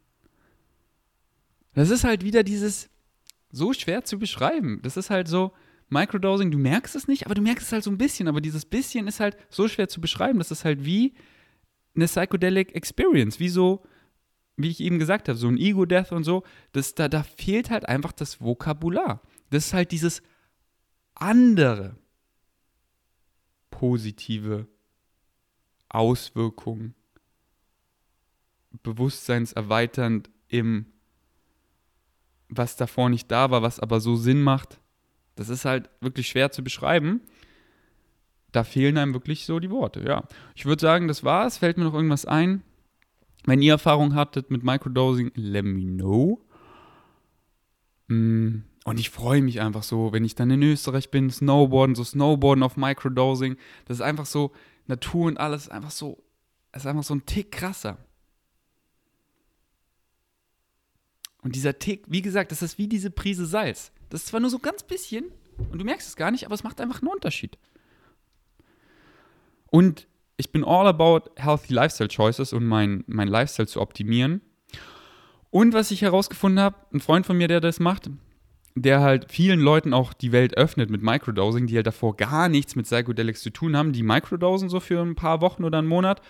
Das 1.74 1.88
ist 1.90 2.04
halt 2.04 2.24
wieder 2.24 2.42
dieses 2.42 2.90
so 3.52 3.72
schwer 3.72 4.04
zu 4.04 4.18
beschreiben. 4.18 4.80
Das 4.82 4.96
ist 4.96 5.08
halt 5.08 5.28
so, 5.28 5.52
Microdosing, 5.90 6.50
du 6.50 6.58
merkst 6.58 6.94
es 6.96 7.08
nicht, 7.08 7.26
aber 7.26 7.34
du 7.34 7.42
merkst 7.42 7.66
es 7.66 7.72
halt 7.72 7.84
so 7.84 7.90
ein 7.90 7.98
bisschen. 7.98 8.28
Aber 8.28 8.40
dieses 8.40 8.64
bisschen 8.64 9.06
ist 9.06 9.20
halt 9.20 9.36
so 9.50 9.68
schwer 9.68 9.88
zu 9.88 10.00
beschreiben. 10.00 10.38
Das 10.38 10.50
ist 10.50 10.64
halt 10.64 10.84
wie 10.84 11.14
eine 11.94 12.06
Psychedelic 12.06 12.74
Experience, 12.74 13.40
wie 13.40 13.48
so, 13.48 13.82
wie 14.56 14.70
ich 14.70 14.80
eben 14.80 14.98
gesagt 14.98 15.28
habe, 15.28 15.36
so 15.36 15.48
ein 15.48 15.58
Ego-Death 15.58 16.12
und 16.12 16.24
so. 16.24 16.44
Das, 16.72 16.94
da, 16.94 17.08
da 17.08 17.24
fehlt 17.24 17.70
halt 17.70 17.88
einfach 17.88 18.12
das 18.12 18.40
Vokabular. 18.40 19.20
Das 19.50 19.66
ist 19.66 19.74
halt 19.74 19.90
dieses 19.90 20.22
andere 21.14 21.96
positive 23.70 24.68
Auswirkungen, 25.88 26.94
bewusstseinserweiternd 28.84 30.30
im, 30.46 30.86
was 32.48 32.76
davor 32.76 33.08
nicht 33.08 33.28
da 33.30 33.50
war, 33.50 33.62
was 33.62 33.80
aber 33.80 34.00
so 34.00 34.14
Sinn 34.14 34.42
macht. 34.42 34.80
Das 35.40 35.48
ist 35.48 35.64
halt 35.64 35.88
wirklich 36.02 36.28
schwer 36.28 36.50
zu 36.50 36.62
beschreiben. 36.62 37.22
Da 38.52 38.62
fehlen 38.62 38.98
einem 38.98 39.14
wirklich 39.14 39.46
so 39.46 39.58
die 39.58 39.70
Worte, 39.70 40.02
ja. 40.06 40.24
Ich 40.54 40.66
würde 40.66 40.82
sagen, 40.82 41.08
das 41.08 41.24
war's. 41.24 41.56
Fällt 41.56 41.78
mir 41.78 41.84
noch 41.84 41.94
irgendwas 41.94 42.26
ein? 42.26 42.62
Wenn 43.46 43.62
ihr 43.62 43.72
Erfahrung 43.72 44.14
hattet 44.14 44.50
mit 44.50 44.64
Microdosing, 44.64 45.32
let 45.36 45.64
me 45.64 45.96
know. 45.96 46.44
Mm, 48.08 48.64
und 48.84 49.00
ich 49.00 49.08
freue 49.08 49.40
mich 49.40 49.62
einfach 49.62 49.82
so, 49.82 50.12
wenn 50.12 50.26
ich 50.26 50.34
dann 50.34 50.50
in 50.50 50.62
Österreich 50.62 51.10
bin, 51.10 51.30
Snowboarden, 51.30 51.94
so 51.94 52.04
Snowboarden 52.04 52.62
auf 52.62 52.76
Microdosing. 52.76 53.56
Das 53.86 53.96
ist 53.96 54.02
einfach 54.02 54.26
so, 54.26 54.52
Natur 54.88 55.24
und 55.24 55.40
alles 55.40 55.70
einfach 55.70 55.90
so, 55.90 56.22
ist 56.76 56.86
einfach 56.86 57.02
so 57.02 57.14
ein 57.14 57.24
Tick 57.24 57.50
krasser. 57.50 57.96
Und 61.40 61.54
dieser 61.54 61.78
Tick, 61.78 62.04
wie 62.08 62.20
gesagt, 62.20 62.52
das 62.52 62.60
ist 62.60 62.76
wie 62.76 62.88
diese 62.88 63.10
Prise 63.10 63.46
Salz. 63.46 63.90
Das 64.10 64.22
ist 64.22 64.26
zwar 64.28 64.40
nur 64.40 64.50
so 64.50 64.58
ganz 64.58 64.82
bisschen 64.82 65.26
und 65.70 65.78
du 65.78 65.84
merkst 65.84 66.08
es 66.08 66.16
gar 66.16 66.30
nicht, 66.30 66.44
aber 66.44 66.54
es 66.54 66.64
macht 66.64 66.80
einfach 66.80 67.00
einen 67.00 67.10
Unterschied. 67.10 67.58
Und 69.70 70.06
ich 70.36 70.52
bin 70.52 70.64
all 70.64 70.86
about 70.86 71.30
healthy 71.36 71.72
lifestyle 71.72 72.08
choices 72.08 72.52
und 72.52 72.66
mein, 72.66 73.04
mein 73.06 73.28
Lifestyle 73.28 73.68
zu 73.68 73.80
optimieren. 73.80 74.40
Und 75.50 75.74
was 75.74 75.90
ich 75.90 76.02
herausgefunden 76.02 76.60
habe, 76.60 76.76
ein 76.92 77.00
Freund 77.00 77.26
von 77.26 77.36
mir, 77.36 77.48
der 77.48 77.60
das 77.60 77.80
macht, 77.80 78.10
der 78.74 79.00
halt 79.00 79.30
vielen 79.30 79.60
Leuten 79.60 79.92
auch 79.92 80.12
die 80.12 80.32
Welt 80.32 80.56
öffnet 80.56 80.90
mit 80.90 81.02
Microdosing, 81.02 81.66
die 81.66 81.76
halt 81.76 81.86
davor 81.86 82.16
gar 82.16 82.48
nichts 82.48 82.76
mit 82.76 82.86
Psychedelics 82.86 83.42
zu 83.42 83.50
tun 83.50 83.76
haben, 83.76 83.92
die 83.92 84.02
Microdosen 84.02 84.68
so 84.68 84.80
für 84.80 85.00
ein 85.00 85.16
paar 85.16 85.40
Wochen 85.40 85.64
oder 85.64 85.78
einen 85.78 85.88
Monat. 85.88 86.22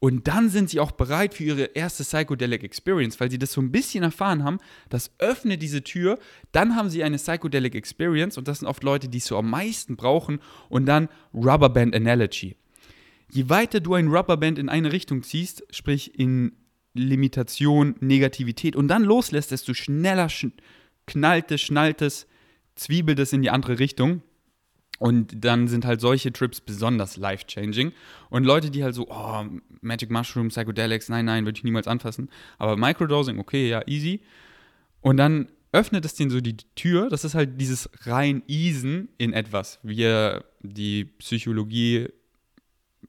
Und 0.00 0.28
dann 0.28 0.50
sind 0.50 0.68
sie 0.68 0.80
auch 0.80 0.92
bereit 0.92 1.34
für 1.34 1.44
ihre 1.44 1.64
erste 1.64 2.04
Psychedelic 2.04 2.62
Experience, 2.62 3.18
weil 3.20 3.30
sie 3.30 3.38
das 3.38 3.52
so 3.52 3.60
ein 3.62 3.72
bisschen 3.72 4.04
erfahren 4.04 4.44
haben. 4.44 4.58
Das 4.90 5.12
öffnet 5.18 5.62
diese 5.62 5.82
Tür, 5.82 6.18
dann 6.52 6.76
haben 6.76 6.90
sie 6.90 7.02
eine 7.02 7.16
Psychedelic 7.16 7.74
Experience 7.74 8.36
und 8.36 8.46
das 8.48 8.58
sind 8.58 8.68
oft 8.68 8.82
Leute, 8.82 9.08
die 9.08 9.18
es 9.18 9.26
so 9.26 9.38
am 9.38 9.48
meisten 9.48 9.96
brauchen. 9.96 10.40
Und 10.68 10.86
dann 10.86 11.08
Rubberband 11.32 11.94
Analogy. 11.94 12.56
Je 13.30 13.48
weiter 13.48 13.80
du 13.80 13.94
ein 13.94 14.08
Rubberband 14.08 14.58
in 14.58 14.68
eine 14.68 14.92
Richtung 14.92 15.22
ziehst, 15.22 15.64
sprich 15.70 16.18
in 16.18 16.52
Limitation, 16.94 17.96
Negativität 18.00 18.76
und 18.76 18.88
dann 18.88 19.02
loslässt, 19.02 19.50
desto 19.50 19.74
schneller 19.74 20.28
sch 20.28 20.46
knallt 21.06 21.50
es, 21.50 21.60
schnallt 21.60 22.00
es, 22.02 22.26
zwiebelt 22.76 23.18
es 23.18 23.32
in 23.32 23.42
die 23.42 23.50
andere 23.50 23.78
Richtung. 23.78 24.22
Und 24.98 25.44
dann 25.44 25.66
sind 25.66 25.84
halt 25.84 26.00
solche 26.00 26.32
Trips 26.32 26.60
besonders 26.60 27.16
life-changing. 27.16 27.92
Und 28.30 28.44
Leute, 28.44 28.70
die 28.70 28.84
halt 28.84 28.94
so, 28.94 29.08
oh, 29.08 29.44
Magic 29.80 30.10
Mushroom, 30.10 30.48
Psychedelics, 30.48 31.08
nein, 31.08 31.24
nein, 31.24 31.44
würde 31.44 31.58
ich 31.58 31.64
niemals 31.64 31.88
anfassen. 31.88 32.30
Aber 32.58 32.76
Microdosing, 32.76 33.38
okay, 33.38 33.68
ja, 33.68 33.82
easy. 33.86 34.20
Und 35.00 35.16
dann 35.16 35.48
öffnet 35.72 36.04
es 36.04 36.14
denen 36.14 36.30
so 36.30 36.40
die 36.40 36.56
Tür. 36.76 37.08
Das 37.08 37.24
ist 37.24 37.34
halt 37.34 37.60
dieses 37.60 37.90
rein 38.04 38.42
Easen 38.46 39.08
in 39.18 39.32
etwas, 39.32 39.80
wie 39.82 40.38
die 40.62 41.04
Psychologie 41.04 42.08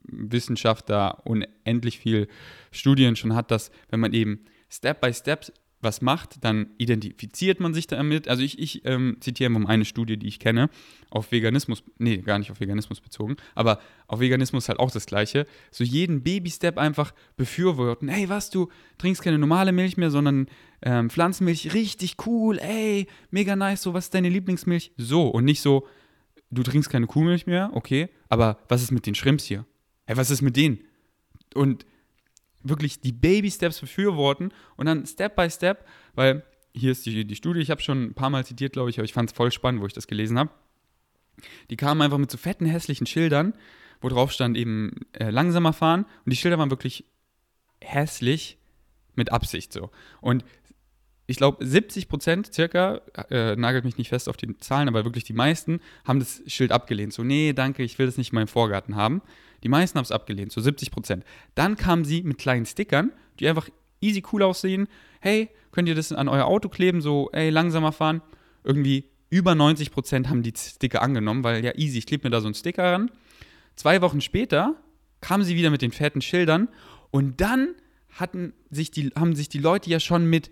Wissenschaft 0.08 0.90
da 0.90 1.10
unendlich 1.10 2.00
viel 2.00 2.28
Studien 2.72 3.16
schon 3.16 3.36
hat, 3.36 3.52
dass 3.52 3.72
wenn 3.90 4.00
man 4.00 4.14
eben 4.14 4.46
Step 4.70 5.02
by 5.02 5.14
Step 5.14 5.46
was 5.86 6.02
macht, 6.02 6.44
dann 6.44 6.68
identifiziert 6.78 7.62
man 7.62 7.74
sich 7.74 7.88
damit. 7.88 8.28
Also 8.28 8.44
ich, 8.44 8.60
ich 8.60 8.84
ähm, 8.84 9.16
zitiere 9.22 9.50
mal 9.50 9.66
eine 9.66 9.86
Studie, 9.86 10.18
die 10.18 10.28
ich 10.28 10.40
kenne, 10.40 10.70
auf 11.10 11.32
Veganismus, 11.32 11.82
nee, 11.98 12.18
gar 12.18 12.38
nicht 12.38 12.52
auf 12.52 12.60
Veganismus 12.60 13.00
bezogen, 13.00 13.38
aber 13.54 13.80
auf 14.08 14.20
Veganismus 14.20 14.68
halt 14.68 14.80
auch 14.80 14.92
das 14.92 15.06
Gleiche. 15.06 15.48
So 15.72 15.86
jeden 15.86 16.24
Baby-Step 16.24 16.78
einfach 16.78 17.14
befürworten. 17.38 18.10
Hey, 18.10 18.28
was, 18.28 18.50
du 18.50 18.70
trinkst 18.98 19.22
keine 19.22 19.38
normale 19.38 19.72
Milch 19.72 19.96
mehr, 19.96 20.12
sondern 20.12 20.48
ähm, 20.82 21.10
Pflanzenmilch, 21.10 21.74
richtig 21.74 22.18
cool, 22.26 22.60
ey, 22.60 23.08
mega 23.32 23.56
nice, 23.56 23.82
so, 23.82 23.94
was 23.94 24.06
ist 24.06 24.14
deine 24.14 24.28
Lieblingsmilch? 24.28 24.92
So, 24.98 25.30
und 25.30 25.46
nicht 25.46 25.62
so, 25.62 25.88
du 26.52 26.64
trinkst 26.64 26.90
keine 26.90 27.08
Kuhmilch 27.08 27.48
mehr, 27.48 27.70
okay, 27.74 28.10
aber 28.28 28.58
was 28.68 28.82
ist 28.82 28.92
mit 28.92 29.06
den 29.06 29.16
Shrimps 29.16 29.46
hier? 29.46 29.66
Hey, 30.06 30.18
was 30.18 30.30
ist 30.30 30.42
mit 30.42 30.58
denen? 30.58 30.80
Und 31.54 31.86
wirklich 32.68 33.00
die 33.00 33.12
Baby-Steps 33.12 33.80
befürworten 33.80 34.52
und 34.76 34.86
dann 34.86 35.06
Step 35.06 35.36
by 35.36 35.50
Step, 35.50 35.86
weil 36.16 36.44
hier 36.74 36.92
ist 36.92 37.06
die, 37.06 37.26
die 37.26 37.36
Studie, 37.36 37.62
ich 37.62 37.72
habe 37.72 37.82
schon 37.82 38.04
ein 38.04 38.14
paar 38.14 38.30
Mal 38.30 38.46
zitiert, 38.46 38.74
glaube 38.74 38.90
ich, 38.90 38.98
aber 38.98 39.06
ich 39.06 39.14
fand 39.14 39.30
es 39.30 39.36
voll 39.36 39.52
spannend, 39.52 39.82
wo 39.82 39.86
ich 39.86 39.94
das 39.94 40.08
gelesen 40.08 40.38
habe. 40.38 40.50
Die 41.70 41.78
kamen 41.78 42.02
einfach 42.02 42.18
mit 42.18 42.32
so 42.32 42.38
fetten, 42.38 42.66
hässlichen 42.66 43.08
Schildern, 43.08 43.54
wo 44.02 44.10
drauf 44.10 44.32
stand 44.32 44.58
eben 44.58 44.92
äh, 45.14 45.30
langsamer 45.30 45.74
fahren 45.74 46.06
und 46.26 46.32
die 46.32 46.38
Schilder 46.38 46.58
waren 46.58 46.70
wirklich 46.70 47.06
hässlich 47.82 48.58
mit 49.16 49.32
Absicht 49.32 49.72
so. 49.72 49.92
Und 50.22 50.44
ich 51.28 51.38
glaube, 51.38 51.66
70 51.66 52.08
Prozent 52.08 52.54
circa, 52.54 53.02
äh, 53.30 53.56
nagelt 53.56 53.84
mich 53.84 53.98
nicht 53.98 54.10
fest 54.10 54.30
auf 54.30 54.38
die 54.38 54.58
Zahlen, 54.60 54.88
aber 54.88 55.06
wirklich 55.06 55.24
die 55.24 55.34
meisten 55.34 55.80
haben 56.04 56.20
das 56.20 56.44
Schild 56.48 56.72
abgelehnt. 56.72 57.14
So, 57.14 57.24
nee, 57.24 57.54
danke, 57.54 57.84
ich 57.84 57.98
will 57.98 58.06
das 58.06 58.18
nicht 58.18 58.32
in 58.32 58.36
meinem 58.36 58.48
Vorgarten 58.48 58.96
haben. 58.96 59.22
Die 59.64 59.70
meisten 59.70 59.98
haben 59.98 60.04
es 60.04 60.12
abgelehnt, 60.12 60.52
so 60.52 60.62
70 60.62 60.92
Prozent. 60.92 61.24
Dann 61.56 61.76
kamen 61.76 62.06
sie 62.06 62.22
mit 62.22 62.38
kleinen 62.38 62.66
Stickern, 62.66 63.12
die 63.40 63.48
einfach 63.48 63.70
easy 64.02 64.24
cool 64.32 64.44
aussehen. 64.44 64.88
Hey, 65.20 65.50
könnt 65.72 65.88
ihr 65.88 65.96
das 65.96 66.12
an 66.12 66.28
euer 66.28 66.46
Auto 66.46 66.70
kleben, 66.70 67.02
so, 67.02 67.30
ey, 67.32 67.50
langsamer 67.50 67.92
fahren? 67.92 68.22
Irgendwie 68.64 69.06
über 69.30 69.56
90 69.56 69.92
Prozent 69.92 70.30
haben 70.30 70.44
die 70.44 70.54
Sticker 70.56 71.02
angenommen, 71.02 71.44
weil 71.44 71.66
ja, 71.66 71.76
easy, 71.76 71.98
ich 71.98 72.06
klebe 72.06 72.28
mir 72.28 72.32
da 72.32 72.42
so 72.42 72.48
einen 72.48 72.54
Sticker 72.54 72.84
ran. 72.84 73.12
Zwei 73.76 74.02
Wochen 74.02 74.22
später 74.22 74.76
kamen 75.22 75.44
sie 75.44 75.56
wieder 75.56 75.72
mit 75.72 75.82
den 75.82 75.92
fetten 75.92 76.22
Schildern 76.22 76.70
und 77.10 77.42
dann 77.42 77.74
hatten 78.10 78.54
sich 78.70 78.92
die, 78.92 79.12
haben 79.16 79.36
sich 79.36 79.50
die 79.50 79.58
Leute 79.58 79.90
ja 79.90 80.00
schon 80.00 80.30
mit 80.30 80.52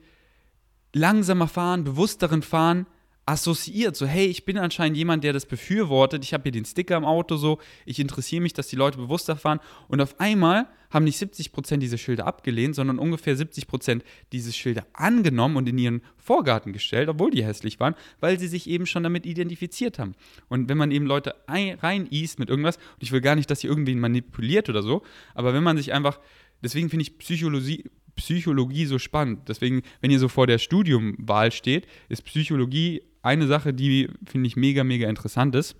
langsamer 0.93 1.47
fahren, 1.47 1.83
bewussteren 1.83 2.41
Fahren 2.41 2.87
assoziiert. 3.25 3.95
So, 3.95 4.05
hey, 4.05 4.25
ich 4.25 4.45
bin 4.45 4.57
anscheinend 4.57 4.97
jemand, 4.97 5.23
der 5.23 5.33
das 5.33 5.45
befürwortet. 5.45 6.23
Ich 6.23 6.33
habe 6.33 6.43
hier 6.43 6.51
den 6.51 6.65
Sticker 6.65 6.97
im 6.97 7.05
Auto, 7.05 7.37
so, 7.37 7.59
ich 7.85 7.99
interessiere 7.99 8.41
mich, 8.41 8.53
dass 8.53 8.67
die 8.67 8.75
Leute 8.75 8.97
bewusster 8.97 9.35
fahren. 9.35 9.59
Und 9.87 10.01
auf 10.01 10.19
einmal 10.19 10.67
haben 10.89 11.05
nicht 11.05 11.21
70% 11.21 11.77
diese 11.77 11.97
Schilder 11.97 12.27
abgelehnt, 12.27 12.75
sondern 12.75 12.99
ungefähr 12.99 13.35
70% 13.35 14.01
diese 14.31 14.51
Schilder 14.51 14.85
angenommen 14.93 15.55
und 15.55 15.67
in 15.67 15.77
ihren 15.77 16.01
Vorgarten 16.17 16.73
gestellt, 16.73 17.09
obwohl 17.09 17.31
die 17.31 17.45
hässlich 17.45 17.79
waren, 17.79 17.95
weil 18.19 18.39
sie 18.39 18.47
sich 18.47 18.69
eben 18.69 18.85
schon 18.85 19.03
damit 19.03 19.25
identifiziert 19.25 19.99
haben. 19.99 20.15
Und 20.49 20.69
wenn 20.69 20.77
man 20.77 20.91
eben 20.91 21.05
Leute 21.05 21.35
rein 21.47 22.07
east 22.11 22.39
mit 22.39 22.49
irgendwas, 22.49 22.75
und 22.75 23.01
ich 23.01 23.11
will 23.11 23.21
gar 23.21 23.35
nicht, 23.35 23.49
dass 23.49 23.61
sie 23.61 23.67
irgendwen 23.67 23.99
manipuliert 23.99 24.69
oder 24.69 24.83
so, 24.83 25.01
aber 25.33 25.53
wenn 25.53 25.63
man 25.63 25.77
sich 25.77 25.93
einfach, 25.93 26.19
deswegen 26.61 26.89
finde 26.89 27.03
ich 27.03 27.17
Psychologie, 27.17 27.85
Psychologie 28.15 28.85
so 28.85 28.99
spannend. 28.99 29.47
Deswegen, 29.47 29.81
wenn 30.01 30.11
ihr 30.11 30.19
so 30.19 30.27
vor 30.27 30.47
der 30.47 30.57
Studiumwahl 30.57 31.51
steht, 31.51 31.87
ist 32.09 32.23
Psychologie 32.23 33.01
eine 33.21 33.47
Sache, 33.47 33.73
die 33.73 34.09
finde 34.25 34.47
ich 34.47 34.55
mega, 34.55 34.83
mega 34.83 35.09
interessant 35.09 35.55
ist. 35.55 35.75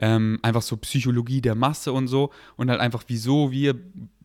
Ähm, 0.00 0.38
einfach 0.42 0.62
so 0.62 0.76
Psychologie 0.76 1.40
der 1.40 1.54
Masse 1.54 1.92
und 1.92 2.08
so 2.08 2.32
und 2.56 2.70
halt 2.70 2.80
einfach, 2.80 3.04
wieso 3.06 3.52
wir, 3.52 3.74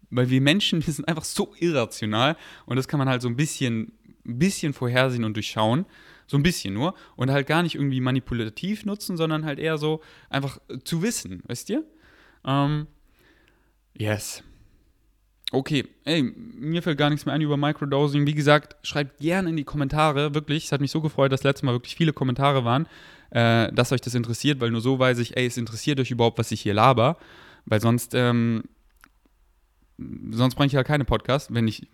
weil 0.10 0.30
wir 0.30 0.42
Menschen, 0.42 0.86
wir 0.86 0.94
sind 0.94 1.08
einfach 1.08 1.24
so 1.24 1.54
irrational 1.60 2.36
und 2.66 2.76
das 2.76 2.88
kann 2.88 2.98
man 2.98 3.10
halt 3.10 3.22
so 3.22 3.28
ein 3.28 3.36
bisschen, 3.36 3.94
ein 4.26 4.40
bisschen 4.40 4.74
vorhersehen 4.74 5.24
und 5.24 5.36
durchschauen. 5.36 5.86
So 6.28 6.38
ein 6.38 6.44
bisschen 6.44 6.76
nur. 6.76 6.94
Und 7.16 7.32
halt 7.32 7.48
gar 7.48 7.64
nicht 7.64 7.74
irgendwie 7.74 8.02
manipulativ 8.02 8.86
nutzen, 8.86 9.18
sondern 9.18 9.46
halt 9.46 9.58
eher 9.58 9.80
so 9.80 10.02
einfach 10.30 10.60
zu 10.84 11.02
wissen, 11.02 11.42
wisst 11.48 11.72
ihr? 11.72 11.84
Ähm, 12.46 12.86
yes. 13.98 14.44
Okay, 15.52 15.88
ey, 16.06 16.22
mir 16.22 16.84
fällt 16.84 17.00
gar 17.00 17.10
nichts 17.10 17.26
mehr 17.26 17.34
ein 17.34 17.42
über 17.42 17.58
Microdosing. 17.58 18.28
Wie 18.28 18.36
gesagt, 18.36 18.76
schreibt 18.86 19.18
gerne 19.20 19.50
in 19.50 19.58
die 19.58 19.64
Kommentare, 19.64 20.36
wirklich. 20.36 20.66
Es 20.66 20.72
hat 20.72 20.80
mich 20.80 20.92
so 20.92 21.02
gefreut, 21.02 21.32
dass 21.32 21.44
letztes 21.44 21.64
Mal 21.64 21.74
wirklich 21.74 21.96
viele 21.96 22.14
Kommentare 22.14 22.66
waren, 22.66 22.88
äh, 23.32 23.72
dass 23.74 23.92
euch 23.92 24.02
das 24.02 24.14
interessiert, 24.14 24.62
weil 24.62 24.70
nur 24.70 24.82
so 24.82 25.00
weiß 25.00 25.18
ich, 25.18 25.38
ey, 25.38 25.48
es 25.48 25.58
interessiert 25.58 26.00
euch 26.00 26.12
überhaupt, 26.12 26.38
was 26.38 26.52
ich 26.52 26.62
hier 26.62 26.76
laber. 26.76 27.18
Weil 27.66 27.82
sonst, 27.82 28.14
ähm, 28.14 28.64
sonst 30.30 30.54
bringe 30.54 30.68
ich 30.68 30.76
halt 30.76 30.86
keine 30.86 31.04
Podcast, 31.04 31.52
wenn 31.52 31.68
ich, 31.68 31.88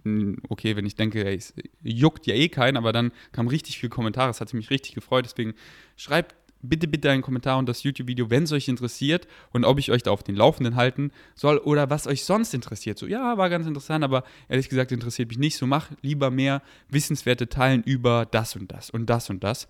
okay, 0.49 0.76
wenn 0.76 0.86
ich 0.86 0.95
denke, 0.95 1.26
ey, 1.26 1.36
es 1.36 1.53
juckt 1.82 2.28
ja 2.28 2.36
eh 2.36 2.49
keinen, 2.49 2.76
aber 2.76 2.91
dann 2.91 3.12
kam 3.32 3.47
richtig 3.47 3.80
viel 3.80 3.89
Kommentare, 3.89 4.30
es 4.30 4.41
hat 4.41 4.53
mich 4.53 4.70
richtig 4.70 4.95
gefreut, 4.95 5.26
deswegen 5.26 5.53
schreibt 5.95 6.36
bitte, 6.70 6.88
bitte 6.88 7.09
einen 7.09 7.22
Kommentar 7.22 7.57
unter 7.57 7.72
das 7.72 7.84
YouTube-Video, 7.84 8.30
wenn 8.30 8.43
es 8.43 8.51
euch 8.51 8.68
interessiert 8.68 9.28
und 9.51 9.66
ob 9.66 9.80
ich 9.80 9.91
euch 9.91 10.03
da 10.03 10.11
auf 10.11 10.24
den 10.24 10.36
Laufenden 10.36 10.76
halten 10.76 11.11
soll 11.36 11.57
oder 11.57 11.89
was 11.89 12.07
euch 12.07 12.24
sonst 12.24 12.53
interessiert. 12.53 12.97
So, 12.97 13.07
ja, 13.07 13.38
war 13.38 13.49
ganz 13.49 13.68
interessant, 13.68 14.03
aber 14.03 14.24
ehrlich 14.49 14.70
gesagt 14.70 14.91
interessiert 14.91 15.30
mich 15.30 15.38
nicht. 15.38 15.57
So, 15.57 15.68
mach 15.68 15.91
lieber 16.01 16.32
mehr 16.32 16.61
Wissenswerte 16.89 17.49
teilen 17.49 17.84
über 17.84 18.26
das 18.26 18.55
und 18.55 18.72
das 18.72 18.89
und 18.89 19.09
das 19.09 19.30
und 19.30 19.43
das. 19.43 19.68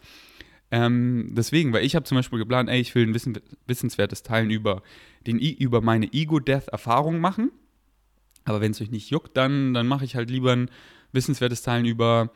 Ähm, 0.71 1.31
deswegen, 1.31 1.73
weil 1.73 1.85
ich 1.85 1.95
habe 1.95 2.05
zum 2.05 2.17
Beispiel 2.17 2.39
geplant, 2.39 2.69
ey, 2.69 2.79
ich 2.79 2.93
will 2.95 3.07
ein 3.07 3.13
Wissen, 3.13 3.39
wissenswertes 3.67 4.23
Teilen 4.23 4.49
über, 4.49 4.81
den, 5.27 5.39
über 5.39 5.81
meine 5.81 6.11
Ego-Death-Erfahrung 6.11 7.19
machen. 7.19 7.51
Aber 8.45 8.61
wenn 8.61 8.71
es 8.71 8.81
euch 8.81 8.91
nicht 8.91 9.09
juckt, 9.09 9.37
dann, 9.37 9.73
dann 9.73 9.87
mache 9.87 10.05
ich 10.05 10.15
halt 10.15 10.29
lieber 10.29 10.53
ein 10.53 10.69
wissenswertes 11.11 11.61
Teilen 11.61 11.85
über 11.85 12.31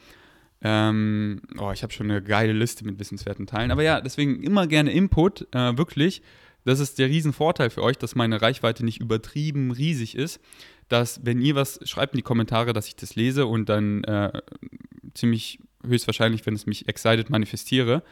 ähm, 0.61 1.41
oh, 1.57 1.71
ich 1.71 1.83
habe 1.83 1.93
schon 1.93 2.11
eine 2.11 2.21
geile 2.21 2.53
Liste 2.53 2.85
mit 2.85 2.99
wissenswerten 2.99 3.47
Teilen. 3.47 3.71
Aber 3.71 3.83
ja, 3.83 4.01
deswegen 4.01 4.43
immer 4.43 4.67
gerne 4.67 4.91
Input, 4.91 5.47
äh, 5.53 5.77
wirklich. 5.77 6.21
Das 6.65 6.79
ist 6.79 6.99
der 6.99 7.07
Riesenvorteil 7.07 7.69
für 7.69 7.81
euch, 7.81 7.97
dass 7.97 8.15
meine 8.15 8.41
Reichweite 8.41 8.83
nicht 8.83 8.99
übertrieben 8.99 9.71
riesig 9.71 10.15
ist. 10.15 10.41
Dass, 10.89 11.23
wenn 11.23 11.39
ihr 11.39 11.55
was 11.55 11.79
schreibt 11.87 12.13
in 12.13 12.17
die 12.17 12.23
Kommentare, 12.23 12.73
dass 12.73 12.87
ich 12.87 12.95
das 12.95 13.15
lese 13.15 13.45
und 13.45 13.69
dann 13.69 14.03
äh, 14.03 14.41
ziemlich 15.13 15.59
höchstwahrscheinlich, 15.85 16.45
wenn 16.45 16.55
es 16.55 16.65
mich 16.65 16.89
excited, 16.89 17.29
manifestiere. 17.29 18.03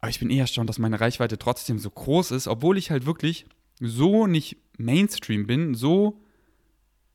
Aber 0.00 0.10
ich 0.10 0.18
bin 0.18 0.30
eher 0.30 0.42
erstaunt, 0.42 0.68
dass 0.68 0.78
meine 0.78 1.00
Reichweite 1.00 1.38
trotzdem 1.38 1.78
so 1.78 1.88
groß 1.88 2.32
ist, 2.32 2.48
obwohl 2.48 2.76
ich 2.76 2.90
halt 2.90 3.06
wirklich 3.06 3.46
so 3.80 4.26
nicht 4.26 4.56
Mainstream 4.76 5.46
bin, 5.46 5.74
so 5.74 6.21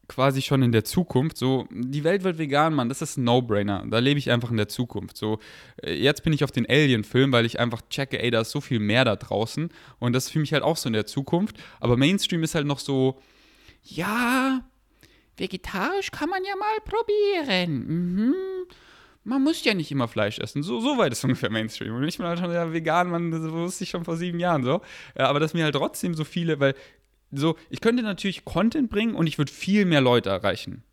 quasi 0.08 0.42
schon 0.42 0.62
in 0.64 0.72
der 0.72 0.84
Zukunft. 0.84 1.38
So, 1.38 1.68
die 1.72 2.04
Welt 2.04 2.24
wird 2.24 2.38
vegan, 2.38 2.74
Mann, 2.74 2.90
das 2.90 3.02
ist 3.02 3.18
ein 3.18 3.24
No-Brainer. 3.24 3.86
Da 3.88 4.00
lebe 4.00 4.20
ich 4.20 4.32
einfach 4.32 4.52
in 4.52 4.58
der 4.58 4.70
Zukunft. 4.70 5.18
So, 5.18 5.40
äh, 5.84 5.94
jetzt 5.94 6.24
bin 6.24 6.34
ich 6.34 6.44
auf 6.44 6.52
den 6.52 6.66
Alien-Film, 6.68 7.32
weil 7.32 7.46
ich 7.46 7.60
einfach 7.60 7.82
checke, 7.90 8.22
ey, 8.22 8.32
da 8.32 8.42
ist 8.42 8.52
so 8.52 8.62
viel 8.62 8.80
mehr 8.80 9.06
da 9.06 9.16
draußen. 9.16 9.70
Und 10.00 10.14
das 10.14 10.26
ist 10.26 10.32
für 10.32 10.40
mich 10.40 10.54
halt 10.54 10.64
auch 10.64 10.78
so 10.78 10.88
in 10.88 10.94
der 10.94 11.06
Zukunft. 11.06 11.58
Aber 11.80 11.98
Mainstream 11.98 12.44
ist 12.44 12.56
halt 12.56 12.68
noch 12.68 12.80
so, 12.80 13.20
ja, 13.84 14.62
vegetarisch 15.36 16.12
kann 16.12 16.30
man 16.30 16.44
ja 16.44 16.56
mal 16.56 16.78
probieren. 16.86 17.86
Mhm. 17.88 18.36
Man 19.24 19.44
muss 19.44 19.62
ja 19.66 19.74
nicht 19.74 19.92
immer 19.92 20.08
Fleisch 20.08 20.40
essen. 20.40 20.64
So, 20.64 20.80
so 20.80 20.98
weit 20.98 21.12
ist 21.12 21.24
ungefähr 21.26 21.50
Mainstream. 21.50 21.94
Und 21.94 22.04
ich 22.06 22.18
bin 22.18 22.26
halt 22.26 22.40
schon 22.40 22.52
ja, 22.52 22.72
vegan, 22.72 23.10
man, 23.10 23.32
das 23.32 23.42
wusste 23.52 23.84
ich 23.84 23.90
schon 23.90 24.06
vor 24.06 24.16
sieben 24.16 24.40
Jahren 24.40 24.64
so. 24.64 24.82
Ja, 25.18 25.28
aber 25.28 25.42
dass 25.42 25.54
mir 25.54 25.66
halt 25.66 25.76
trotzdem 25.76 26.14
so 26.14 26.24
viele, 26.24 26.62
weil 26.62 26.76
so, 27.32 27.58
ich 27.70 27.82
könnte 27.82 28.04
natürlich 28.04 28.46
Content 28.46 28.90
bringen 28.90 29.16
und 29.16 29.28
ich 29.28 29.38
würde 29.38 29.52
viel 29.52 29.86
mehr 29.86 30.02
Leute 30.02 30.30
erreichen. 30.30 30.84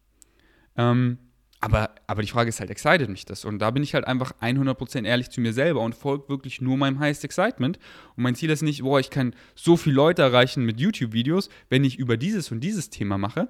Ähm, 0.76 1.18
aber, 1.64 1.94
aber 2.06 2.20
die 2.20 2.28
Frage 2.28 2.50
ist 2.50 2.60
halt, 2.60 2.70
excited 2.70 3.08
mich 3.08 3.24
das? 3.24 3.46
Und 3.46 3.58
da 3.58 3.70
bin 3.70 3.82
ich 3.82 3.94
halt 3.94 4.06
einfach 4.06 4.32
100% 4.42 5.06
ehrlich 5.06 5.30
zu 5.30 5.40
mir 5.40 5.54
selber 5.54 5.80
und 5.80 5.94
folge 5.94 6.28
wirklich 6.28 6.60
nur 6.60 6.76
meinem 6.76 6.98
Highest 6.98 7.24
Excitement. 7.24 7.78
Und 8.16 8.22
mein 8.22 8.34
Ziel 8.34 8.50
ist 8.50 8.60
nicht, 8.60 8.82
boah, 8.82 9.00
ich 9.00 9.08
kann 9.08 9.34
so 9.54 9.78
viele 9.78 9.96
Leute 9.96 10.20
erreichen 10.20 10.66
mit 10.66 10.78
YouTube-Videos, 10.78 11.48
wenn 11.70 11.82
ich 11.82 11.98
über 11.98 12.18
dieses 12.18 12.50
und 12.52 12.60
dieses 12.60 12.90
Thema 12.90 13.16
mache. 13.16 13.48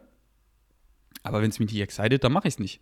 Aber 1.25 1.43
wenn 1.43 1.51
es 1.51 1.59
mich 1.59 1.73
nicht 1.73 1.81
excited, 1.81 2.23
dann 2.23 2.33
mache 2.33 2.47
ich 2.47 2.55
es 2.55 2.61
nicht. 2.61 2.81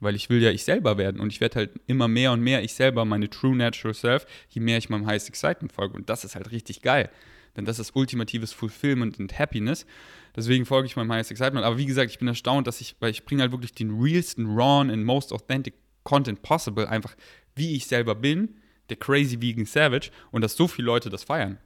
Weil 0.00 0.14
ich 0.14 0.30
will 0.30 0.40
ja 0.40 0.50
ich 0.50 0.64
selber 0.64 0.96
werden 0.96 1.20
und 1.20 1.30
ich 1.30 1.42
werde 1.42 1.56
halt 1.56 1.80
immer 1.86 2.08
mehr 2.08 2.32
und 2.32 2.40
mehr 2.40 2.62
ich 2.62 2.72
selber, 2.72 3.04
meine 3.04 3.28
True 3.28 3.54
Natural 3.54 3.92
Self, 3.92 4.26
je 4.48 4.62
mehr 4.62 4.78
ich 4.78 4.88
meinem 4.88 5.06
Highest 5.06 5.28
Excitement 5.28 5.72
folge. 5.72 5.94
Und 5.94 6.08
das 6.08 6.24
ist 6.24 6.36
halt 6.36 6.52
richtig 6.52 6.80
geil. 6.80 7.10
Denn 7.56 7.64
das 7.64 7.78
ist 7.78 7.94
ultimatives 7.94 8.52
Fulfillment 8.52 9.18
und 9.18 9.38
Happiness. 9.38 9.86
Deswegen 10.34 10.66
folge 10.66 10.86
ich 10.86 10.96
meinem 10.96 11.12
Highest 11.12 11.30
Excitement. 11.30 11.64
Aber 11.64 11.78
wie 11.78 11.86
gesagt, 11.86 12.10
ich 12.10 12.18
bin 12.18 12.28
erstaunt, 12.28 12.66
dass 12.66 12.80
ich, 12.80 12.96
weil 13.00 13.10
ich 13.10 13.24
bringe 13.24 13.42
halt 13.42 13.52
wirklich 13.52 13.72
den 13.72 14.00
realsten, 14.00 14.46
raw 14.46 14.80
and 14.80 15.04
most 15.04 15.32
authentic 15.32 15.74
Content 16.02 16.42
possible, 16.42 16.86
einfach 16.86 17.16
wie 17.54 17.76
ich 17.76 17.86
selber 17.86 18.14
bin, 18.14 18.56
der 18.90 18.96
crazy 18.96 19.40
vegan 19.40 19.64
Savage, 19.64 20.10
und 20.30 20.42
dass 20.42 20.56
so 20.56 20.68
viele 20.68 20.86
Leute 20.86 21.08
das 21.08 21.24
feiern. 21.24 21.58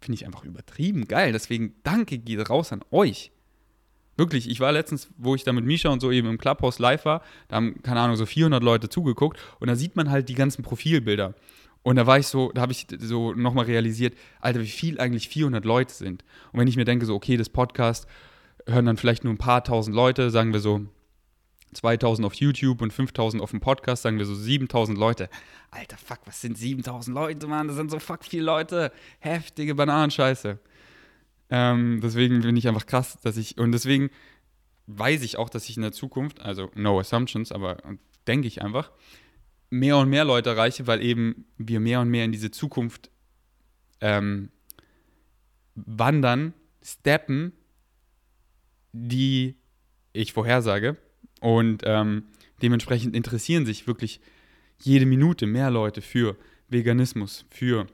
Finde 0.00 0.16
ich 0.16 0.26
einfach 0.26 0.44
übertrieben 0.44 1.06
geil. 1.06 1.32
Deswegen 1.32 1.74
danke 1.82 2.18
geht 2.18 2.48
raus 2.48 2.72
an 2.72 2.82
euch. 2.90 3.32
Wirklich, 4.16 4.48
ich 4.48 4.60
war 4.60 4.70
letztens, 4.70 5.08
wo 5.16 5.34
ich 5.34 5.42
da 5.42 5.52
mit 5.52 5.64
Misha 5.64 5.88
und 5.88 6.00
so 6.00 6.12
eben 6.12 6.28
im 6.28 6.38
Clubhouse 6.38 6.78
live 6.78 7.04
war, 7.04 7.22
da 7.48 7.56
haben, 7.56 7.82
keine 7.82 8.00
Ahnung, 8.00 8.16
so 8.16 8.26
400 8.26 8.62
Leute 8.62 8.88
zugeguckt 8.88 9.40
und 9.58 9.66
da 9.68 9.74
sieht 9.74 9.96
man 9.96 10.08
halt 10.08 10.28
die 10.28 10.34
ganzen 10.34 10.62
Profilbilder. 10.62 11.34
Und 11.84 11.96
da 11.96 12.06
war 12.06 12.18
ich 12.18 12.26
so, 12.26 12.50
da 12.52 12.62
habe 12.62 12.72
ich 12.72 12.86
so 12.98 13.34
nochmal 13.34 13.66
realisiert, 13.66 14.16
Alter, 14.40 14.60
wie 14.60 14.66
viel 14.66 14.98
eigentlich 14.98 15.28
400 15.28 15.64
Leute 15.66 15.92
sind. 15.92 16.24
Und 16.50 16.58
wenn 16.58 16.66
ich 16.66 16.76
mir 16.76 16.86
denke, 16.86 17.04
so, 17.04 17.14
okay, 17.14 17.36
das 17.36 17.50
Podcast 17.50 18.08
hören 18.66 18.86
dann 18.86 18.96
vielleicht 18.96 19.22
nur 19.22 19.32
ein 19.32 19.38
paar 19.38 19.62
tausend 19.62 19.94
Leute, 19.94 20.30
sagen 20.30 20.54
wir 20.54 20.60
so 20.60 20.86
2000 21.74 22.24
auf 22.24 22.34
YouTube 22.34 22.80
und 22.80 22.90
5000 22.90 23.42
auf 23.42 23.50
dem 23.50 23.60
Podcast, 23.60 24.02
sagen 24.02 24.18
wir 24.18 24.24
so 24.24 24.34
7000 24.34 24.96
Leute. 24.96 25.28
Alter, 25.70 25.98
fuck, 25.98 26.20
was 26.24 26.40
sind 26.40 26.56
7000 26.56 27.14
Leute, 27.14 27.46
Mann? 27.46 27.68
Das 27.68 27.76
sind 27.76 27.90
so 27.90 27.98
fuck 27.98 28.24
viele 28.24 28.44
Leute. 28.44 28.90
Heftige 29.18 29.74
Bananenscheiße. 29.74 30.58
Ähm, 31.50 32.00
deswegen 32.02 32.40
bin 32.40 32.56
ich 32.56 32.66
einfach 32.66 32.86
krass, 32.86 33.18
dass 33.22 33.36
ich, 33.36 33.58
und 33.58 33.72
deswegen 33.72 34.08
weiß 34.86 35.22
ich 35.22 35.36
auch, 35.36 35.50
dass 35.50 35.68
ich 35.68 35.76
in 35.76 35.82
der 35.82 35.92
Zukunft, 35.92 36.40
also 36.40 36.70
no 36.74 36.98
assumptions, 36.98 37.52
aber 37.52 37.76
denke 38.26 38.48
ich 38.48 38.62
einfach, 38.62 38.90
mehr 39.74 39.96
und 39.96 40.08
mehr 40.08 40.24
Leute 40.24 40.50
erreiche, 40.50 40.86
weil 40.86 41.02
eben 41.02 41.46
wir 41.58 41.80
mehr 41.80 42.00
und 42.00 42.08
mehr 42.08 42.24
in 42.24 42.32
diese 42.32 42.52
Zukunft 42.52 43.10
ähm, 44.00 44.50
wandern, 45.74 46.54
steppen, 46.80 47.52
die 48.92 49.56
ich 50.12 50.32
vorhersage. 50.32 50.96
Und 51.40 51.82
ähm, 51.84 52.26
dementsprechend 52.62 53.16
interessieren 53.16 53.66
sich 53.66 53.86
wirklich 53.88 54.20
jede 54.80 55.06
Minute 55.06 55.46
mehr 55.46 55.70
Leute 55.70 56.02
für 56.02 56.36
Veganismus, 56.68 57.44
für, 57.50 57.88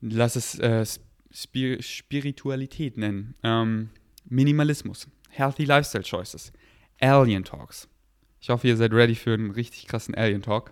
lass 0.00 0.36
es 0.36 0.58
äh, 0.58 0.84
Spir 1.32 1.82
Spiritualität 1.82 2.98
nennen, 2.98 3.34
ähm, 3.42 3.90
Minimalismus, 4.28 5.08
Healthy 5.30 5.64
Lifestyle 5.64 6.04
Choices, 6.04 6.52
Alien 7.00 7.44
Talks, 7.44 7.88
ich 8.44 8.50
hoffe, 8.50 8.68
ihr 8.68 8.76
seid 8.76 8.92
ready 8.92 9.14
für 9.14 9.32
einen 9.32 9.52
richtig 9.52 9.86
krassen 9.86 10.14
Alien 10.14 10.42
Talk. 10.42 10.70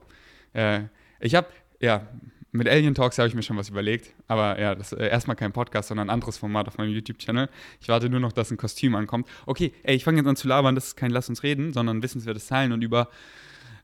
Äh, 0.52 0.82
ich 1.20 1.34
habe, 1.34 1.46
ja, 1.80 2.06
mit 2.50 2.68
Alien 2.68 2.94
Talks 2.94 3.16
habe 3.16 3.28
ich 3.28 3.34
mir 3.34 3.42
schon 3.42 3.56
was 3.56 3.70
überlegt, 3.70 4.12
aber 4.28 4.60
ja, 4.60 4.74
das 4.74 4.92
ist 4.92 4.98
äh, 4.98 5.08
erstmal 5.08 5.36
kein 5.36 5.52
Podcast, 5.52 5.88
sondern 5.88 6.08
ein 6.08 6.12
anderes 6.12 6.36
Format 6.36 6.68
auf 6.68 6.76
meinem 6.76 6.92
YouTube-Channel. 6.92 7.48
Ich 7.80 7.88
warte 7.88 8.10
nur 8.10 8.20
noch, 8.20 8.32
dass 8.32 8.50
ein 8.50 8.58
Kostüm 8.58 8.94
ankommt. 8.94 9.26
Okay, 9.46 9.72
ey, 9.84 9.96
ich 9.96 10.04
fange 10.04 10.18
jetzt 10.18 10.26
an 10.26 10.36
zu 10.36 10.48
labern, 10.48 10.74
das 10.74 10.88
ist 10.88 10.96
kein 10.98 11.12
Lass 11.12 11.30
uns 11.30 11.42
reden, 11.44 11.72
sondern 11.72 12.02
wissenswertes 12.02 12.46
Teilen 12.46 12.72
und 12.72 12.82
über 12.82 13.08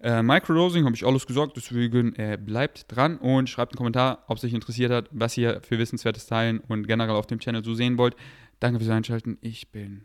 äh, 0.02 0.22
Microdosing 0.22 0.84
habe 0.84 0.94
ich 0.94 1.06
alles 1.06 1.26
gesagt, 1.26 1.56
deswegen 1.56 2.14
äh, 2.16 2.36
bleibt 2.38 2.94
dran 2.94 3.16
und 3.16 3.48
schreibt 3.48 3.72
einen 3.72 3.78
Kommentar, 3.78 4.22
ob 4.26 4.36
es 4.36 4.44
euch 4.44 4.52
interessiert 4.52 4.92
hat, 4.92 5.08
was 5.12 5.34
ihr 5.38 5.62
für 5.62 5.78
wissenswertes 5.78 6.26
Teilen 6.26 6.60
und 6.60 6.86
generell 6.86 7.16
auf 7.16 7.26
dem 7.26 7.38
Channel 7.38 7.64
so 7.64 7.72
sehen 7.72 7.96
wollt. 7.96 8.16
Danke 8.60 8.80
fürs 8.80 8.90
Einschalten, 8.90 9.38
ich 9.40 9.72
bin 9.72 10.02